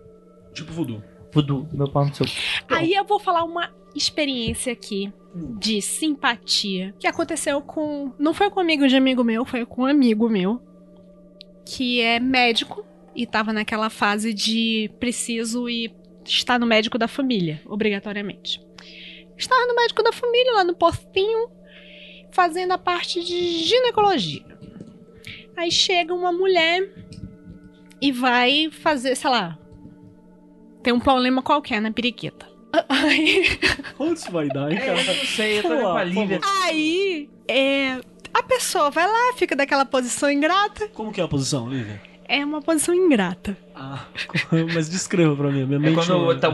[0.53, 1.03] Tipo voodoo.
[1.31, 2.25] Voodoo, meu pau no seu.
[2.69, 5.11] Aí eu vou falar uma experiência aqui
[5.59, 8.13] de simpatia que aconteceu com.
[8.19, 10.61] Não foi com um amigo de amigo meu, foi com um amigo meu
[11.65, 12.85] que é médico
[13.15, 15.93] e tava naquela fase de preciso ir
[16.25, 18.61] estar no médico da família, obrigatoriamente.
[19.37, 21.49] Estava no médico da família, lá no postinho,
[22.33, 24.43] fazendo a parte de ginecologia.
[25.55, 26.89] Aí chega uma mulher
[28.01, 29.57] e vai fazer, sei lá,
[30.81, 32.51] tem um problema qualquer na periquita.
[32.89, 33.45] Aí,
[33.99, 35.13] Onde isso vai dar, hein, É, eu cara?
[35.17, 36.39] não sei, eu tô pra por Lívia.
[36.63, 37.99] aí é,
[38.33, 40.87] a pessoa vai lá, fica daquela posição ingrata.
[40.89, 42.01] Como que é a posição, Lívia?
[42.27, 43.55] É uma posição ingrata.
[43.75, 44.05] Ah,
[44.73, 45.65] mas descreva pra mim.
[45.65, 46.49] Minha É mente quando tá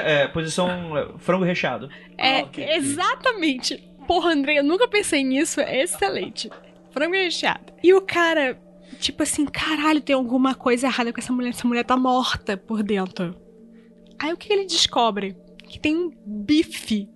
[0.00, 1.88] é, posição é, frango recheado.
[2.18, 2.64] É Ah, ok.
[2.72, 3.88] exatamente.
[4.06, 5.60] Porra, André, eu nunca pensei nisso.
[5.60, 6.50] É excelente.
[6.90, 7.72] Frango recheado.
[7.82, 8.60] E o cara,
[8.98, 11.50] tipo assim, caralho, tem alguma coisa errada com essa mulher.
[11.50, 13.34] Essa mulher tá morta por dentro.
[14.18, 15.36] Aí o que ele descobre?
[15.64, 17.08] Que tem um bife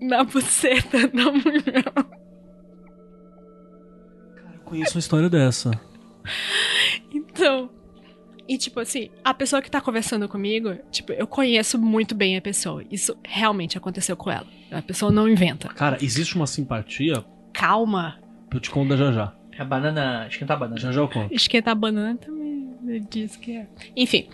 [0.00, 1.92] na buceta da mulher.
[4.54, 5.70] Eu conheço uma história dessa.
[7.12, 7.70] Então.
[8.48, 12.42] E tipo assim, a pessoa que tá conversando comigo, tipo, eu conheço muito bem a
[12.42, 12.84] pessoa.
[12.90, 14.46] Isso realmente aconteceu com ela.
[14.70, 15.68] A pessoa não inventa.
[15.68, 18.18] Cara, existe uma simpatia, Calma.
[18.52, 19.32] eu te conto já já.
[19.58, 20.26] A banana.
[20.28, 20.78] Esquentar a banana.
[20.78, 21.34] Já já eu conto.
[21.34, 22.46] Esquentar a banana também
[22.88, 23.66] ele diz que é.
[23.96, 24.28] Enfim.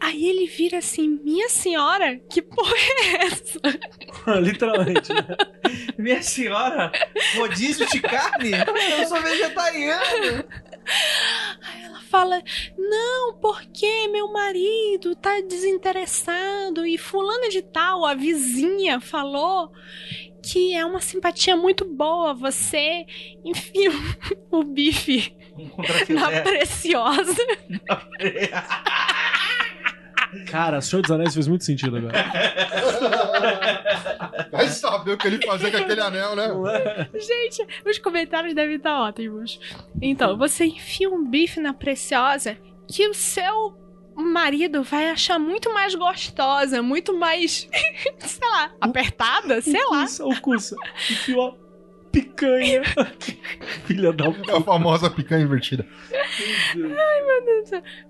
[0.00, 3.58] Aí ele vira assim, minha senhora, que porra é essa?
[4.40, 5.12] Literalmente.
[5.12, 5.24] né?
[5.96, 6.92] Minha senhora,
[7.36, 8.50] rodízio de carne?
[8.98, 10.44] Eu sou vegetariano.
[11.62, 12.42] Aí ela fala,
[12.76, 16.86] não, porque meu marido tá desinteressado?
[16.86, 19.72] E fulana de tal, a vizinha, falou
[20.42, 23.06] que é uma simpatia muito boa você
[23.42, 23.90] enfia
[24.52, 27.34] o bife Um na preciosa.
[30.46, 32.14] Cara, Senhor dos Anéis fez muito sentido agora.
[34.50, 36.48] Vai saber o que ele fazia com aquele anel, né?
[37.14, 39.58] Gente, os comentários devem estar ótimos.
[40.00, 42.56] Então, você enfia um bife na preciosa
[42.86, 43.76] que o seu
[44.14, 47.68] marido vai achar muito mais gostosa, muito mais,
[48.20, 50.00] sei lá, apertada, sei lá.
[50.00, 50.76] Cursa, o cursa.
[51.10, 51.63] Enfiou a
[52.14, 52.82] picanha.
[53.84, 55.86] Filha da É a famosa picanha invertida.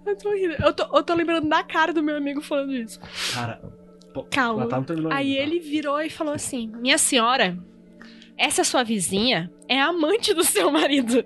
[0.06, 0.54] Eu tô rindo.
[0.62, 3.00] Eu tô, eu tô lembrando da cara do meu amigo falando isso.
[3.32, 3.60] Cara,
[4.12, 4.68] pô, Calma.
[4.68, 4.76] tá
[5.10, 5.42] Aí tá?
[5.42, 7.58] ele virou e falou assim: Minha senhora,
[8.36, 11.24] essa sua vizinha é amante do seu marido.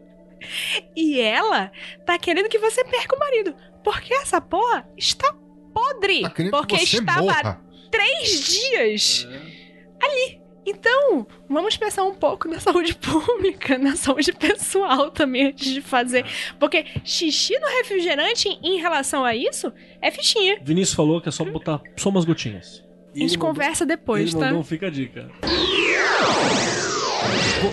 [0.94, 1.70] E ela
[2.06, 3.54] tá querendo que você perca o marido.
[3.82, 5.34] Porque essa porra está
[5.74, 6.22] podre.
[6.22, 7.60] Tá porque que você estava morra.
[7.90, 10.06] três dias É.
[10.06, 10.40] ali.
[10.68, 16.26] Então, vamos pensar um pouco na saúde pública, na saúde pessoal também antes de fazer.
[16.60, 19.72] Porque xixi no refrigerante em relação a isso
[20.02, 20.58] é fichinha.
[20.62, 22.84] Vinícius falou que é só botar só umas gotinhas.
[23.14, 24.52] A gente conversa depois, ele tá?
[24.52, 25.30] um fica a dica.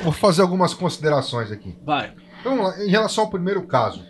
[0.03, 1.75] Vou, fazer algumas considerações aqui.
[1.83, 2.13] Vai.
[2.39, 4.03] Então, vamos lá, em relação ao primeiro caso.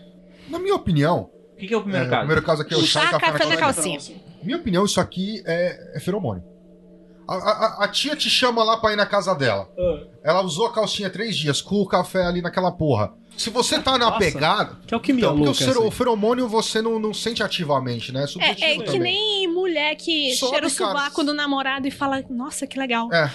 [0.47, 2.17] Na minha opinião, O que, que é o primeiro é, caso?
[2.17, 3.95] o primeiro caso aqui é o chá e Chá, café, na calcinha.
[3.97, 4.19] calcinha.
[4.43, 6.54] Minha opinião, isso aqui é, é feromônio.
[7.27, 9.67] A, a- a- tia te chama lá pra ir na casa dela.
[9.77, 13.13] Ah, Ela usou a calcinha três dias, com o café ali naquela porra.
[13.37, 14.17] Se você tá na Nossa.
[14.19, 14.77] pegada.
[14.81, 15.87] Que Então, porque o, louca fer- essa aí.
[15.87, 18.25] o feromônio você não, não sente ativamente, né?
[18.39, 19.01] É É, é que também.
[19.01, 23.11] nem mulher que Sobe, cheira o sovaco do namorado e fala, nossa, que legal.
[23.13, 23.29] É,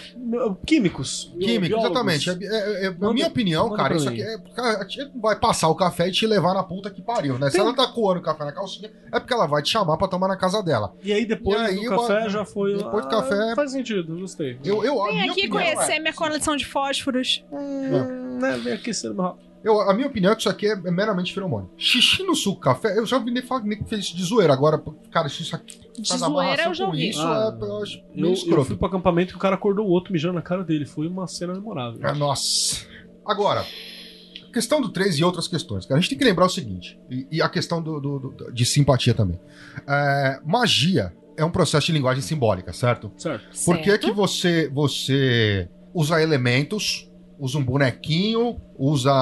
[0.66, 1.32] Químicos.
[1.38, 1.90] químico, biólogos.
[1.90, 2.30] exatamente.
[2.30, 4.38] É, é- é- a Manda- minha opinião, cara, isso aqui é.
[4.54, 4.86] cara,
[5.20, 7.46] vai passar o café e te levar na puta que pariu, né?
[7.50, 9.96] Se Tem- ela tá coando o café na calcinha, é porque ela vai te chamar
[9.96, 10.94] pra tomar na casa dela.
[11.02, 12.76] E aí depois E aí, do café já foi.
[12.76, 14.58] depois do Ah, café- Faz sentido, gostei.
[14.64, 17.44] Eu, eu, Vem aqui opinião conhecer é- minha coleção de fósforos.
[17.52, 19.38] Hum, né, vem aqui sendo mal.
[19.62, 21.70] Eu, a minha opinião é que isso aqui é, é meramente feromônio.
[21.76, 24.52] Xixi no suco, café, eu já vi nem falar nem que fez isso de zoeira.
[24.54, 25.78] Agora, cara, isso aqui.
[25.98, 27.10] De zoeira amarração eu já com ouvi.
[27.10, 28.64] Isso Ah, é, eu acho meio Eu, eu escroto.
[28.64, 30.86] fui pro acampamento e o cara acordou o outro mijando na cara dele.
[30.86, 32.00] Foi uma cena memorável.
[32.02, 32.86] Ah, nossa.
[33.26, 35.84] Agora, a questão do 3 e outras questões.
[35.84, 38.52] Cara, a gente tem que lembrar o seguinte, e, e a questão do, do- do-
[38.52, 39.38] de simpatia também.
[39.86, 43.12] É, magia é um processo de linguagem simbólica, certo?
[43.18, 43.44] Certo.
[43.64, 44.06] Por que, Certo?
[44.06, 47.09] que você, você usa elementos,
[47.40, 49.12] usa um bonequinho, usa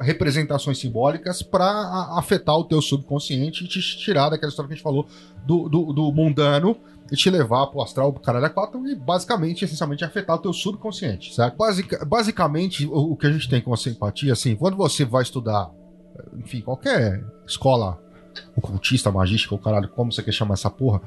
[0.00, 4.76] representações simbólicas pra a- afetar o teu subconsciente e te tirar daquela história que a
[4.76, 5.06] gente falou
[5.46, 6.76] do, do, do mundano
[7.10, 10.52] e te levar pro astral, pro caralho a quatro e basicamente, essencialmente, afetar o teu
[10.52, 11.56] subconsciente, certo?
[11.56, 15.22] Basic, basicamente, o, o que a gente tem com a simpatia, assim, quando você vai
[15.22, 15.70] estudar,
[16.36, 18.01] enfim, qualquer escola
[18.56, 21.00] ocultista, magística, ou caralho, como você quer chamar essa porra,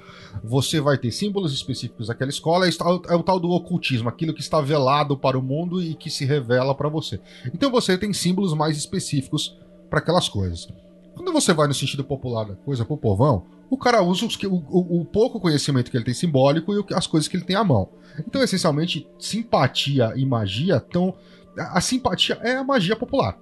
[0.44, 4.34] você vai ter símbolos específicos daquela escola, é o- é o tal do ocultismo, aquilo
[4.34, 7.20] que está velado para o mundo e que se revela para você.
[7.54, 9.58] Então você tem símbolos mais específicos
[9.90, 10.68] para aquelas coisas.
[11.16, 14.48] Quando você vai no sentido popular da coisa, pro povão, o cara usa os o,
[14.56, 17.56] o- o pouco conhecimento que ele tem simbólico e o as coisas que ele tem
[17.56, 17.90] à mão.
[18.20, 21.14] Então, essencialmente, simpatia e magia estão.
[21.58, 23.38] A simpatia é a magia popular.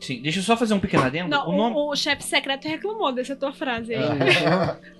[0.00, 1.30] Sim, deixa eu só fazer um pequeno adendo.
[1.30, 1.76] Não, o nome...
[1.76, 4.04] o, o chefe secreto reclamou dessa tua frase aí.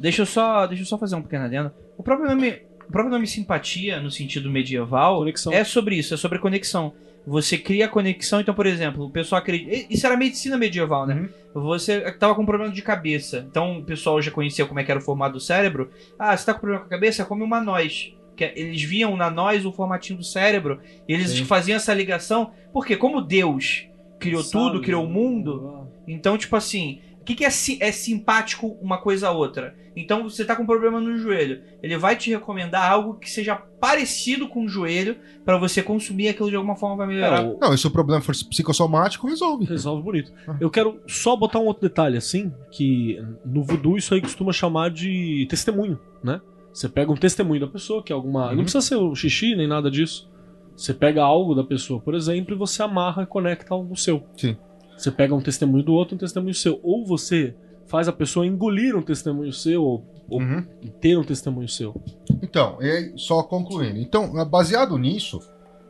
[0.00, 1.70] Deixa eu só, deixa eu só fazer um pequeno adendo.
[1.96, 5.52] O próprio nome, o próprio nome simpatia no sentido medieval Conexão.
[5.52, 6.94] é sobre isso, é sobre conexão.
[7.26, 9.92] Você cria conexão, então, por exemplo, o pessoal acredita.
[9.92, 11.28] Isso era medicina medieval, né?
[11.52, 13.44] Você tava com um problema de cabeça.
[13.50, 15.90] Então o pessoal já conhecia como é que era o formato do cérebro.
[16.16, 17.24] Ah, você tá com problema com a cabeça?
[17.24, 18.12] Come uma noz.
[18.36, 20.80] Que é- eles viam na noz o formatinho do cérebro.
[21.08, 21.44] E eles Sim.
[21.44, 22.52] faziam essa ligação.
[22.72, 24.84] Porque como Deus criou tudo, Sabe?
[24.84, 29.28] criou o mundo, então, tipo assim, o que, que é, si- é simpático uma coisa
[29.28, 29.74] a outra?
[29.98, 31.62] Então, você tá com um problema no joelho.
[31.82, 36.50] Ele vai te recomendar algo que seja parecido com o joelho pra você consumir aquilo
[36.50, 37.42] de alguma forma vai melhorar.
[37.42, 39.64] É, o- Não, e se o problema for psicossomático, resolve.
[39.64, 40.32] Resolve bonito.
[40.60, 44.90] Eu quero só botar um outro detalhe, assim, que no voodoo isso aí costuma chamar
[44.90, 46.40] de testemunho, né?
[46.72, 48.52] Você pega um testemunho da pessoa, que é alguma.
[48.54, 50.28] Não precisa ser o xixi nem nada disso.
[50.76, 54.22] Você pega algo da pessoa, por exemplo, e você amarra e conecta algo seu.
[54.36, 54.56] Sim.
[54.96, 56.78] Você pega um testemunho do outro, um testemunho seu.
[56.82, 57.54] Ou você
[57.86, 60.62] faz a pessoa engolir um testemunho seu, ou, ou Uhum.
[61.00, 61.94] ter um testemunho seu.
[62.42, 63.98] Então, e só concluindo.
[63.98, 65.40] Então, baseado nisso,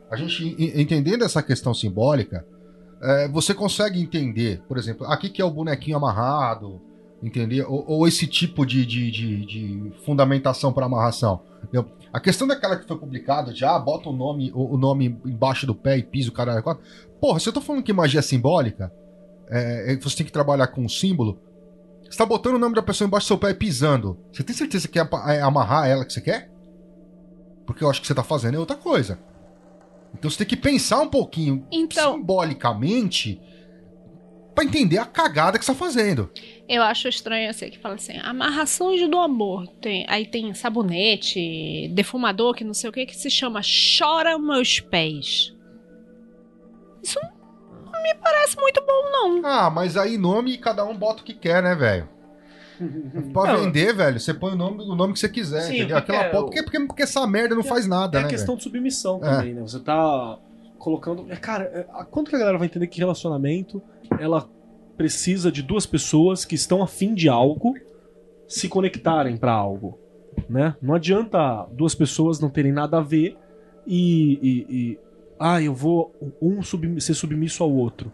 [0.09, 2.45] a gente en- entendendo essa questão simbólica,
[3.01, 6.79] é, você consegue entender, por exemplo, aqui que é o bonequinho amarrado,
[7.21, 7.63] entender?
[7.63, 11.41] Ou, ou esse tipo de, de, de, de fundamentação para amarração.
[11.63, 11.85] entendeu?
[12.13, 15.65] A questão daquela que foi publicada, de ah, bota o nome, o, o nome embaixo
[15.67, 16.63] do pé e pisa o caralho.
[17.19, 18.91] Porra, se eu tô falando que magia é simbólica,
[19.49, 21.39] é, é, você tem que trabalhar com um símbolo.
[22.09, 24.17] Você tá botando o nome da pessoa embaixo do seu pé e pisando.
[24.31, 26.49] Você tem certeza que apa- é amarrar ela que você quer?
[27.65, 29.19] Porque eu acho que você tá fazendo é outra coisa.
[30.13, 33.41] Então você tem que pensar um pouquinho Então- simbolicamente
[34.55, 36.29] pra entender a cagada que você tá fazendo.
[36.69, 39.67] Eu acho estranho assim, que fala assim, amarrações do amor.
[39.81, 43.61] Tem, aí tem sabonete, defumador, que não sei o que, que se chama
[43.97, 45.53] Chora Meus Pés.
[47.01, 49.45] Isso não me parece muito bom, não.
[49.45, 52.09] Ah, mas aí nome cada um bota o que quer, né, velho?
[53.33, 53.61] Pra Não.
[53.63, 55.97] vender, velho, você põe o nome, o nome que você quiser, Sim, entendeu?
[55.97, 56.43] Aquela é porra.
[56.43, 58.27] Porque, porque, porque essa merda não faz nada, É né?
[58.27, 58.57] a questão velho?
[58.57, 59.29] de submissão É.
[59.29, 59.61] também, né?
[59.61, 60.37] Você tá
[60.77, 61.25] colocando.
[61.27, 63.81] é, Cara, é, quanto que a galera vai entender que relacionamento
[64.19, 64.47] ela
[64.97, 67.75] precisa de duas pessoas que estão afim de algo
[68.47, 69.97] se conectarem pra algo,
[70.49, 70.75] né?
[70.81, 73.37] Não adianta duas pessoas não terem nada a ver
[73.85, 74.39] e.
[74.41, 74.99] e- e-
[75.39, 76.61] ah, eu vou um
[76.99, 78.11] ser submisso ao outro.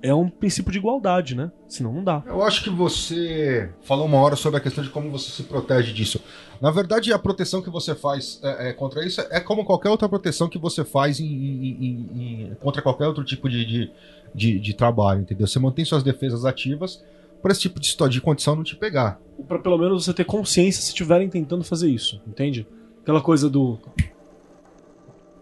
[0.00, 1.50] É um princípio de igualdade, né?
[1.68, 2.22] Senão não dá.
[2.26, 5.92] Eu acho que você falou uma hora sobre a questão de como você se protege
[5.92, 6.20] disso.
[6.60, 10.08] Na verdade, a proteção que você faz é, é, contra isso é como qualquer outra
[10.08, 11.86] proteção que você faz em- em-
[12.50, 13.90] em- contra qualquer outro tipo de, de,
[14.34, 15.46] de- de trabalho, entendeu?
[15.46, 17.02] Você mantém suas defesas ativas
[17.40, 19.18] para esse tipo de, de condição não te pegar.
[19.48, 22.66] Pra pelo menos você ter consciência se estiverem tentando fazer isso, entende?
[23.02, 23.78] Aquela coisa do.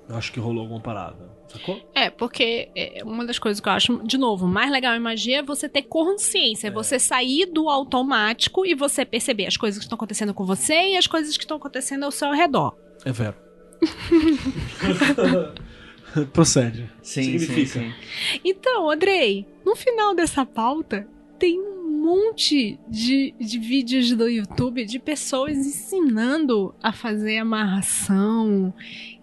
[0.09, 1.31] Eu acho que rolou alguma parada.
[1.49, 1.81] Sacou?
[1.95, 5.39] É, porque é, uma das coisas que eu acho, de novo, mais legal em magia
[5.41, 9.85] é você ter consciência, é você sair do automático e você perceber as coisas que
[9.85, 12.77] estão acontecendo com você e as coisas que estão acontecendo ao seu redor.
[13.05, 13.35] É vero.
[16.33, 16.91] Procede.
[17.03, 17.81] Sim, Significa.
[17.81, 18.41] sim, sim.
[18.45, 21.07] Então, Andrei, no final dessa pauta
[21.39, 28.73] tem um monte de, de vídeos do YouTube de pessoas ensinando a fazer amarração,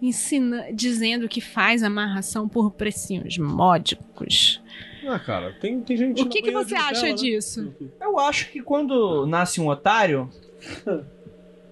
[0.02, 4.60] ensina, dizendo que faz amarração por precinhos módicos.
[5.06, 6.22] Ah, cara, tem, tem gente.
[6.22, 7.14] O que, que você acha Nutella, né?
[7.14, 7.74] disso?
[8.00, 10.28] Eu acho que quando nasce um otário,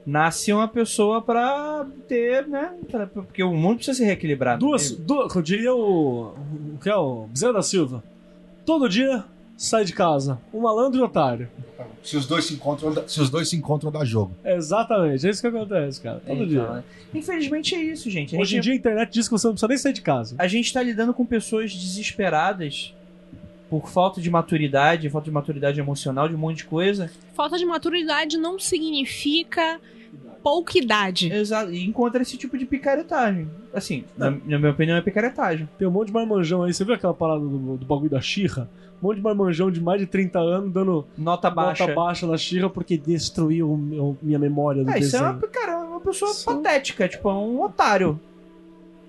[0.07, 2.73] nasce uma pessoa pra ter, né?
[2.91, 4.57] pra- porque o mundo precisa se reequilibrar.
[4.59, 6.35] Duas, duas, eu diria o.
[6.74, 8.03] O que é o Bezerra da Silva?
[8.65, 9.24] Todo dia
[9.57, 10.39] sai de casa.
[10.53, 11.49] Um malandro e um otário.
[12.03, 14.33] Se os dois se encontram, dá- se os dois se encontram, dá jogo.
[14.45, 16.20] Exatamente, é isso que acontece, cara.
[16.24, 16.62] Todo Então, dia.
[16.70, 16.85] né?
[17.15, 18.37] Infelizmente é isso, gente.
[18.37, 20.03] A Hoje em gente, dia a internet diz que você não precisa nem sair de
[20.03, 20.37] casa.
[20.39, 22.95] a gente tá lidando com pessoas desesperadas
[23.69, 27.11] por falta de maturidade, falta de maturidade emocional, de um monte de coisa.
[27.35, 29.81] Falta de maturidade não significa
[30.47, 31.32] pouca idade.
[31.32, 31.73] Exato.
[31.73, 33.48] E encontra esse tipo de picaretagem.
[33.74, 35.68] Assim, na, na minha opinião, é picaretagem.
[35.77, 36.73] Tem um monte de marmanjão aí.
[36.73, 38.70] Você viu aquela parada do, do bagulho da Xirra?
[39.02, 41.82] Um monte de marmanjão de mais de 30 anos dando Nota baixa.
[41.85, 45.39] nota baixa na Xirra porque destruiu meu- minha memória do É, isso é desenho.
[45.39, 48.18] uma, cara, uma pessoa patética, tipo, é um otário.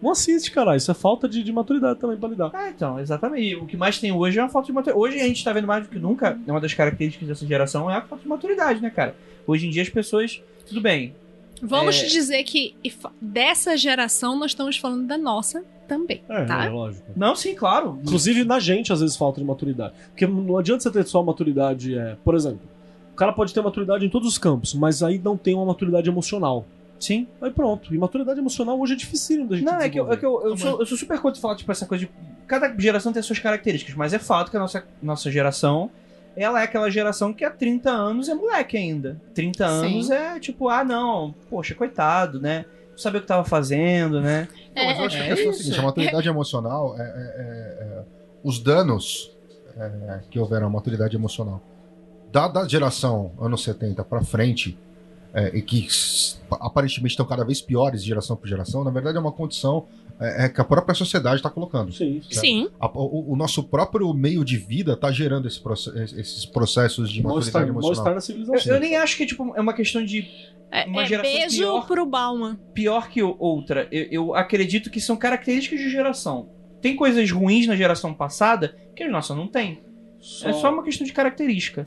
[0.01, 0.77] Não assiste, caralho.
[0.77, 2.49] Isso é falta de, de maturidade também pra lidar.
[2.53, 3.47] Ah, então, exatamente.
[3.51, 4.99] E O que mais tem hoje é uma falta de maturidade.
[5.07, 7.95] Hoje a gente tá vendo mais do que nunca, uma das características dessa geração é
[7.95, 9.15] a falta de maturidade, né, cara?
[9.45, 11.13] Hoje em dia as pessoas, tudo bem,
[11.61, 12.05] Vamos É.
[12.05, 12.75] dizer que
[13.21, 16.65] dessa geração nós estamos falando da nossa também, É, tá?
[16.65, 17.05] é lógico.
[17.15, 17.99] Não, sim, claro.
[18.03, 19.93] Inclusive, na gente, às vezes, falta de maturidade.
[20.09, 21.97] Porque não adianta você ter só maturidade.
[21.97, 22.59] É, por exemplo,
[23.13, 26.09] o cara pode ter maturidade em todos os campos, mas aí não tem uma maturidade
[26.09, 26.65] emocional.
[26.99, 27.27] Sim.
[27.41, 27.93] Aí pronto.
[27.93, 30.41] E maturidade emocional hoje é dificílimo da gente Não, é que, eu, é que eu,
[30.43, 32.11] eu Não, sou, eu sou super contra falar, tipo, essa coisa de.
[32.47, 35.89] Cada geração tem suas características, mas é fato que a nossa, nossa geração.
[36.37, 39.19] Ela é aquela geração que há 30 anos é moleque ainda.
[39.33, 42.65] 30 anos é tipo, ah, não, poxa, coitado, né?
[42.91, 44.47] Não sabia o que tava fazendo, né?
[44.75, 45.63] Não, mas eu acho que a É questão é a isso.
[45.63, 48.03] seguinte: a maturidade emocional é, é- é- é-
[48.43, 49.35] os danos
[49.75, 51.61] é, que houveram à maturidade emocional
[52.31, 54.77] da, da geração anos 70 pra frente,
[55.33, 55.87] é, e que
[56.51, 59.85] aparentemente estão cada vez piores de geração por geração, na verdade é uma condição
[60.19, 61.91] é, é, que a própria sociedade está colocando.
[61.93, 62.21] Sim.
[62.29, 62.69] Sim.
[62.79, 67.21] A- o, o nosso próprio meio de vida está gerando esse proce- esses processos de
[67.21, 68.05] maturidade emocional.
[68.05, 68.73] na Eu, civilização.
[68.73, 70.27] eu nem acho que tipo, é uma questão de
[70.71, 71.87] É, Uma é geração beijo pior.
[71.87, 72.57] pro Bauman.
[72.73, 73.87] pior que outra.
[73.91, 76.49] Eu, eu acredito que são características de geração.
[76.81, 79.79] Tem coisas ruins na geração passada que a nossa não tem.
[80.43, 81.85] É só uma questão de característica.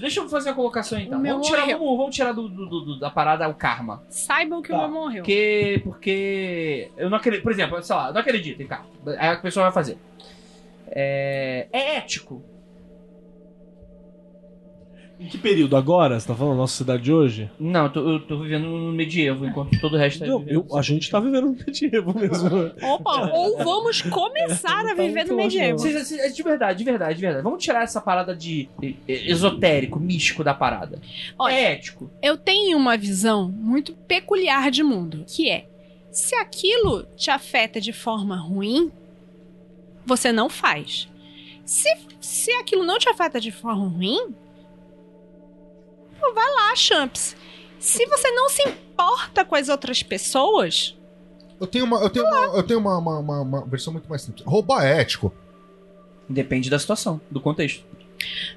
[0.00, 1.22] Deixa eu fazer a colocação então.
[1.22, 4.02] Vamos tirar, vamos, vamos tirar do, do- do- da parada o karma.
[4.08, 4.76] Saibam que Tá.
[4.76, 5.22] o meu morreu.
[5.22, 5.80] Porque.
[5.84, 6.90] Porque.
[6.96, 7.42] Eu não acredito.
[7.42, 8.86] Por exemplo, sei lá, eu não acredito em karma.
[9.18, 9.98] Aí a pessoa vai fazer.
[10.88, 12.42] É, é ético.
[15.22, 15.76] Em que período?
[15.76, 16.18] Agora?
[16.18, 17.50] Você tá falando nossa cidade de hoje?
[17.58, 20.66] Não, eu tô, eu tô vivendo no medievo, enquanto todo o resto tá Não, eu-
[20.76, 22.48] a gente tá vivendo no medievo mesmo.
[22.82, 25.78] Opa, ou vamos começar a Tá viver no longe, medievo.
[25.78, 27.44] Vocês- De verdade, de verdade, de verdade.
[27.44, 28.68] Vamos tirar essa parada de
[29.06, 31.00] esotérico, místico da parada.
[31.38, 32.10] Olha, é ético.
[32.22, 35.66] Eu tenho uma visão muito peculiar de mundo, que é:
[36.10, 38.90] se aquilo te afeta de forma ruim,
[40.04, 41.08] você não faz.
[41.64, 41.88] Se,
[42.20, 44.34] se aquilo não te afeta de forma ruim,
[46.22, 47.36] pô, vai lá, champs.
[47.78, 50.96] Se você não se importa com as outras pessoas,
[51.60, 54.22] Eu tenho uma, eu tenho uma, eu tenho uma, uma- uma- uma versão muito mais
[54.22, 54.44] simples.
[54.46, 55.32] Roubar é ético.
[56.28, 57.84] Depende da situação, do contexto.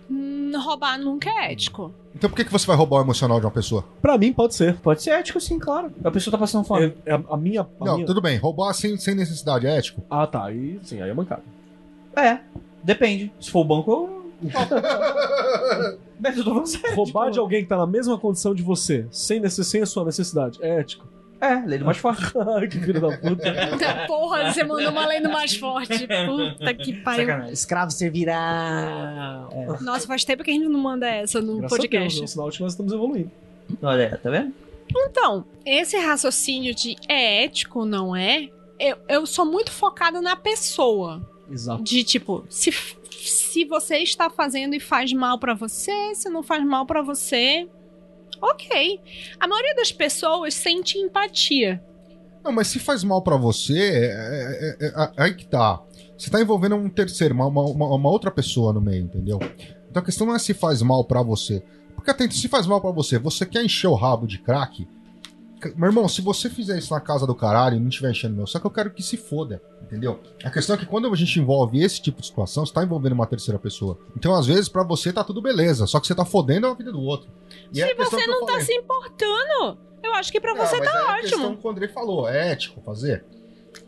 [0.09, 1.93] hum, roubar nunca é ético.
[2.15, 3.83] Então por que, que você vai roubar o emocional de uma pessoa?
[4.01, 4.75] Pra mim, pode ser.
[4.77, 5.91] Pode ser ético, sim, claro.
[6.03, 6.93] A pessoa tá passando fome.
[7.05, 7.61] É, é a, a minha.
[7.61, 8.37] a Não, minha- tudo bem.
[8.37, 10.01] Roubar sem, sem necessidade é ético?
[10.09, 10.45] Ah, tá.
[10.45, 11.43] Aí sim, aí é mancada.
[12.15, 12.39] É,
[12.83, 13.31] depende.
[13.39, 14.14] Se for o banco, eu.
[16.19, 16.95] Mas eu tô falando sério.
[16.95, 19.67] Roubar tipo, de alguém que tá na mesma condição de você, sem, necess...
[19.67, 21.07] sem a sua necessidade, é ético.
[21.41, 22.23] É, lei do mais forte.
[22.55, 23.53] Ai, que filho da puta.
[24.07, 26.07] Porra, você mandou uma lei do mais forte.
[26.07, 27.25] Puta que pariu.
[27.25, 27.53] Sacanagem.
[27.53, 29.47] Escravo servirá.
[29.81, 32.19] Nossa, faz tempo que a gente não manda essa no Graças a Deus, podcast.
[32.19, 33.31] é um sinal de que nós estamos evoluindo.
[33.81, 34.53] Olha, tá vendo?
[34.89, 38.49] Então, esse raciocínio de é ético ou não é,
[38.79, 41.21] eu, eu sou muito focada na pessoa.
[41.51, 41.83] Exato.
[41.83, 42.71] De tipo, se,
[43.17, 47.67] se você está fazendo e faz mal pra você, se não faz mal pra você,
[48.41, 48.99] ok.
[49.39, 51.81] A maioria das pessoas sente empatia.
[52.43, 55.81] Não, mas se faz mal pra você, é, é- é- é- aí que tá.
[56.17, 59.39] Você tá envolvendo um terceiro, uma, uma- uma- outra pessoa no meio, entendeu?
[59.89, 61.63] Então a questão não é se faz mal pra você.
[61.95, 64.87] Porque atento, se faz mal pra você, você quer encher o rabo de crack?
[65.75, 68.45] Meu irmão, se você fizer isso na casa do caralho e não estiver enchendo meu,
[68.47, 70.19] só que eu quero que se foda, entendeu?
[70.43, 73.13] A questão é que quando a gente envolve esse tipo de situação, você tá envolvendo
[73.13, 73.97] uma terceira pessoa.
[74.17, 76.91] Então, às vezes, pra você tá tudo beleza, só que você tá fodendo a vida
[76.91, 77.29] do outro.
[77.73, 80.65] E é se a questão você não tá se importando, eu acho que pra Não,
[80.65, 81.21] você tá é a ótimo.
[81.21, 83.25] questão que o André falou, é ético fazer?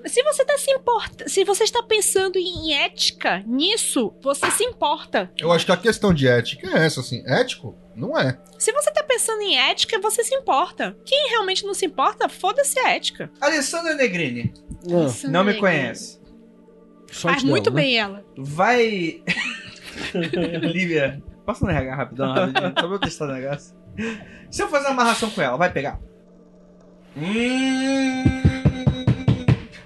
[0.05, 5.31] Se você tá se importa, se você está pensando em ética nisso, você se importa.
[5.37, 7.23] Eu acho que a questão de ética é essa, assim.
[7.25, 7.75] Ético?
[7.95, 8.37] Não é.
[8.59, 10.95] Se você tá pensando em ética, você se importa.
[11.05, 13.31] Quem realmente não se importa, foda-se a ética.
[13.41, 14.53] Alessandra Negrini,
[14.91, 16.19] Ah, não me conhece.
[17.11, 17.81] sorte Faz muito dela, né?
[17.81, 18.25] bem ela.
[18.37, 19.23] Vai.
[20.61, 22.67] Lívia, passa no RH rapidão, rapidinho.
[22.79, 23.75] Só pra eu testar o negócio.
[24.51, 25.99] Se eu fazer uma amarração com ela, vai pegar?
[27.17, 28.36] Hum...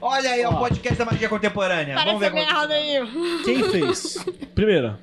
[0.02, 0.60] Olha aí, é o Ó.
[0.60, 1.96] podcast da magia contemporânea.
[2.04, 2.44] Vamos ver como...
[2.74, 3.44] aí.
[3.46, 4.26] Quem fez?
[4.56, 5.00] Primeira,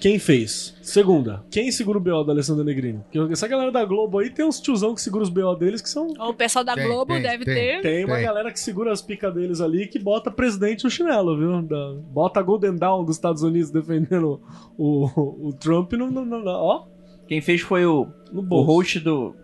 [0.00, 0.74] quem fez?
[0.82, 3.00] Segunda, quem segura o BO da Alessandra Negrini?
[3.12, 5.88] Porque essa galera da Globo aí tem uns tiozão que segura os BO deles que
[5.88, 6.08] são.
[6.18, 7.54] O pessoal da Tem, Globo tem, deve tem.
[7.54, 7.82] ter.
[7.82, 8.24] Tem uma Tem.
[8.24, 11.62] galera que segura as picas deles ali que bota presidente no chinelo, viu?
[11.62, 14.40] Da- bota a Golden Dawn dos Estados Unidos defendendo
[14.76, 16.86] o, o, o Trump no, no, no- ó,
[17.28, 18.66] Quem fez foi o, no o bolso.
[18.66, 19.36] host do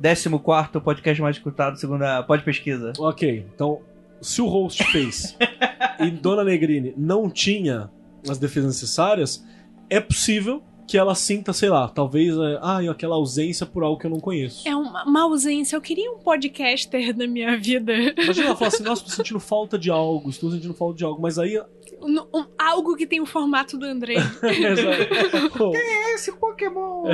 [0.00, 2.92] 14 podcast mais escutado, segundo a Pod Pesquisa.
[2.98, 3.80] Ok, então,
[4.20, 5.36] se o host fez
[6.00, 7.90] e Dona Negrini não tinha
[8.28, 9.44] as defesas necessárias,
[9.88, 14.06] é possível que ela sinta, sei lá, talvez, é, ah, aquela ausência por algo que
[14.06, 14.66] eu não conheço.
[14.66, 15.76] É uma, uma ausência.
[15.76, 17.92] Eu queria um podcaster na minha vida.
[17.92, 21.20] Imagina ela falar assim, nossa, tô sentindo falta de algo, estou sentindo falta de algo,
[21.20, 21.60] mas aí...
[22.00, 24.14] Um- um- algo que tem o formato do André.
[24.42, 25.72] Exato.
[26.14, 27.04] Esse Pokémon!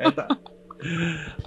[0.00, 0.26] é, tá.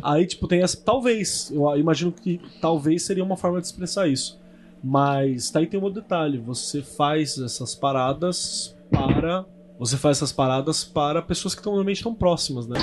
[0.02, 0.78] Aí, tipo, tem essa.
[0.78, 1.52] Talvez.
[1.52, 4.39] Eu imagino que talvez seria uma forma de expressar isso.
[4.84, 6.38] Mas tá aí tem um outro detalhe.
[6.40, 9.46] Você faz essas paradas para.
[9.78, 12.80] Você faz essas paradas para pessoas que tão, normalmente estão próximas, né?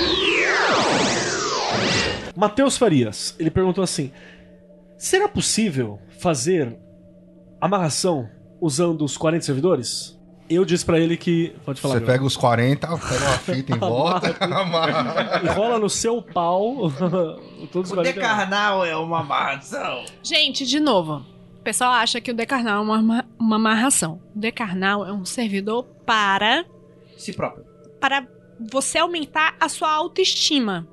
[2.35, 4.13] Matheus Farias, ele perguntou assim:
[4.99, 6.79] Será possível fazer
[7.61, 8.29] amarração
[8.61, 10.17] usando os 40 servidores?
[10.49, 11.55] Eu disse pra ele que.
[11.65, 11.95] Pode falar.
[11.95, 15.41] Você pega os 40, pega uma fita em volta, amarra.
[15.43, 16.91] E rola no seu pau.
[17.73, 20.05] todos os O 40 decarnal é uma amarração.
[20.23, 21.25] Gente, de novo.
[21.67, 24.23] O pessoal acha que o decarnal é uma, uma amarração.
[24.37, 26.65] O decarnal é um servidor para,
[27.19, 27.65] Si próprio.
[28.01, 28.25] para
[28.71, 30.87] você aumentar a sua autoestima.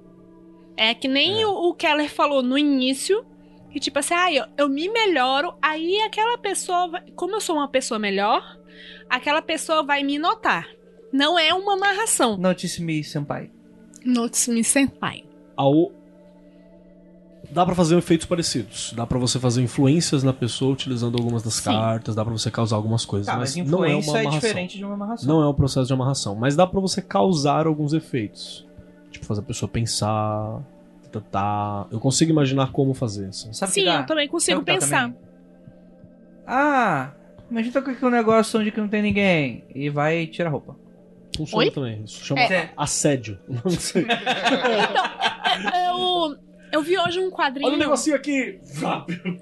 [0.76, 3.24] É que nem O, o Keller falou no início.
[3.72, 7.58] Que tipo assim, ah, eu, eu me melhoro, aí aquela pessoa, vai- como eu sou
[7.58, 8.42] uma pessoa melhor,
[9.08, 10.68] aquela pessoa vai me notar.
[11.12, 12.36] Não é uma amarração.
[12.36, 13.52] Notice me, senpai.
[14.04, 15.24] Notice me senpai.
[15.56, 15.92] ao
[17.52, 18.94] dá pra fazer efeitos parecidos.
[18.96, 21.64] Dá pra você fazer influências na pessoa utilizando algumas das Sim.
[21.72, 24.22] cartas, dá pra você causar algumas coisas, Tá, mas, mas não é influência uma é,
[24.22, 24.40] amarração.
[24.50, 25.28] diferente de uma amarração.
[25.28, 28.66] Não é um processo de amarração, mas dá pra você causar alguns efeitos.
[29.12, 30.60] Tipo fazer a pessoa pensar,
[31.32, 33.54] tá, eu consigo imaginar como fazer assim.
[33.54, 35.02] Sabe Sim, que eu também consigo Sabe que pensar.
[35.04, 35.18] também?
[36.48, 37.12] Ah,
[37.52, 40.76] imagina com aquele negócio onde que não tem ninguém e vai tirar a roupa.
[41.38, 41.72] Funciona Oi?
[41.72, 42.04] também.
[42.04, 42.70] Isso chama É.
[42.76, 43.40] assédio.
[43.48, 44.06] Não sei.
[45.88, 46.36] Eu,
[46.74, 47.68] eu vi hoje um quadrinho.
[47.68, 48.60] Olha o negocinho aqui,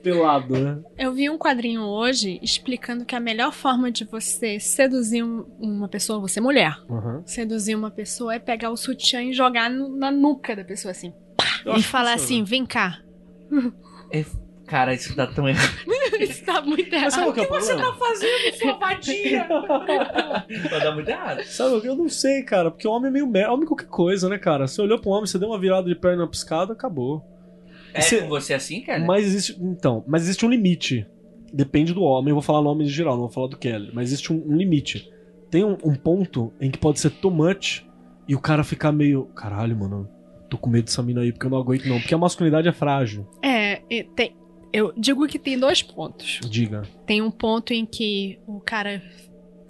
[0.03, 0.80] pelado, né?
[0.98, 5.88] Eu vi um quadrinho hoje explicando que a melhor forma de você seduzir um- uma
[5.88, 7.24] pessoa, você mulher, Uhum.
[7.26, 11.14] seduzir uma pessoa é pegar o sutiã e jogar no- na nuca da pessoa assim.
[11.66, 12.99] Eu e falar assim: vem cá.
[14.12, 14.26] É,
[14.72, 15.69] Cara, isso dá tão errado.
[16.22, 17.30] Isso tá muito Mas sabe errado.
[17.30, 17.93] o que é o problema?
[17.98, 19.48] fazendo, sua vadia?
[20.69, 21.43] Vai dar muito errado.
[21.43, 23.52] Sabe, eu não sei, cara, porque o homem é meio merda.
[23.52, 24.65] Homem é qualquer coisa, né, cara?
[24.68, 27.22] Você olhou pro homem, você deu uma virada de perna piscada, acabou.
[27.93, 29.03] É Você- com você assim, cara?
[29.03, 29.57] Mas existe.
[29.61, 31.06] Então, mas existe um limite.
[31.52, 33.89] Depende do homem, eu vou falar nome em geral, não vou falar do Kelly.
[33.93, 35.11] Mas existe um, um limite.
[35.49, 37.81] Tem um, um ponto em que pode ser too much
[38.26, 39.26] e o cara ficar meio.
[39.35, 40.07] Caralho, mano,
[40.49, 41.99] tô com medo dessa mina aí, porque eu não aguento, não.
[41.99, 43.27] Porque a masculinidade é frágil.
[43.43, 44.39] É, e tem.
[44.73, 46.39] Eu digo que tem dois pontos.
[46.49, 46.84] Diga.
[47.06, 49.02] Tem um ponto em que o cara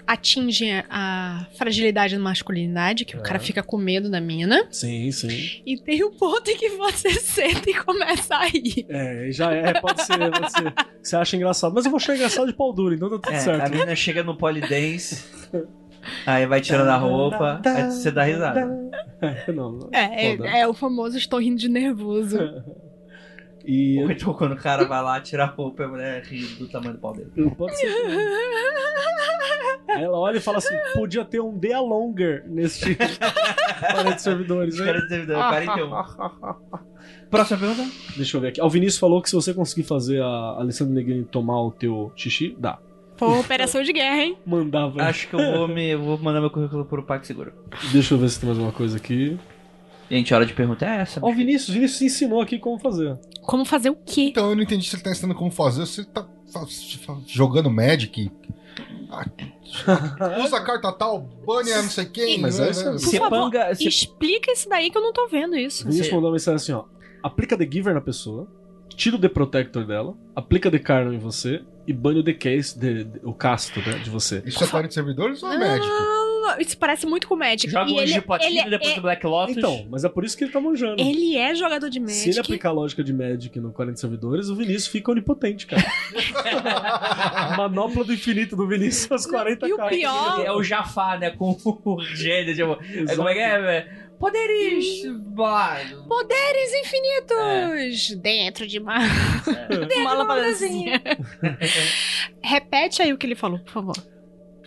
[0.05, 4.67] atinge a fragilidade da masculinidade, que o cara fica com medo da mina.
[4.69, 5.61] Sim, sim.
[5.65, 8.85] E tem um ponto em que você senta e começa a rir.
[8.89, 10.73] É, já é, pode ser, pode ser.
[11.01, 11.73] Você acha engraçado.
[11.73, 13.71] Mas eu vou achar engraçado de pau duro, então tá tudo É, a certo.
[13.71, 15.23] menina chega no polidense,
[16.25, 18.69] aí vai tirando a roupa, aí você dá risada.
[19.21, 19.89] É, não, não.
[19.93, 22.37] É, é, é o famoso estou rindo de nervoso.
[23.65, 26.67] E Ou então quando o cara vai lá tirar a roupa, a mulher ri do
[26.67, 27.31] tamanho do pau dele.
[27.57, 27.93] Pode ser.
[27.93, 28.17] também.
[29.89, 34.73] Aí ela olha e fala assim: podia ter um day longer neste 40 servidores.
[34.75, 34.85] Os né?
[34.85, 35.89] caras devem dar 41.
[37.29, 37.89] Próxima pergunta?
[38.15, 38.61] Deixa eu ver aqui.
[38.61, 42.11] Ah, O Vinícius falou que se você conseguir fazer a Alessandra Negrini tomar o teu
[42.15, 42.77] xixi, dá.
[43.17, 44.37] Pô, operação de guerra, hein?
[44.45, 45.03] Mandava.
[45.03, 47.53] Acho que eu vou, me, vou mandar meu currículo pro PagSeguro.
[47.91, 49.37] Deixa eu ver se tem mais uma coisa aqui.
[50.11, 51.19] Gente, a hora de pergunta é essa.
[51.23, 53.17] Ó, o Vinícius, o Vinícius ensinou aqui como fazer.
[53.43, 54.23] Como fazer o quê?
[54.29, 55.85] Então eu não entendi se ele tá ensinando como fazer.
[55.85, 56.65] Você tá fa-
[57.05, 58.29] fa- jogando Magic.
[59.09, 59.25] Ah,
[60.43, 62.39] Usa a carta tal, bane não sei quem.
[62.39, 62.91] Mas né, é isso né?
[62.91, 62.99] aí.
[62.99, 63.51] Você favor.
[63.79, 65.83] Explica isso daí que eu não tô vendo isso.
[65.87, 66.83] O Vinícius mandou uma mensagem assim: ó.
[67.23, 68.47] Aplica The Giver na pessoa,
[68.95, 72.77] tira o The Protector dela, aplica The Carno em você e bane o The Case,
[72.77, 74.41] de- de- o casto né, de você.
[74.45, 75.87] Isso é 40 servidores ou é Magic?
[76.59, 77.69] Isso parece muito com Magic.
[77.69, 78.41] Joga E um ele, de depois
[78.91, 79.57] é, do Black Lotus.
[79.57, 81.01] Então, mas é por isso que ele tá manjando.
[81.01, 82.19] ele é jogador de Magic.
[82.19, 85.81] Se ele aplicar a lógica de Magic no 40 servidores, o Vinícius fica onipotente, cara.
[87.57, 91.31] Manopla do infinito do Vinícius às 40 E o pior- É o Jafar, né?
[91.31, 92.55] Com o gênio.
[92.55, 92.77] Tipo,
[93.11, 94.01] é, como é que é, velho?
[94.19, 94.85] Poderes.
[96.07, 98.97] Poderes infinitos dentro de uma,
[99.97, 101.01] uma lâmpadazinha.
[102.41, 103.95] Repete aí o que ele falou, por favor.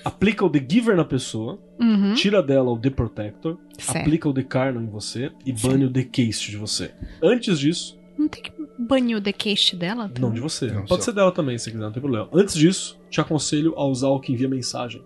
[0.04, 2.14] Aplica o The Giver na pessoa, Uhum.
[2.14, 3.98] tira dela o The Protector, Certo.
[3.98, 6.92] aplica o The Carno em você e bane o The Case de você.
[7.22, 10.08] Antes disso, Não tem que banir o The Cast dela?
[10.08, 10.20] tá?
[10.20, 10.66] não de você.
[10.66, 11.12] Não, Pode seu.
[11.12, 12.28] ser dela também, se quiser, não tem problema.
[12.32, 15.02] Antes disso, te aconselho a usar o que envia mensagem.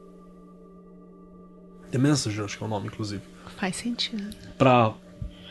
[1.91, 3.23] The Messenger, acho que é o nome, inclusive.
[3.57, 4.29] Faz sentido.
[4.59, 4.93] Pra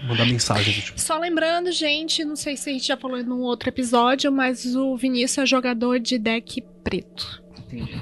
[0.08, 1.00] mandar mensagem do tipo.
[1.02, 4.96] Só lembrando, gente, não sei se a gente já falou num outro episódio, mas o
[4.96, 7.42] Vinícius é jogador de deck preto.
[7.58, 8.00] Entendi.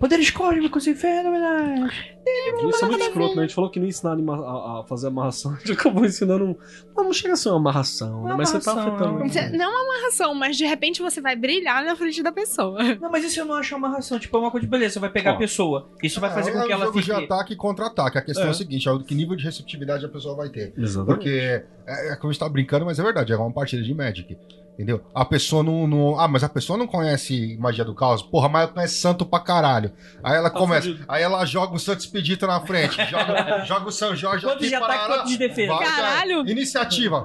[0.00, 1.92] Poderes cósmicos e fenomenais.
[2.26, 3.42] Isso é muito escroto, né?
[3.42, 5.52] A gente falou que nem ensinar a, a fazer amarração.
[5.54, 6.56] A gente acabou ensinando um.
[6.96, 8.30] Não, não chega a ser uma amarração, né?
[8.30, 9.38] Uma Mas você tá amarração, afetando.
[9.38, 12.78] é Não é uma amarração, mas de repente você vai brilhar na frente da pessoa.
[13.00, 14.18] Não, mas isso eu não acho uma amarração.
[14.18, 14.94] Tipo, é uma coisa de beleza.
[14.94, 15.34] Você vai pegar Ó.
[15.34, 15.90] a pessoa.
[16.02, 17.12] Isso vai fazer É, com que é um ela jogo fique.
[17.14, 18.16] de ataque e contra-ataque.
[18.18, 18.48] A questão é.
[18.48, 18.50] É.
[18.50, 20.72] o seguinte: é o que nível de receptividade a pessoa vai ter.
[20.78, 21.14] Exatamente.
[21.14, 23.92] Porque é, é como a gente tá brincando, mas é verdade, é uma partida de
[23.94, 24.36] Magic.
[24.80, 25.04] Entendeu?
[25.14, 28.22] A pessoa não, não- Ah, mas a pessoa não conhece magia do caos.
[28.22, 29.92] Porra, mas ela conhece santo pra caralho.
[30.24, 30.86] Aí ela Tá começa.
[30.88, 31.04] fudido.
[31.06, 32.96] Aí ela joga o Santo Expedito na frente.
[33.04, 35.74] Joga, joga o São Jorge Quanto de ataque, quanto de defesa?
[35.74, 36.48] vai, Caralho!
[36.48, 37.24] Iniciativa.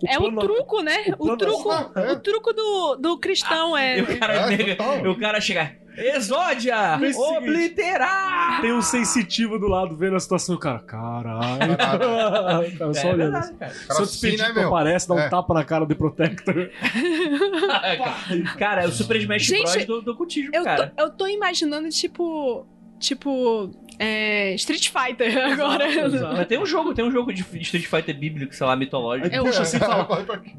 [0.00, 0.96] O É o plano- truco, né?
[1.18, 2.12] o O truco, É.
[2.12, 3.98] o truco do, do cristão é.
[3.98, 5.72] E o cara, É, nega- o cara chega.
[6.00, 6.98] Exódia!
[7.16, 8.60] Obliterar!
[8.60, 11.72] Tem um sensitivo do lado vendo a situação cara, caralho.
[11.74, 13.16] o cara só É olhando.
[13.32, 13.54] verdade, assim.
[13.56, 13.72] cara.
[13.72, 14.68] Cara, Seu despedido né, meu?
[14.68, 15.28] aparece, dá um É.
[15.28, 16.70] tapa na cara do Protector.
[18.58, 19.86] Cara, é o Super Smash Gente, Bros.
[19.86, 20.92] do, do cutismo, Eu cara.
[20.96, 22.66] tô, eu tô imaginando, tipo.
[23.00, 23.70] Tipo.
[23.98, 25.86] É, Street Fighter agora.
[26.34, 29.34] Mas tem um jogo, tem um jogo de Street Fighter bíblico, sei lá, mitológico.
[29.34, 30.06] Aí puxa assim fala: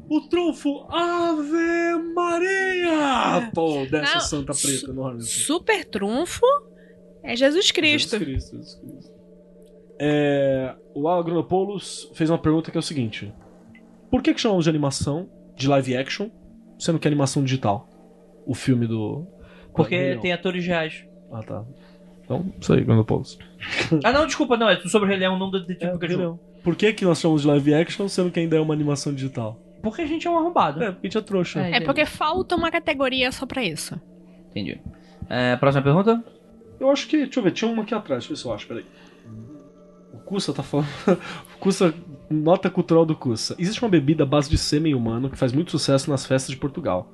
[0.08, 3.50] O trunfo, Ave Maria!
[3.54, 5.18] Pô, dessa Não, santa preta su- enorme.
[5.20, 5.28] assim.
[5.40, 6.44] Super trunfo
[7.22, 8.10] é Jesus Cristo.
[8.18, 9.12] Jesus Cristo, Jesus Cristo.
[9.98, 13.32] É, o Agronopoulos fez uma pergunta que é o seguinte:
[14.10, 16.28] Por que, que chamamos de animação, de live action,
[16.78, 17.88] sendo que é animação digital?
[18.46, 19.26] O filme do.
[19.74, 21.04] Porque tem atores reais.
[21.32, 21.64] Ah, tá.
[22.34, 23.38] Então, isso aí, Agronopoulos.
[24.02, 25.98] Ah, não, desculpa, não, é sobre o Rei Leão, não do tipo É, que eu
[25.98, 26.22] Rei jogo.
[26.22, 26.40] Leão.
[26.62, 29.60] Por que, que nós chamamos de live action, sendo que ainda é uma animação digital?
[29.82, 30.82] Porque a gente é um arrombado.
[30.82, 31.60] É, porque a gente é trouxa.
[31.60, 31.76] É.
[31.76, 34.00] É porque falta uma categoria só pra isso.
[34.50, 34.80] Entendi.
[35.28, 36.22] É, próxima pergunta?
[36.78, 37.18] Eu acho que.
[37.18, 38.84] Deixa eu ver, tinha uma aqui atrás, deixa eu ver se eu acho, peraí.
[40.12, 40.88] O Kussa tá falando.
[41.56, 41.94] o Kussa.
[42.30, 43.54] Nota cultural do Kussa.
[43.58, 46.56] Existe uma bebida à base de sêmen humano que faz muito sucesso nas festas de
[46.56, 47.12] Portugal.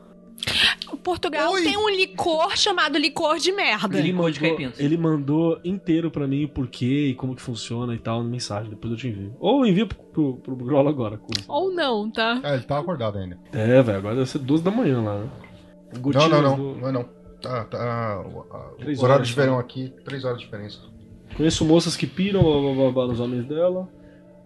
[0.97, 1.63] Portugal Oi.
[1.63, 3.99] tem um licor chamado licor de merda.
[3.99, 4.79] Ele- Licor de caipinhas.
[4.81, 8.71] ele mandou inteiro pra mim o porquê e como que funciona e tal na mensagem.
[8.71, 9.37] Depois eu te envio.
[9.39, 11.45] Ou envia pro, pro, pro Grola agora, Kussa.
[11.47, 12.41] Ou não, tá?
[12.43, 13.39] É, ele tá acordado ainda.
[13.53, 15.29] É, velho, agora deve ser 12 da manhã lá, né?
[15.95, 16.57] Não, Gotinhas não, não.
[16.57, 17.19] do- Não é não.
[17.41, 18.21] Tá, tá.
[18.27, 19.61] o- horário horas, de verão né?
[19.61, 20.81] aqui, três horas de diferença.
[21.37, 23.89] Conheço moças que piram blá, blá, blá, blá, nos homens dela.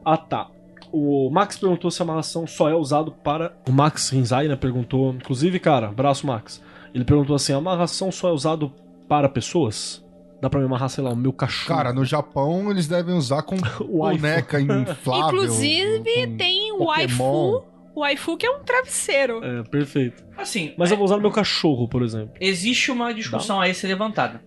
[0.05, 0.51] Ah, tá.
[0.93, 3.56] O Max perguntou se a amarração só é usado para.
[3.69, 5.12] O Max Rinzai, né, perguntou.
[5.14, 6.62] Inclusive, cara, abraço, Max.
[6.94, 8.70] Ele perguntou assim: a amarração só é usado
[9.09, 10.05] para pessoas?
[10.40, 11.77] Dá pra me amarrar, sei lá, o meu cachorro.
[11.77, 15.27] Cara, no Japão eles devem usar com O boneca inflável.
[15.28, 16.86] Inclusive, com- tem o Pokémon.
[16.86, 17.64] waifu.
[17.94, 19.43] O waifu que é um travesseiro.
[19.44, 20.24] É, perfeito.
[20.36, 22.35] Assim, Mas é- eu vou usar no meu cachorro, por exemplo.
[22.40, 24.43] existe uma discussão aí a ser levantada.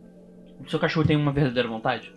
[0.66, 2.14] O seu cachorro tem uma verdadeira vontade?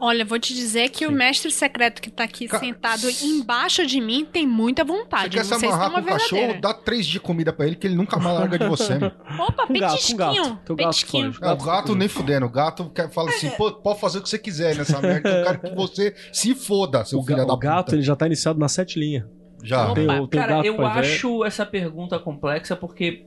[0.00, 4.00] Olha, vou te dizer que o mestre secreto que tá aqui Ca- sentado embaixo de
[4.00, 5.36] mim tem muita Você vontade.
[5.36, 7.94] quer se amarrar com o cachorro, dá três dias de comida pra ele que ele
[7.96, 9.10] nunca mais larga de você, meu.
[9.40, 10.16] Opa, petisquinho.
[10.18, 11.34] gato petisquinho.
[11.42, 12.46] É, o gato nem fudendo.
[12.46, 15.28] O gato quer, fala assim, pô, pode fazer o que você quiser nessa merda.
[15.28, 17.96] Eu quero que você se foda, seu O, filho da o gato, puta.
[17.96, 19.24] ele já tá iniciado na sete linhas.
[19.62, 19.92] Já.
[19.94, 23.26] Tem Opa, o Cara, gato eu acho essa pergunta complexa porque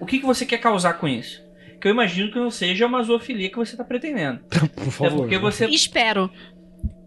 [0.00, 1.40] o que, que você quer causar com isso?
[1.82, 4.38] Que eu imagino que não seja uma zoofilia que você tá pretendendo.
[4.48, 5.16] Por Até favor.
[5.16, 5.40] porque né?
[5.42, 5.66] você.
[5.66, 6.30] Espero.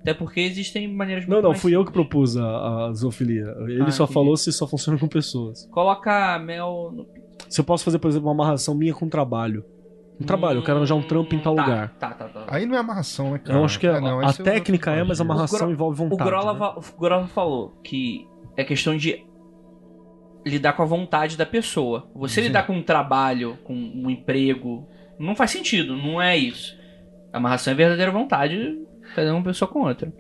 [0.02, 3.56] Até porque existem maneiras Não, muito não, mais fui eu que propus a, a zoofilia.
[3.62, 4.14] Ele Ah, só entendi.
[4.14, 5.66] falou se só funciona com pessoas.
[5.72, 7.08] Coloca mel no.
[7.48, 9.64] Se eu posso fazer, por exemplo, uma amarração minha com trabalho.
[10.20, 11.90] Um trabalho, eu quero arranjar um trampo em tal tá, lugar.
[11.98, 12.46] Tá, tá, tá.
[12.50, 13.58] Aí não é amarração, né, cara?
[13.60, 16.10] Eu acho que a, não, a é técnica é, mas a amarração O envolve O
[16.10, 16.30] vontade.
[16.30, 16.74] Grola, né?
[16.76, 18.28] o Grola falou que
[18.58, 19.26] é questão de
[20.46, 22.08] lidar com a vontade da pessoa.
[22.16, 22.48] Você Sim.
[22.48, 24.88] lidar com um trabalho, com um emprego,
[25.20, 26.78] não faz sentido, não é isso.
[27.34, 28.78] A amarração é verdadeira vontade,
[29.16, 30.14] cada uma pessoa com outra.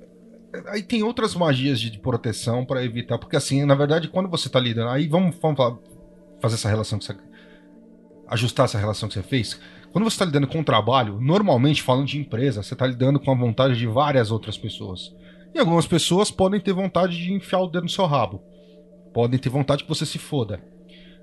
[0.67, 4.59] Aí tem outras magias de proteção pra evitar, porque assim, na verdade, quando você tá
[4.59, 5.77] lidando, aí vamos, vamos falar-
[6.41, 7.15] fazer essa relação que você
[8.27, 9.59] ajustar essa relação que você fez.
[9.91, 13.31] Quando você tá lidando com o trabalho, normalmente falando de empresa, você tá lidando com
[13.31, 15.15] a vontade de várias outras pessoas.
[15.53, 18.41] E algumas pessoas podem ter vontade de enfiar o dedo no seu rabo.
[19.15, 20.61] Podem ter vontade que você se foda.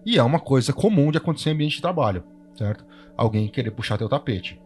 [0.06, 2.24] E é uma coisa comum de acontecer em ambiente de trabalho,
[2.56, 2.86] certo?
[3.16, 4.59] Alguém querer puxar teu tapete.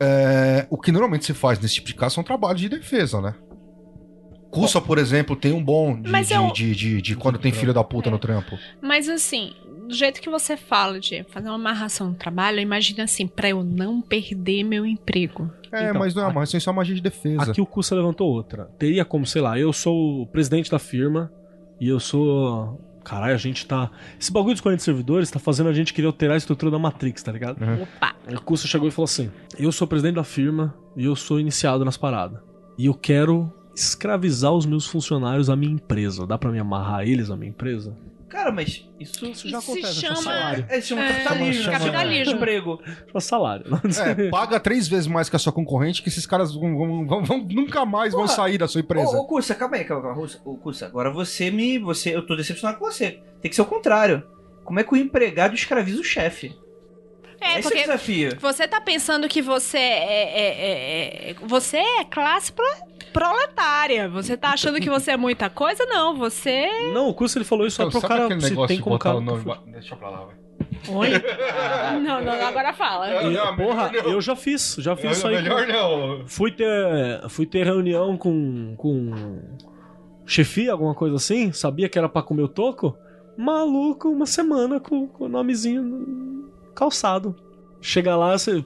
[0.00, 3.34] É, o que normalmente se faz nesse tipo de caso são trabalhos de defesa, né?
[4.50, 7.72] Cussa, por exemplo, tem um bom de, de, eu- de, de- de quando tem filho
[7.72, 8.58] da puta no trampo.
[8.82, 9.52] Mas assim,
[9.86, 13.62] do jeito que você fala de fazer uma amarração no trabalho, imagina assim, pra eu
[13.62, 15.48] não perder meu emprego.
[15.70, 17.50] É, Então, mas não é uma, isso é uma magia de defesa.
[17.50, 18.64] Aqui o Cussa levantou outra.
[18.78, 21.30] Teria como, sei lá, eu sou o presidente da firma
[21.80, 22.84] e eu sou.
[23.04, 23.90] Caralho, a gente tá.
[24.20, 27.22] Esse bagulho dos 40 servidores tá fazendo a gente querer alterar a estrutura da Matrix,
[27.22, 27.62] tá ligado?
[27.62, 27.82] Uhum.
[27.82, 28.14] Opa!
[28.36, 31.40] O Cussa chegou e falou assim: Eu sou o presidente da firma e eu sou
[31.40, 32.40] iniciado nas paradas.
[32.76, 36.26] E eu quero escravizar os meus funcionários à minha empresa.
[36.26, 37.96] Dá pra me amarrar eles à minha empresa?
[38.28, 39.24] Cara, mas isso.
[39.26, 40.66] Isso já Isso acontece, se chama salário.
[40.68, 41.62] É, isso chama É, capitalismo.
[41.64, 42.34] chama- capitalismo.
[42.34, 42.80] Emprego.
[43.06, 43.64] Chama salário.
[44.26, 47.24] É, paga três vezes mais que a sua concorrente, que esses caras vão, vão- vão-
[47.24, 48.34] vão- nunca mais vão Porra.
[48.36, 49.16] sair da sua empresa.
[49.16, 50.28] Ô, ô Cussa, calma aí, calma, calma.
[50.44, 51.78] Ô, Cussa, agora você me.
[51.78, 53.20] Você, eu tô decepcionado com você.
[53.40, 54.22] Tem que ser o contrário.
[54.64, 56.54] Como é que o empregado escraviza o chefe?
[57.40, 58.36] É, Esse é o porque desafio.
[58.40, 62.64] você tá pensando que você é, é- é- é- você é classe pro-
[63.12, 64.08] proletária.
[64.08, 65.84] Você tá achando que você é muita coisa?
[65.86, 66.66] Não, você.
[66.92, 68.98] Não, o curso ele falou isso só Então, pro cara se negócio tem de como
[68.98, 69.16] cara.
[69.16, 69.42] o nome...
[69.44, 70.36] ba- Deixa pra lá, vai.
[70.88, 71.10] Oi?
[72.04, 73.08] não, não, agora fala.
[73.22, 74.12] Não, E, não, porra, não.
[74.12, 75.36] eu já fiz, já fiz isso aí.
[75.36, 76.28] melhor com- não.
[76.28, 76.66] Fui ter,
[77.28, 79.40] fui ter reunião com, com
[80.26, 82.96] chefia, alguma coisa assim, sabia que era pra comer o toco.
[83.36, 87.34] Maluco, uma semana com, com o nomezinho no- calçado.
[87.80, 88.64] Chega lá, você.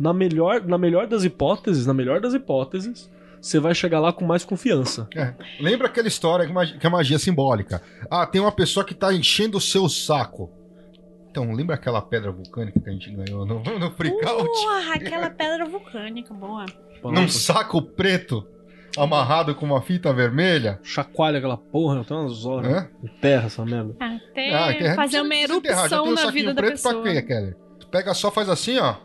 [0.00, 3.08] Na melhor, na melhor das hipóteses, na melhor das hipóteses,
[3.42, 5.08] você vai chegar lá com mais confiança.
[5.16, 6.46] É, Lembra aquela história
[6.78, 7.82] que é magia simbólica?
[8.08, 10.50] Ah, tem uma pessoa que tá enchendo o seu saco.
[11.30, 14.44] Então, lembra aquela pedra vulcânica que a gente ganhou no, no freakout?
[14.44, 16.66] Porra, aquela pedra vulcânica, boa.
[17.02, 18.46] Num saco preto,
[18.96, 20.78] amarrado com uma fita vermelha?
[20.84, 23.96] Chacoalha aquela porra, tem umas horas em terra essa merda.
[23.98, 27.02] Até Ah, que- fazer uma erupção um na vida da pessoa.
[27.02, 27.56] Pra quê, Keller?
[27.80, 28.96] Tu pega só, faz assim, ó.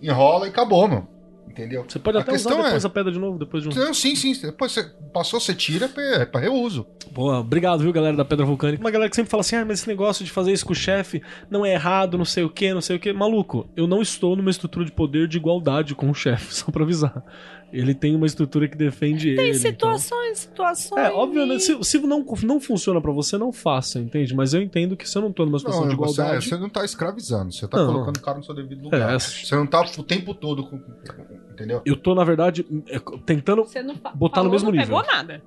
[0.00, 1.15] Enrola e acabou, meu.
[1.48, 1.84] Entendeu?
[1.88, 3.72] Você pode A até usar depois é- a pedra de novo, depois de um.
[3.74, 4.32] Não, sim, sim.
[4.42, 6.86] Depois você passou, você tira é pra reuso.
[7.12, 8.82] Boa, obrigado, viu, galera da Pedra Vulcânica.
[8.82, 10.76] Uma galera que sempre fala assim: ah, mas esse negócio de fazer isso com o
[10.76, 13.12] chefe não é errado, não sei o que, não sei o que.
[13.12, 16.82] Maluco, eu não estou numa estrutura de poder de igualdade com o chefe, só pra
[16.82, 17.22] avisar.
[17.72, 19.58] Ele tem uma estrutura que defende Tem ele.
[19.58, 21.00] então- situações, situações.
[21.04, 24.34] É, obviamente, se, se não, não funciona pra você, não faça, entende?
[24.34, 26.48] Mas eu entendo que se eu não tô numa situação Não, de você, igualdade.
[26.48, 27.92] você não tá escravizando, você tá Não.
[27.92, 29.14] colocando o cara no seu devido lugar.
[29.14, 30.80] É, Você não tá o tempo todo com.
[31.52, 31.82] Entendeu?
[31.84, 33.64] Eu tô, na verdade, é, tentando.
[33.64, 34.86] Você não fa- Botar no falou, mesmo não nível.
[34.98, 35.42] pegou nada.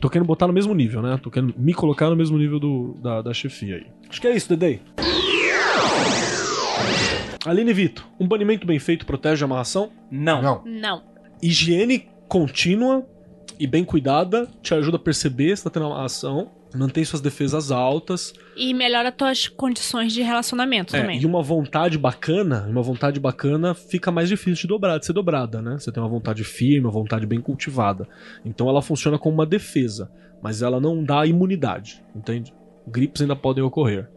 [0.00, 1.18] Tô querendo botar no mesmo nível, né?
[1.22, 3.86] Tô querendo me colocar no mesmo nível do, da, da chefia aí.
[4.10, 4.82] Acho que é isso, Dedei.
[7.46, 9.90] Aline Vito, um banimento bem feito protege a amarração?
[10.10, 10.40] Não.
[10.42, 10.62] Não.
[10.64, 11.02] Não.
[11.48, 13.04] Higiene contínua
[13.58, 18.32] e bem cuidada te ajuda a perceber se tá tendo amarração, mantém suas defesas altas.
[18.56, 21.20] E melhora tuas condições de relacionamento É, também.
[21.20, 25.62] e uma vontade bacana, uma vontade bacana fica mais difícil de dobrar, de ser dobrada,
[25.62, 25.78] né?
[25.78, 28.08] Você tem uma vontade firme, uma vontade bem cultivada.
[28.44, 30.10] Então ela funciona como uma defesa,
[30.42, 32.52] mas ela não dá imunidade, entende?
[32.88, 34.08] Gripes ainda podem ocorrer.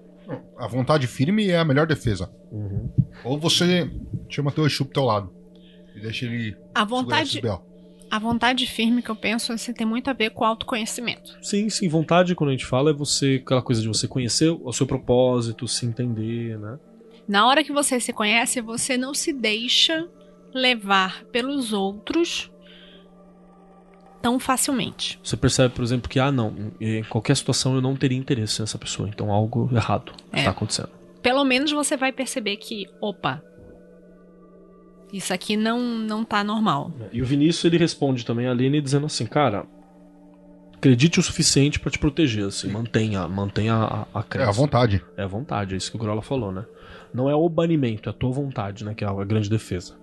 [0.57, 2.29] A vontade firme é a melhor defesa.
[2.51, 2.89] Uhum.
[3.23, 3.89] Ou você
[4.27, 5.36] chama teu Exu pro teu lado.
[5.97, 6.55] E deixa ele.
[6.75, 7.41] A vontade,
[8.09, 11.37] a vontade firme que eu penso assim, tem muito a ver com autoconhecimento.
[11.41, 14.71] Sim, sim, vontade, quando a gente fala, é você, aquela coisa de você conhecer o
[14.71, 16.77] seu propósito, se entender, né?
[17.27, 20.07] Na hora que você se conhece, você não se deixa
[20.53, 22.49] levar pelos outros
[24.21, 25.19] tão facilmente.
[25.23, 28.77] Você percebe, por exemplo, que, ah, não, em qualquer situação eu não teria interesse nessa
[28.77, 30.39] pessoa, então algo errado É.
[30.39, 30.89] está acontecendo.
[31.21, 33.41] Pelo menos você vai perceber que, opa,
[35.11, 36.91] isso aqui não, não tá normal.
[37.11, 39.65] E o Vinícius, ele responde também a Aline dizendo assim, cara,
[40.75, 44.49] acredite o suficiente pra te proteger, assim, mantenha, mantenha a, a É crença.
[44.49, 45.03] a vontade.
[45.17, 46.65] É a vontade, é isso que o Grola falou, né?
[47.13, 48.93] Não é o banimento, é a tua vontade, né?
[48.93, 49.95] Que é a grande defesa.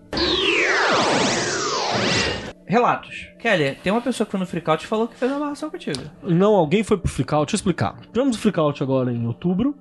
[2.66, 3.28] Relatos.
[3.38, 6.00] Kelly, tem uma pessoa que foi no freakout e falou que fez uma amarração contigo.
[6.22, 7.94] Não, alguém foi pro Freakout, deixa eu explicar.
[8.12, 9.76] Tivemos o Freakout agora em outubro,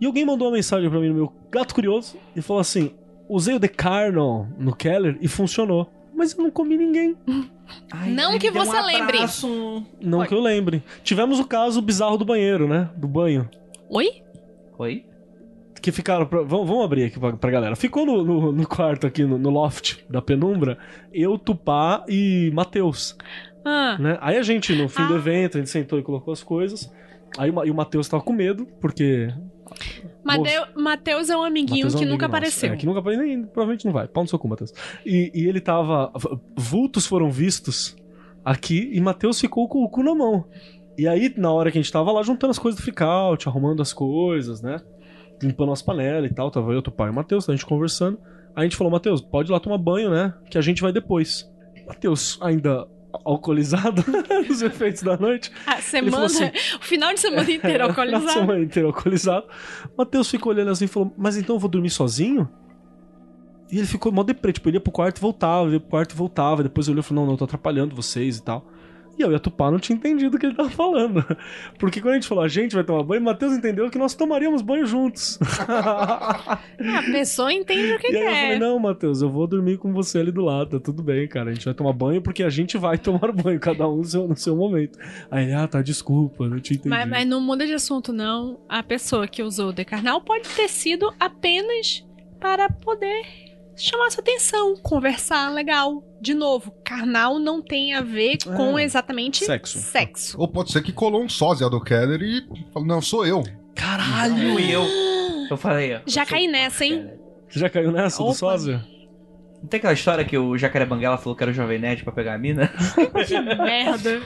[0.00, 2.92] e alguém mandou uma mensagem pra mim no meu gato curioso e falou assim:
[3.28, 5.90] usei o The Carnal no Keller e funcionou.
[6.14, 7.14] Mas eu não comi ninguém.
[7.92, 9.18] Ai, Não que você um lembre.
[10.00, 10.26] Não Oi.
[10.28, 10.82] que eu lembre.
[11.02, 12.88] Tivemos o caso bizarro do banheiro, né?
[12.96, 13.48] Do banho.
[13.90, 14.22] Oi?
[14.78, 15.04] Oi?
[15.82, 16.26] Que ficaram.
[16.26, 17.76] Pra, vamos, vamos abrir aqui pra, pra galera.
[17.76, 20.78] Ficou no, no, no quarto aqui, no, no loft da penumbra,
[21.12, 23.16] eu, Tupá e Matheus.
[23.64, 24.16] Ah, Né?
[24.20, 25.18] Aí a gente, no fim do Ah.
[25.18, 26.90] evento, a gente sentou e colocou as coisas.
[27.36, 29.28] Aí e o Matheus tava com medo, porque.
[30.26, 32.36] Mateu- Matheus é um amiguinho é um que amigo nunca nosso.
[32.36, 32.72] apareceu.
[32.72, 33.24] É, que nunca apareceu.
[33.24, 34.08] Nem, provavelmente não vai.
[34.08, 34.72] Pau no seu cu, Matheus.
[35.04, 36.12] E, e ele tava.
[36.56, 37.96] Vultos foram vistos
[38.44, 40.44] aqui e Matheus ficou com o cu na mão.
[40.98, 43.82] E aí, na hora que a gente tava lá juntando as coisas do Freakout, arrumando
[43.82, 44.80] as coisas, né?
[45.42, 48.18] Limpando as panelas e tal, tava eu, teu pai e o Matheus, a gente conversando.
[48.54, 50.32] Aí a gente falou, Matheus, pode ir lá tomar banho, né?
[50.50, 51.46] Que a gente vai depois.
[51.86, 52.86] Matheus, ainda
[53.24, 54.04] alcoolizado
[54.48, 55.50] nos efeitos da noite.
[55.66, 56.44] A semana, assim,
[56.80, 58.30] o final de semana inteiro Na alcoolizado.
[58.30, 59.46] semana inteira alcoolizado.
[59.96, 62.48] Matheus ficou olhando assim e falou: Mas então eu vou dormir sozinho?
[63.70, 66.12] E ele ficou mó deprê, tipo, ele ia pro quarto e voltava, ia pro quarto
[66.12, 66.62] e voltava.
[66.62, 68.66] Depois olhou e falou: Não, não, tô atrapalhando vocês e tal.
[69.18, 71.24] E eu e a Tupá não tinha entendido o que ele tava falando.
[71.78, 74.60] Porque quando a gente falou, a gente vai tomar banho, Matheus entendeu que nós tomaríamos
[74.60, 75.38] banho juntos.
[75.58, 78.58] A pessoa entende o que e aí eu falei, quer.
[78.58, 81.50] não, Matheus, eu vou dormir com você ali do lado, tá tudo bem, cara.
[81.50, 84.28] A gente vai tomar banho porque a gente vai tomar banho, cada um no seu,
[84.28, 84.98] no seu momento.
[85.30, 86.90] Aí ele, ah, tá, desculpa, não tinha entendido.
[86.90, 88.60] Mas, mas não muda de assunto, não.
[88.68, 92.04] A pessoa que usou o decarnal pode ter sido apenas
[92.38, 93.45] para poder
[93.76, 96.02] chamar sua atenção, conversar legal.
[96.20, 99.78] De novo, carnal não tem a ver com É, exatamente sexo.
[99.78, 100.40] sexo.
[100.40, 102.42] Ou pode ser que colou um sósia do Keller e
[102.72, 103.42] falou, não, sou eu.
[103.74, 104.54] Caralho!
[104.54, 104.82] Fui eu.
[105.50, 106.00] Eu falei, ó.
[106.06, 107.10] Já eu sou caí nessa, hein?
[107.48, 108.34] Você já caiu nessa do Opa.
[108.34, 108.84] sósia?
[109.66, 112.12] Não tem aquela história que o Jacaré Banguela falou que era o Jovem Nerd pra
[112.12, 112.70] pegar a mina?
[113.26, 114.22] Que merda.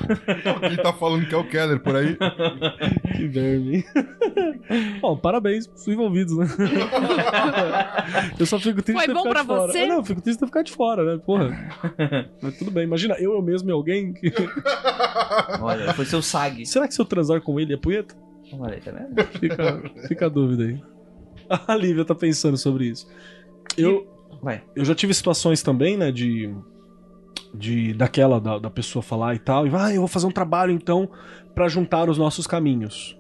[0.65, 2.15] Ele tá falando que é o Keller por aí.
[3.17, 3.83] Que verme.
[5.01, 6.47] Bom, parabéns pros envolvidos, né?
[8.39, 9.73] eu só fico triste Foi de bom ficar pra de fora.
[9.73, 9.79] você?
[9.79, 11.23] Ah, não, eu fico triste de ficar de fora, né?
[11.25, 11.71] Porra.
[12.43, 12.85] Mas tudo bem.
[12.85, 14.31] Imagina eu, eu mesmo e alguém que...
[15.63, 16.67] Olha, foi seu SAG.
[16.67, 18.15] Será que se eu transar com ele é punheta?
[18.53, 19.25] Olha aí, tá vendo?
[19.39, 20.83] Fica, fica a dúvida aí.
[21.67, 23.09] A Lívia tá pensando sobre isso.
[23.77, 24.07] Eu,
[24.43, 24.63] Vai.
[24.75, 26.55] eu já tive situações também, né, de.
[27.55, 30.31] de daquela, da, da pessoa falar e tal, e vai, ah, eu vou fazer um
[30.33, 31.09] trabalho então
[31.55, 33.19] pra juntar os nossos caminhos.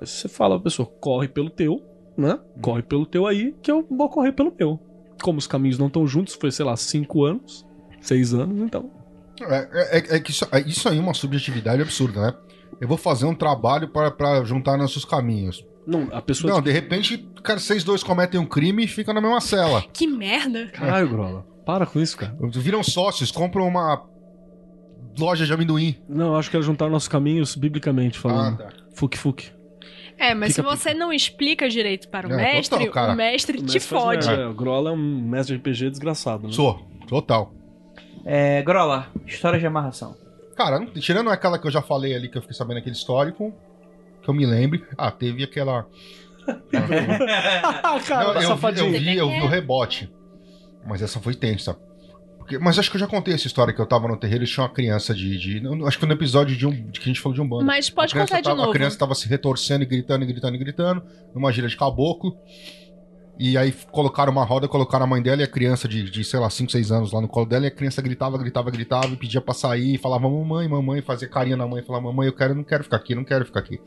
[0.00, 1.80] Aí você fala pra pessoa, corre pelo teu,
[2.16, 2.38] né?
[2.62, 4.78] Corre pelo teu aí, que eu vou correr pelo meu.
[5.22, 7.66] Como os caminhos não estão juntos, foi, sei lá, cinco anos,
[8.00, 8.90] seis anos, então.
[9.40, 12.34] É, é- é que isso, é- isso aí é uma subjetividade absurda, né?
[12.80, 15.64] Eu vou fazer um trabalho para- pra juntar nossos caminhos.
[15.86, 16.52] Não, a pessoa.
[16.52, 19.82] Não, de repente, cara, vocês dois cometem um crime e ficam na mesma cela.
[19.92, 20.66] Que merda.
[20.72, 21.46] Caralho, Grola.
[21.66, 22.34] Para com isso, cara.
[22.52, 24.02] Viram sócios, compram uma
[25.18, 25.96] loja de amendoim.
[26.08, 28.58] Não, acho que era juntar nossos caminhos biblicamente Ah, falando.
[28.58, 28.68] tá.
[28.94, 29.50] Fuque, fuque.
[30.18, 33.12] É, mas Fica se você não explica direito para o É, mestre, total, cara.
[33.12, 34.28] o mestre O te fode.
[34.28, 34.96] É, o Grola é um
[35.28, 36.52] mestre de RPG desgraçado, né?
[36.52, 37.52] Sou, total.
[38.24, 40.16] É, Grola, história de amarração.
[40.56, 43.52] Cara, tirando aquela que eu já falei ali, que eu fiquei sabendo aquele histórico,
[44.24, 44.84] que eu me lembre.
[44.98, 45.86] Ah, teve aquela.
[48.06, 50.10] Cara, Não, eu, vi, eu, vi, eu vi o rebote.
[50.86, 51.74] Mas essa foi tensa.
[52.38, 54.46] Porque- mas acho que eu já contei essa história que eu tava no terreiro e
[54.46, 55.38] tinha uma criança de.
[55.38, 57.40] de- não, acho que foi no episódio de, um, de que a gente falou de
[57.40, 57.64] um bando.
[57.64, 58.70] Mas pode contar de tava, novo.
[58.70, 61.02] A criança tava se retorcendo e gritando, e gritando, e gritando,
[61.34, 62.36] numa gira de caboclo.
[63.38, 66.38] E aí colocaram uma roda, colocaram a mãe dela e a criança de, de sei
[66.38, 69.16] lá, 5, 6 anos lá no colo dela, e a criança gritava, gritava, gritava, e
[69.16, 72.54] pedia pra sair, e falava, mamãe, mamãe, fazia carinha na mãe, falava, mamãe, eu quero,
[72.54, 73.80] não quero ficar aqui, não quero ficar aqui.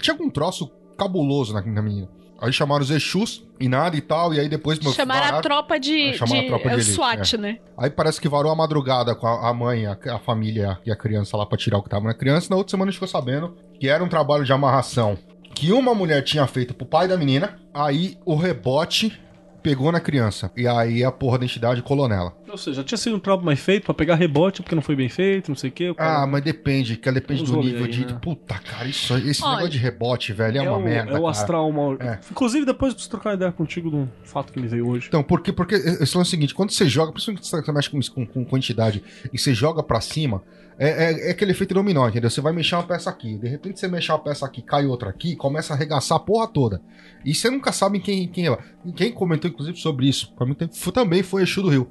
[0.00, 2.08] Tinha algum troço cabuloso na, na menina.
[2.40, 4.76] Aí chamaram os Exus e nada e tal, e aí depois...
[4.80, 6.08] Chamaram a vararam- tropa de.
[6.08, 7.58] É, chamaram a de- tropa de é o elite, SWAT, né?
[7.78, 10.96] Aí parece que varou a madrugada com a, a mãe, a, a família e a
[10.96, 12.48] criança lá pra tirar o que tava na criança.
[12.50, 15.16] Na outra semana a gente ficou sabendo que era um trabalho de amarração
[15.54, 17.58] que uma mulher tinha feito pro pai da menina.
[17.74, 19.18] Aí o rebote
[19.62, 20.50] pegou na criança.
[20.56, 22.36] E aí a porra da entidade colou nela.
[22.50, 25.08] Ou seja, tinha sido um trabalho mais feito pra pegar rebote porque não foi bem
[25.08, 25.90] feito, não sei o quê.
[25.90, 28.04] o cara- Ah, mas depende, que depende Uns do nível aí, de.
[28.06, 28.18] né?
[28.20, 31.12] Puta, cara, isso, esse Olha, negócio de rebote, velho, é, uma o, merda.
[31.12, 31.94] É o astral mal.
[32.00, 32.18] É.
[32.30, 35.06] Inclusive, depois preciso trocar uma ideia contigo de um fato que me veio hoje.
[35.06, 37.88] Então, porque, porque esse lance é o seguinte, quando você joga, principalmente quando você mexe
[37.88, 39.02] com, com, com quantidade
[39.32, 40.42] e você joga pra cima,
[40.78, 42.30] é, é, é aquele efeito dominó, entendeu?
[42.30, 45.10] Você vai mexer uma peça aqui, de repente você mexe uma peça aqui, cai outra
[45.10, 46.80] aqui, começa a arregaçar a porra toda.
[47.24, 48.58] E você nunca sabe quem, quem é.
[48.94, 50.56] Quem comentou, inclusive, sobre isso, pra mim
[50.92, 51.90] também foi Exu do Rio.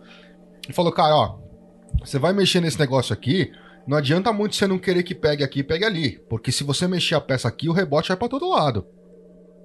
[0.63, 1.39] Ele falou, cara, ó,
[1.99, 3.51] você vai mexer nesse negócio aqui,
[3.85, 6.19] não adianta muito você não querer que pegue aqui e pegue ali.
[6.29, 8.85] Porque se você mexer a peça aqui, o rebote vai pra todo lado.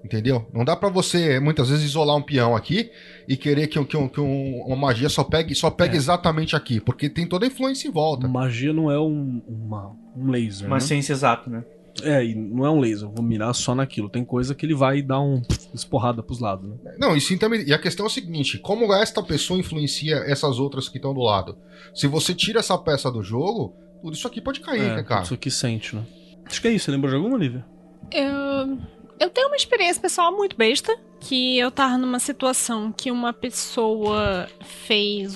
[0.05, 0.47] Entendeu?
[0.53, 2.91] Não dá pra você, muitas vezes, isolar um peão aqui
[3.27, 5.97] e querer que, um- que, um- que um- uma magia só pegue, só pegue É.
[5.97, 6.79] exatamente aqui.
[6.81, 8.29] Porque tem toda a influência em volta.
[8.29, 10.67] Magia não é um, uma- um laser.
[10.69, 10.81] Uma né?
[10.81, 11.65] ciência exata, né?
[12.03, 14.09] É, e não é um laser, eu vou mirar só naquilo.
[14.11, 15.41] Tem coisa que ele vai dar um
[15.75, 16.77] esporrada pros lados, né?
[16.99, 17.65] Não, e sim também.
[17.67, 21.21] E a questão é o seguinte: como esta pessoa influencia essas outras que estão do
[21.21, 21.57] lado?
[21.95, 25.23] Se você tira essa peça do jogo, tudo isso aqui pode cair, é, né, cara?
[25.23, 26.03] Isso aqui sente, né?
[26.45, 26.85] Acho que é isso.
[26.85, 27.65] Você lembra de alguma, Olivia?
[28.13, 28.79] Eu,
[29.19, 30.97] eu tenho uma experiência pessoal muito besta.
[31.19, 35.35] Que eu tava numa situação que uma pessoa fez.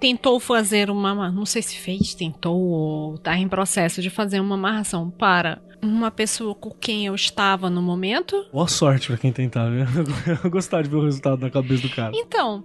[0.00, 1.30] Tentou fazer uma.
[1.30, 6.10] Não sei se fez, tentou, ou tá em processo de fazer uma amarração para uma
[6.10, 8.46] pessoa com quem eu estava no momento.
[8.52, 9.84] Boa sorte pra quem tentar, viu?
[10.42, 12.12] Eu gostar de ver o resultado na cabeça do cara.
[12.14, 12.62] Então,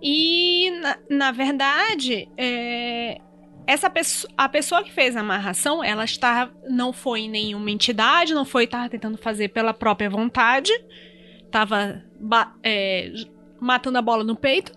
[0.00, 3.20] e na, na verdade, é,
[3.70, 8.34] essa pessoa, a pessoa que fez a amarração, ela estava, não foi em nenhuma entidade,
[8.34, 10.72] não foi estar tentando fazer pela própria vontade,
[11.44, 12.02] estava
[13.60, 14.72] matando a bola no peito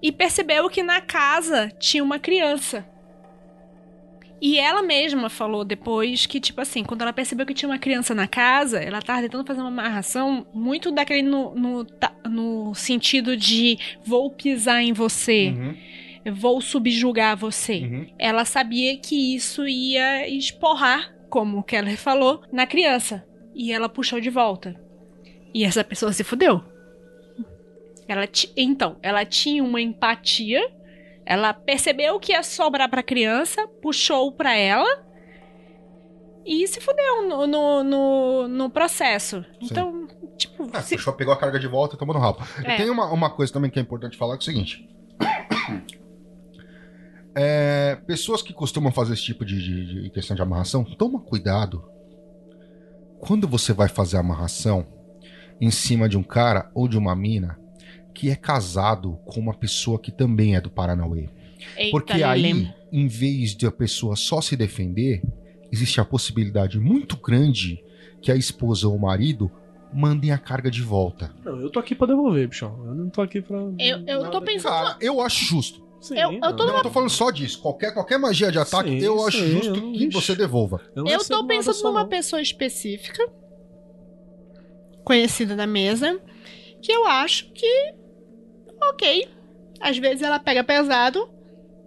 [0.00, 2.88] e percebeu que na casa tinha uma criança.
[4.40, 8.14] E ela mesma falou depois que, tipo assim, quando ela percebeu que tinha uma criança
[8.14, 11.86] na casa, ela tava tentando fazer uma amarração muito daquele no, no,
[12.24, 15.54] no sentido de vou pisar em você.
[15.54, 15.76] Uhum.
[16.24, 17.78] Eu vou subjugar você.
[17.80, 18.06] Uhum.
[18.18, 23.24] Ela sabia que isso ia esporrar, como o Keller falou, na criança.
[23.54, 24.80] E ela puxou de volta.
[25.54, 26.62] E essa pessoa se fudeu.
[28.08, 30.60] Ela então, ela tinha uma empatia.
[31.24, 35.06] Ela percebeu que ia sobrar pra criança, puxou pra ela
[36.44, 39.44] e se fudeu no, no, no, no processo.
[39.60, 42.40] Então, tipo, É, se- puxou, pegou a carga de volta e tomou no rabo.
[42.64, 42.74] É.
[42.74, 44.88] E tem uma, uma coisa também que é importante falar, que é o seguinte.
[47.34, 51.82] É, pessoas que costumam fazer esse tipo de, de- de questão de amarração, toma cuidado.
[53.18, 54.86] Quando você vai fazer amarração
[55.60, 57.58] em cima de um cara ou de uma mina
[58.14, 61.28] que é casado com uma pessoa que também é do Paranauê.
[61.76, 65.22] Eita, Porque aí, em vez de a pessoa só se defender,
[65.70, 67.82] existe a possibilidade muito grande
[68.20, 69.50] que a esposa ou o marido
[69.94, 71.30] mandem a carga de volta.
[71.44, 72.84] Não, eu tô aqui pra devolver, bichão.
[72.86, 73.56] Eu não tô aqui pra.
[73.78, 74.72] Eu, eu tô pensando.
[74.72, 75.81] Cara, eu acho justo.
[76.02, 77.60] Sim, eu- eu tô Não, eu tô falando só disso.
[77.62, 80.80] Qualquer, qualquer magia de ataque, Sim, eu acho sim, justo eu- que você devolva.
[80.96, 82.08] Eu recebo tô pensando numa não.
[82.08, 83.24] pessoa específica,
[85.04, 86.20] conhecida da mesa,
[86.80, 87.94] que eu acho que,
[88.90, 89.28] ok,
[89.80, 91.28] às vezes ela pega pesado,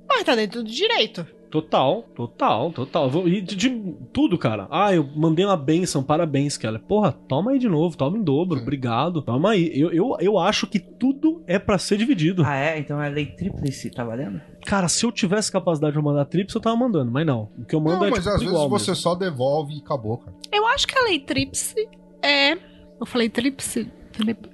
[0.08, 1.28] mas tá dentro do direito.
[1.62, 3.28] Total, total, total.
[3.28, 3.70] E de, de
[4.12, 4.68] tudo, cara.
[4.70, 6.82] Ah, eu mandei uma benção, parabéns, Keller.
[6.82, 9.22] Porra, toma aí de novo, toma em dobro, obrigado.
[9.22, 9.72] Toma aí.
[9.74, 12.44] Eu, eu, eu acho que tudo é pra ser dividido.
[12.46, 12.78] Ah, é?
[12.78, 14.42] Então é lei tríplice, tá valendo?
[14.66, 17.50] Cara, se eu tivesse capacidade de mandar trips, eu tava mandando, mas não.
[17.58, 18.96] O que eu mando Não, é mas tipo, às vezes você mesmo.
[19.04, 20.36] só devolve e acabou, cara.
[20.52, 21.88] Eu acho que a lei tríplice
[22.22, 22.54] é.
[23.00, 23.90] Eu falei tríplice.
[24.12, 24.50] trip-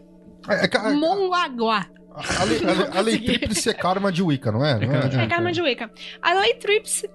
[0.48, 1.88] É, é, é, Monlaguá.
[2.14, 4.74] A, lei, a, lei, a lei tríplice é karma de Wicca, não é?
[4.80, 5.92] Não karma de É karma de Wicca.
[6.22, 7.10] A lei tríplice.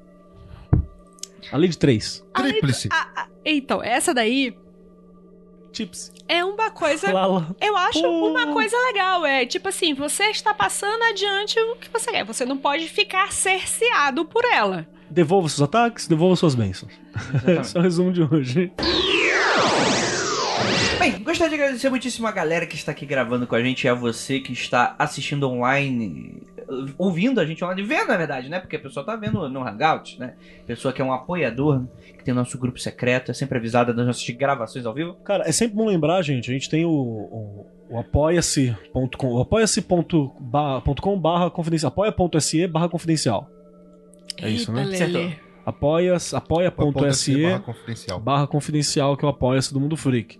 [1.52, 2.24] A lei de três.
[2.34, 2.88] a lei- Tríplice.
[2.90, 4.56] a- a- então, essa daí
[5.72, 6.10] Tips.
[6.26, 7.12] é uma coisa.
[7.12, 7.54] Lala.
[7.60, 8.28] Eu acho Pô.
[8.30, 9.24] uma coisa legal.
[9.24, 12.24] É tipo assim, você está passando adiante o que você quer.
[12.24, 14.86] Você não pode ficar cerceado por ela.
[15.08, 16.92] Devolva seus ataques, devolva suas bênçãos.
[17.60, 18.72] Esse é o resumo de hoje.
[21.06, 23.88] Bem, gostaria de agradecer muitíssimo a galera que está aqui gravando com a gente e
[23.88, 26.42] a você que está assistindo online,
[26.98, 28.58] ouvindo a gente online, vendo na verdade, né?
[28.58, 30.34] Porque a pessoa tá vendo no Hangout, né?
[30.66, 31.84] Pessoa que é um apoiador,
[32.18, 35.14] que tem nosso grupo secreto, é sempre avisada das nossas gravações ao vivo.
[35.22, 41.20] Cara, é sempre bom lembrar, gente, a gente tem o, o, o apoia-se.com, o apoia-se.com
[41.20, 43.48] barra confidencial, apoia.se barra confidencial.
[44.38, 44.82] É isso, né?
[45.64, 46.16] Apoia,
[46.70, 48.20] Ponto apoia.se barra confidencial.
[48.20, 50.38] barra confidencial, que é o apoia-se do Mundo Freak.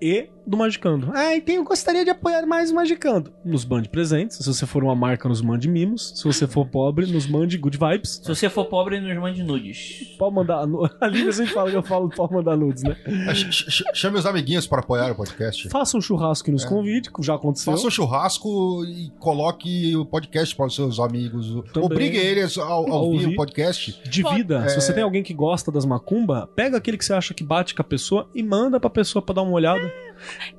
[0.00, 1.10] E do Magicando.
[1.14, 3.32] Ah, e tem, eu gostaria de apoiar mais o Magicando.
[3.44, 4.38] Nos mande presentes.
[4.38, 6.12] Se você for uma marca, nos mande mimos.
[6.16, 8.20] Se você for pobre, nos mande good vibes.
[8.22, 10.14] Se você for pobre, nos mande nudes.
[10.18, 10.64] Pode mandar.
[11.00, 12.96] Ali a gente fala que eu falo, pode mandar nudes, né?
[13.28, 15.68] É, ch- ch- Chame os amiguinhos para apoiar o podcast.
[15.68, 16.68] Faça um churrasco e nos É.
[16.68, 17.72] convide, que já aconteceu.
[17.72, 21.46] Faça um churrasco e coloque o podcast para os seus amigos.
[21.72, 21.84] Também.
[21.86, 24.00] Obrigue eles ao, ao A ouvir o podcast.
[24.08, 24.64] Divida.
[24.64, 24.68] É.
[24.70, 27.74] Se você tem alguém que gosta das macumba, pega aquele que você acha que bate
[27.74, 29.92] com a pessoa e manda pra pessoa pra dar uma olhada.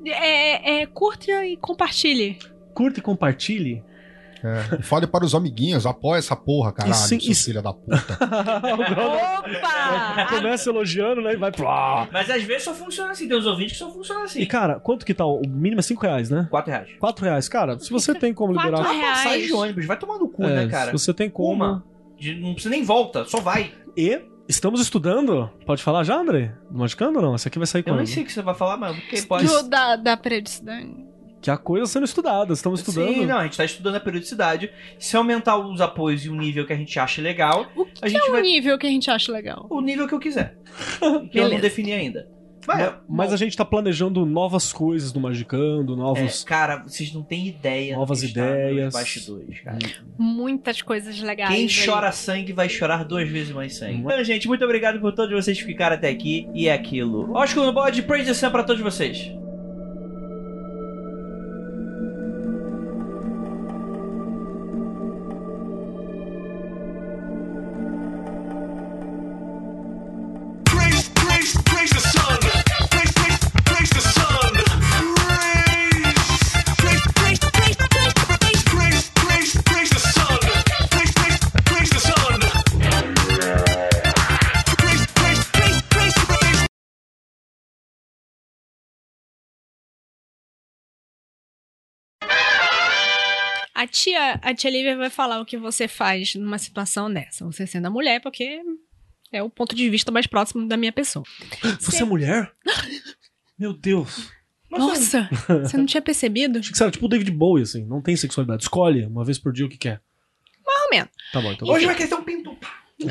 [0.05, 2.37] É, é, curte e compartilhe.
[2.73, 3.83] Curta e compartilhe.
[4.41, 8.17] É, Fale para os amiguinhos, apoia essa porra, caralho, sim, seus e- filha da puta.
[9.03, 10.27] Opa!
[10.29, 11.33] Começa elogiando, né?
[11.33, 12.07] E vai pra.
[12.11, 14.39] Mas às vezes só funciona assim, tem uns ouvintes que só funcionam assim.
[14.39, 15.25] E cara, quanto que tá?
[15.25, 16.47] O mínimo é 5 reais, né?
[16.49, 16.89] 4 reais.
[16.99, 17.49] 4 reais.
[17.49, 18.91] Cara, se você tem como Quatro liberar.
[18.93, 19.17] reais.
[19.23, 20.85] Passagem de ônibus, vai tomar no cu, É, né, cara?
[20.97, 21.55] Se você tem como.
[21.63, 21.83] Uma.
[22.39, 23.71] Não precisa nem volta, só vai.
[23.95, 25.49] E estamos estudando.
[25.65, 26.53] Pode falar já, André?
[26.69, 27.35] Do Magicando ou não?
[27.35, 27.97] Essa aqui vai sair Eu quando?
[27.97, 29.45] nem sei o que você vai falar, mas porque pode.
[29.45, 31.07] Do, da, da periodicidade.
[31.41, 32.51] Que a coisa sendo estudada.
[32.51, 33.13] Estamos estudando.
[33.13, 34.69] Sim, não, a gente tá estudando a periodicidade.
[34.97, 38.07] Se aumentar os apoios e o nível que a gente acha legal, O que, a
[38.07, 38.41] que gente é o vai.
[38.41, 39.65] nível que a gente acha legal?
[39.69, 40.57] O nível que eu quiser.
[41.31, 42.27] que eu não defini ainda.
[42.77, 46.43] Mas, Mas a gente tá planejando novas coisas do Magicando, é, novos.
[46.43, 48.93] cara, vocês não têm ideia Novas ideias.
[48.93, 49.79] bastidores, cara.
[50.17, 51.49] Muitas coisas legais.
[51.49, 51.85] Quem aí.
[51.85, 53.95] chora sangue vai chorar duas vezes mais sangue.
[53.95, 54.05] Hum.
[54.05, 56.47] Então, gente, muito obrigado por todos vocês que ficaram até aqui.
[56.53, 57.31] E é aquilo.
[57.35, 59.31] Oscar no bode, praise the sun pra todos vocês.
[93.79, 97.45] A tia, a tia Lívia vai falar o que você faz numa situação dessa.
[97.45, 98.61] Você sendo a mulher, porque
[99.31, 101.23] é o ponto de vista mais próximo da minha pessoa.
[101.79, 102.51] Você é mulher?
[103.57, 104.29] Meu Deus.
[104.69, 105.29] Nossa,
[105.63, 106.59] você não tinha percebido?
[106.59, 107.85] Achei que você era tipo o David Bowie, assim.
[107.85, 108.63] Não tem sexualidade.
[108.63, 110.01] Escolhe uma vez por dia o que quer.
[110.65, 111.09] Mais ou menos.
[111.31, 111.67] Tá bom, então.
[111.69, 112.57] Hoje vai querer ter um pinto.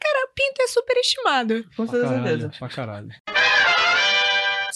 [0.00, 1.64] Cara, pinto é superestimado.
[1.76, 2.52] Com Pra toda caralho, certeza.
[2.60, 3.08] pra caralho.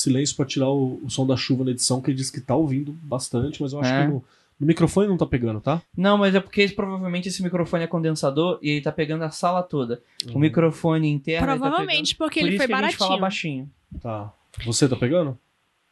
[0.02, 2.54] Silêncio pra tirar o, o som da chuva na edição, que ele disse que tá
[2.54, 4.02] ouvindo bastante, mas eu acho É.
[4.06, 4.24] que no,
[4.60, 5.82] no microfone não tá pegando, tá?
[5.96, 9.62] Não, mas é porque provavelmente esse microfone é condensador e ele tá pegando a sala
[9.62, 10.02] toda.
[10.26, 10.38] O Uhum.
[10.40, 11.46] microfone interno.
[11.50, 12.48] ele tá Provavelmente, porque pegando...
[12.50, 13.70] ele Por foi isso que a gente fala baratinho.
[13.70, 14.00] baixinho.
[14.00, 14.32] Tá.
[14.66, 15.38] Você tá pegando?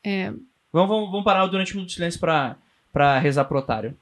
[0.05, 0.33] É,
[0.73, 2.57] Vamos, vamos, vamos parar durante um minuto de silêncio pra,
[2.93, 3.97] pra rezar pro otário.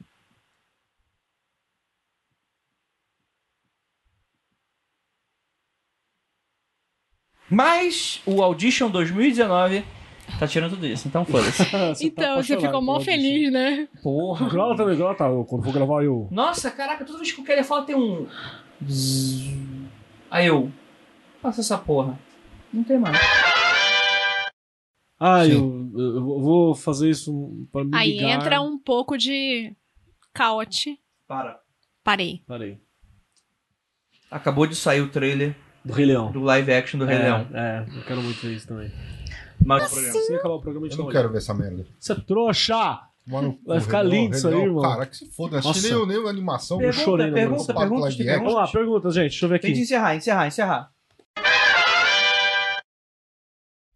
[7.51, 9.85] Mas o Audition 2019
[10.39, 11.65] tá tirando tudo isso, então foda-se.
[11.65, 13.89] Você tá então, você apaixonado ficou mó feliz, né?
[14.03, 14.49] Porra.
[14.49, 15.29] Grava também, grava, tá?
[15.49, 16.29] Quando for gravar eu.
[16.31, 18.27] Nossa, caraca, toda vez que o Kelly fala tem um.
[18.85, 19.55] Zzz.
[20.31, 20.71] Aí eu.
[21.41, 22.19] Passa essa porra.
[22.73, 23.17] Não tem mais.
[25.21, 28.31] Ah, eu, eu vou fazer isso pra me Aí ligar.
[28.31, 29.75] entra um pouco de
[30.33, 30.99] caote.
[31.27, 31.59] Para.
[32.05, 32.43] Parei.
[32.47, 32.79] Peraí.
[34.31, 36.31] Acabou de sair o trailer Do Rei Leão.
[36.31, 37.47] do live action do Rei é, Leão.
[37.53, 38.93] É, eu quero muito ver isso também.
[39.65, 41.87] Mas Assim acabar o programa, a Eu gente não dá uma quero ver essa merda.
[41.99, 43.01] Você é trouxa!
[43.27, 44.83] Tomar no cu, Vai ficar lindo isso aí, irmão.
[44.83, 45.57] Cara, que se foda.
[45.59, 45.97] Não Nossa.
[45.97, 46.81] nem, nem a animação.
[46.81, 48.39] Eu chorei pergunta, pergunta, tem action.
[48.39, 49.31] Vamos lá, perguntas, gente.
[49.31, 49.83] Deixa eu ver Tem de aqui.
[49.85, 50.91] encerrar, encerrar, encerrar.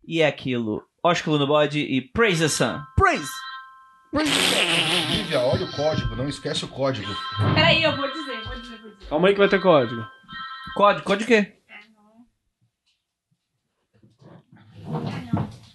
[0.07, 0.83] E é aquilo.
[1.03, 2.81] Ósculo no bode e Praise the Sun.
[2.97, 3.31] Praise!
[5.11, 6.15] Lívia, olha o código.
[6.15, 7.11] Não esquece o código.
[7.55, 9.09] Peraí, eu vou dizer, vou dizer, vou dizer.
[9.09, 10.05] Calma aí que vai ter código.
[10.75, 11.57] Código, código o quê?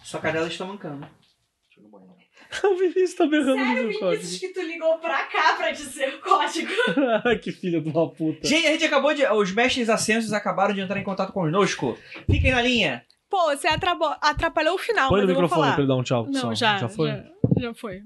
[0.07, 1.05] Sua cadela está mancando.
[2.63, 4.39] O Vinícius tá berrando no meu código.
[4.39, 6.71] que tu ligou pra cá pra dizer o código.
[7.43, 8.47] que filha de uma puta.
[8.47, 9.25] Gente, a gente acabou de.
[9.27, 11.97] Os mestres ascensos acabaram de entrar em contato conosco.
[12.25, 13.03] Fiquem na linha.
[13.29, 15.73] Pô, você atrapalhou, atrapalhou o final, Põe mas no eu vou microfone falar.
[15.75, 16.25] pra ele dar um tchau.
[16.29, 16.55] Não, só.
[16.55, 17.09] já, Já foi?
[17.09, 17.23] Já,
[17.59, 18.01] já foi.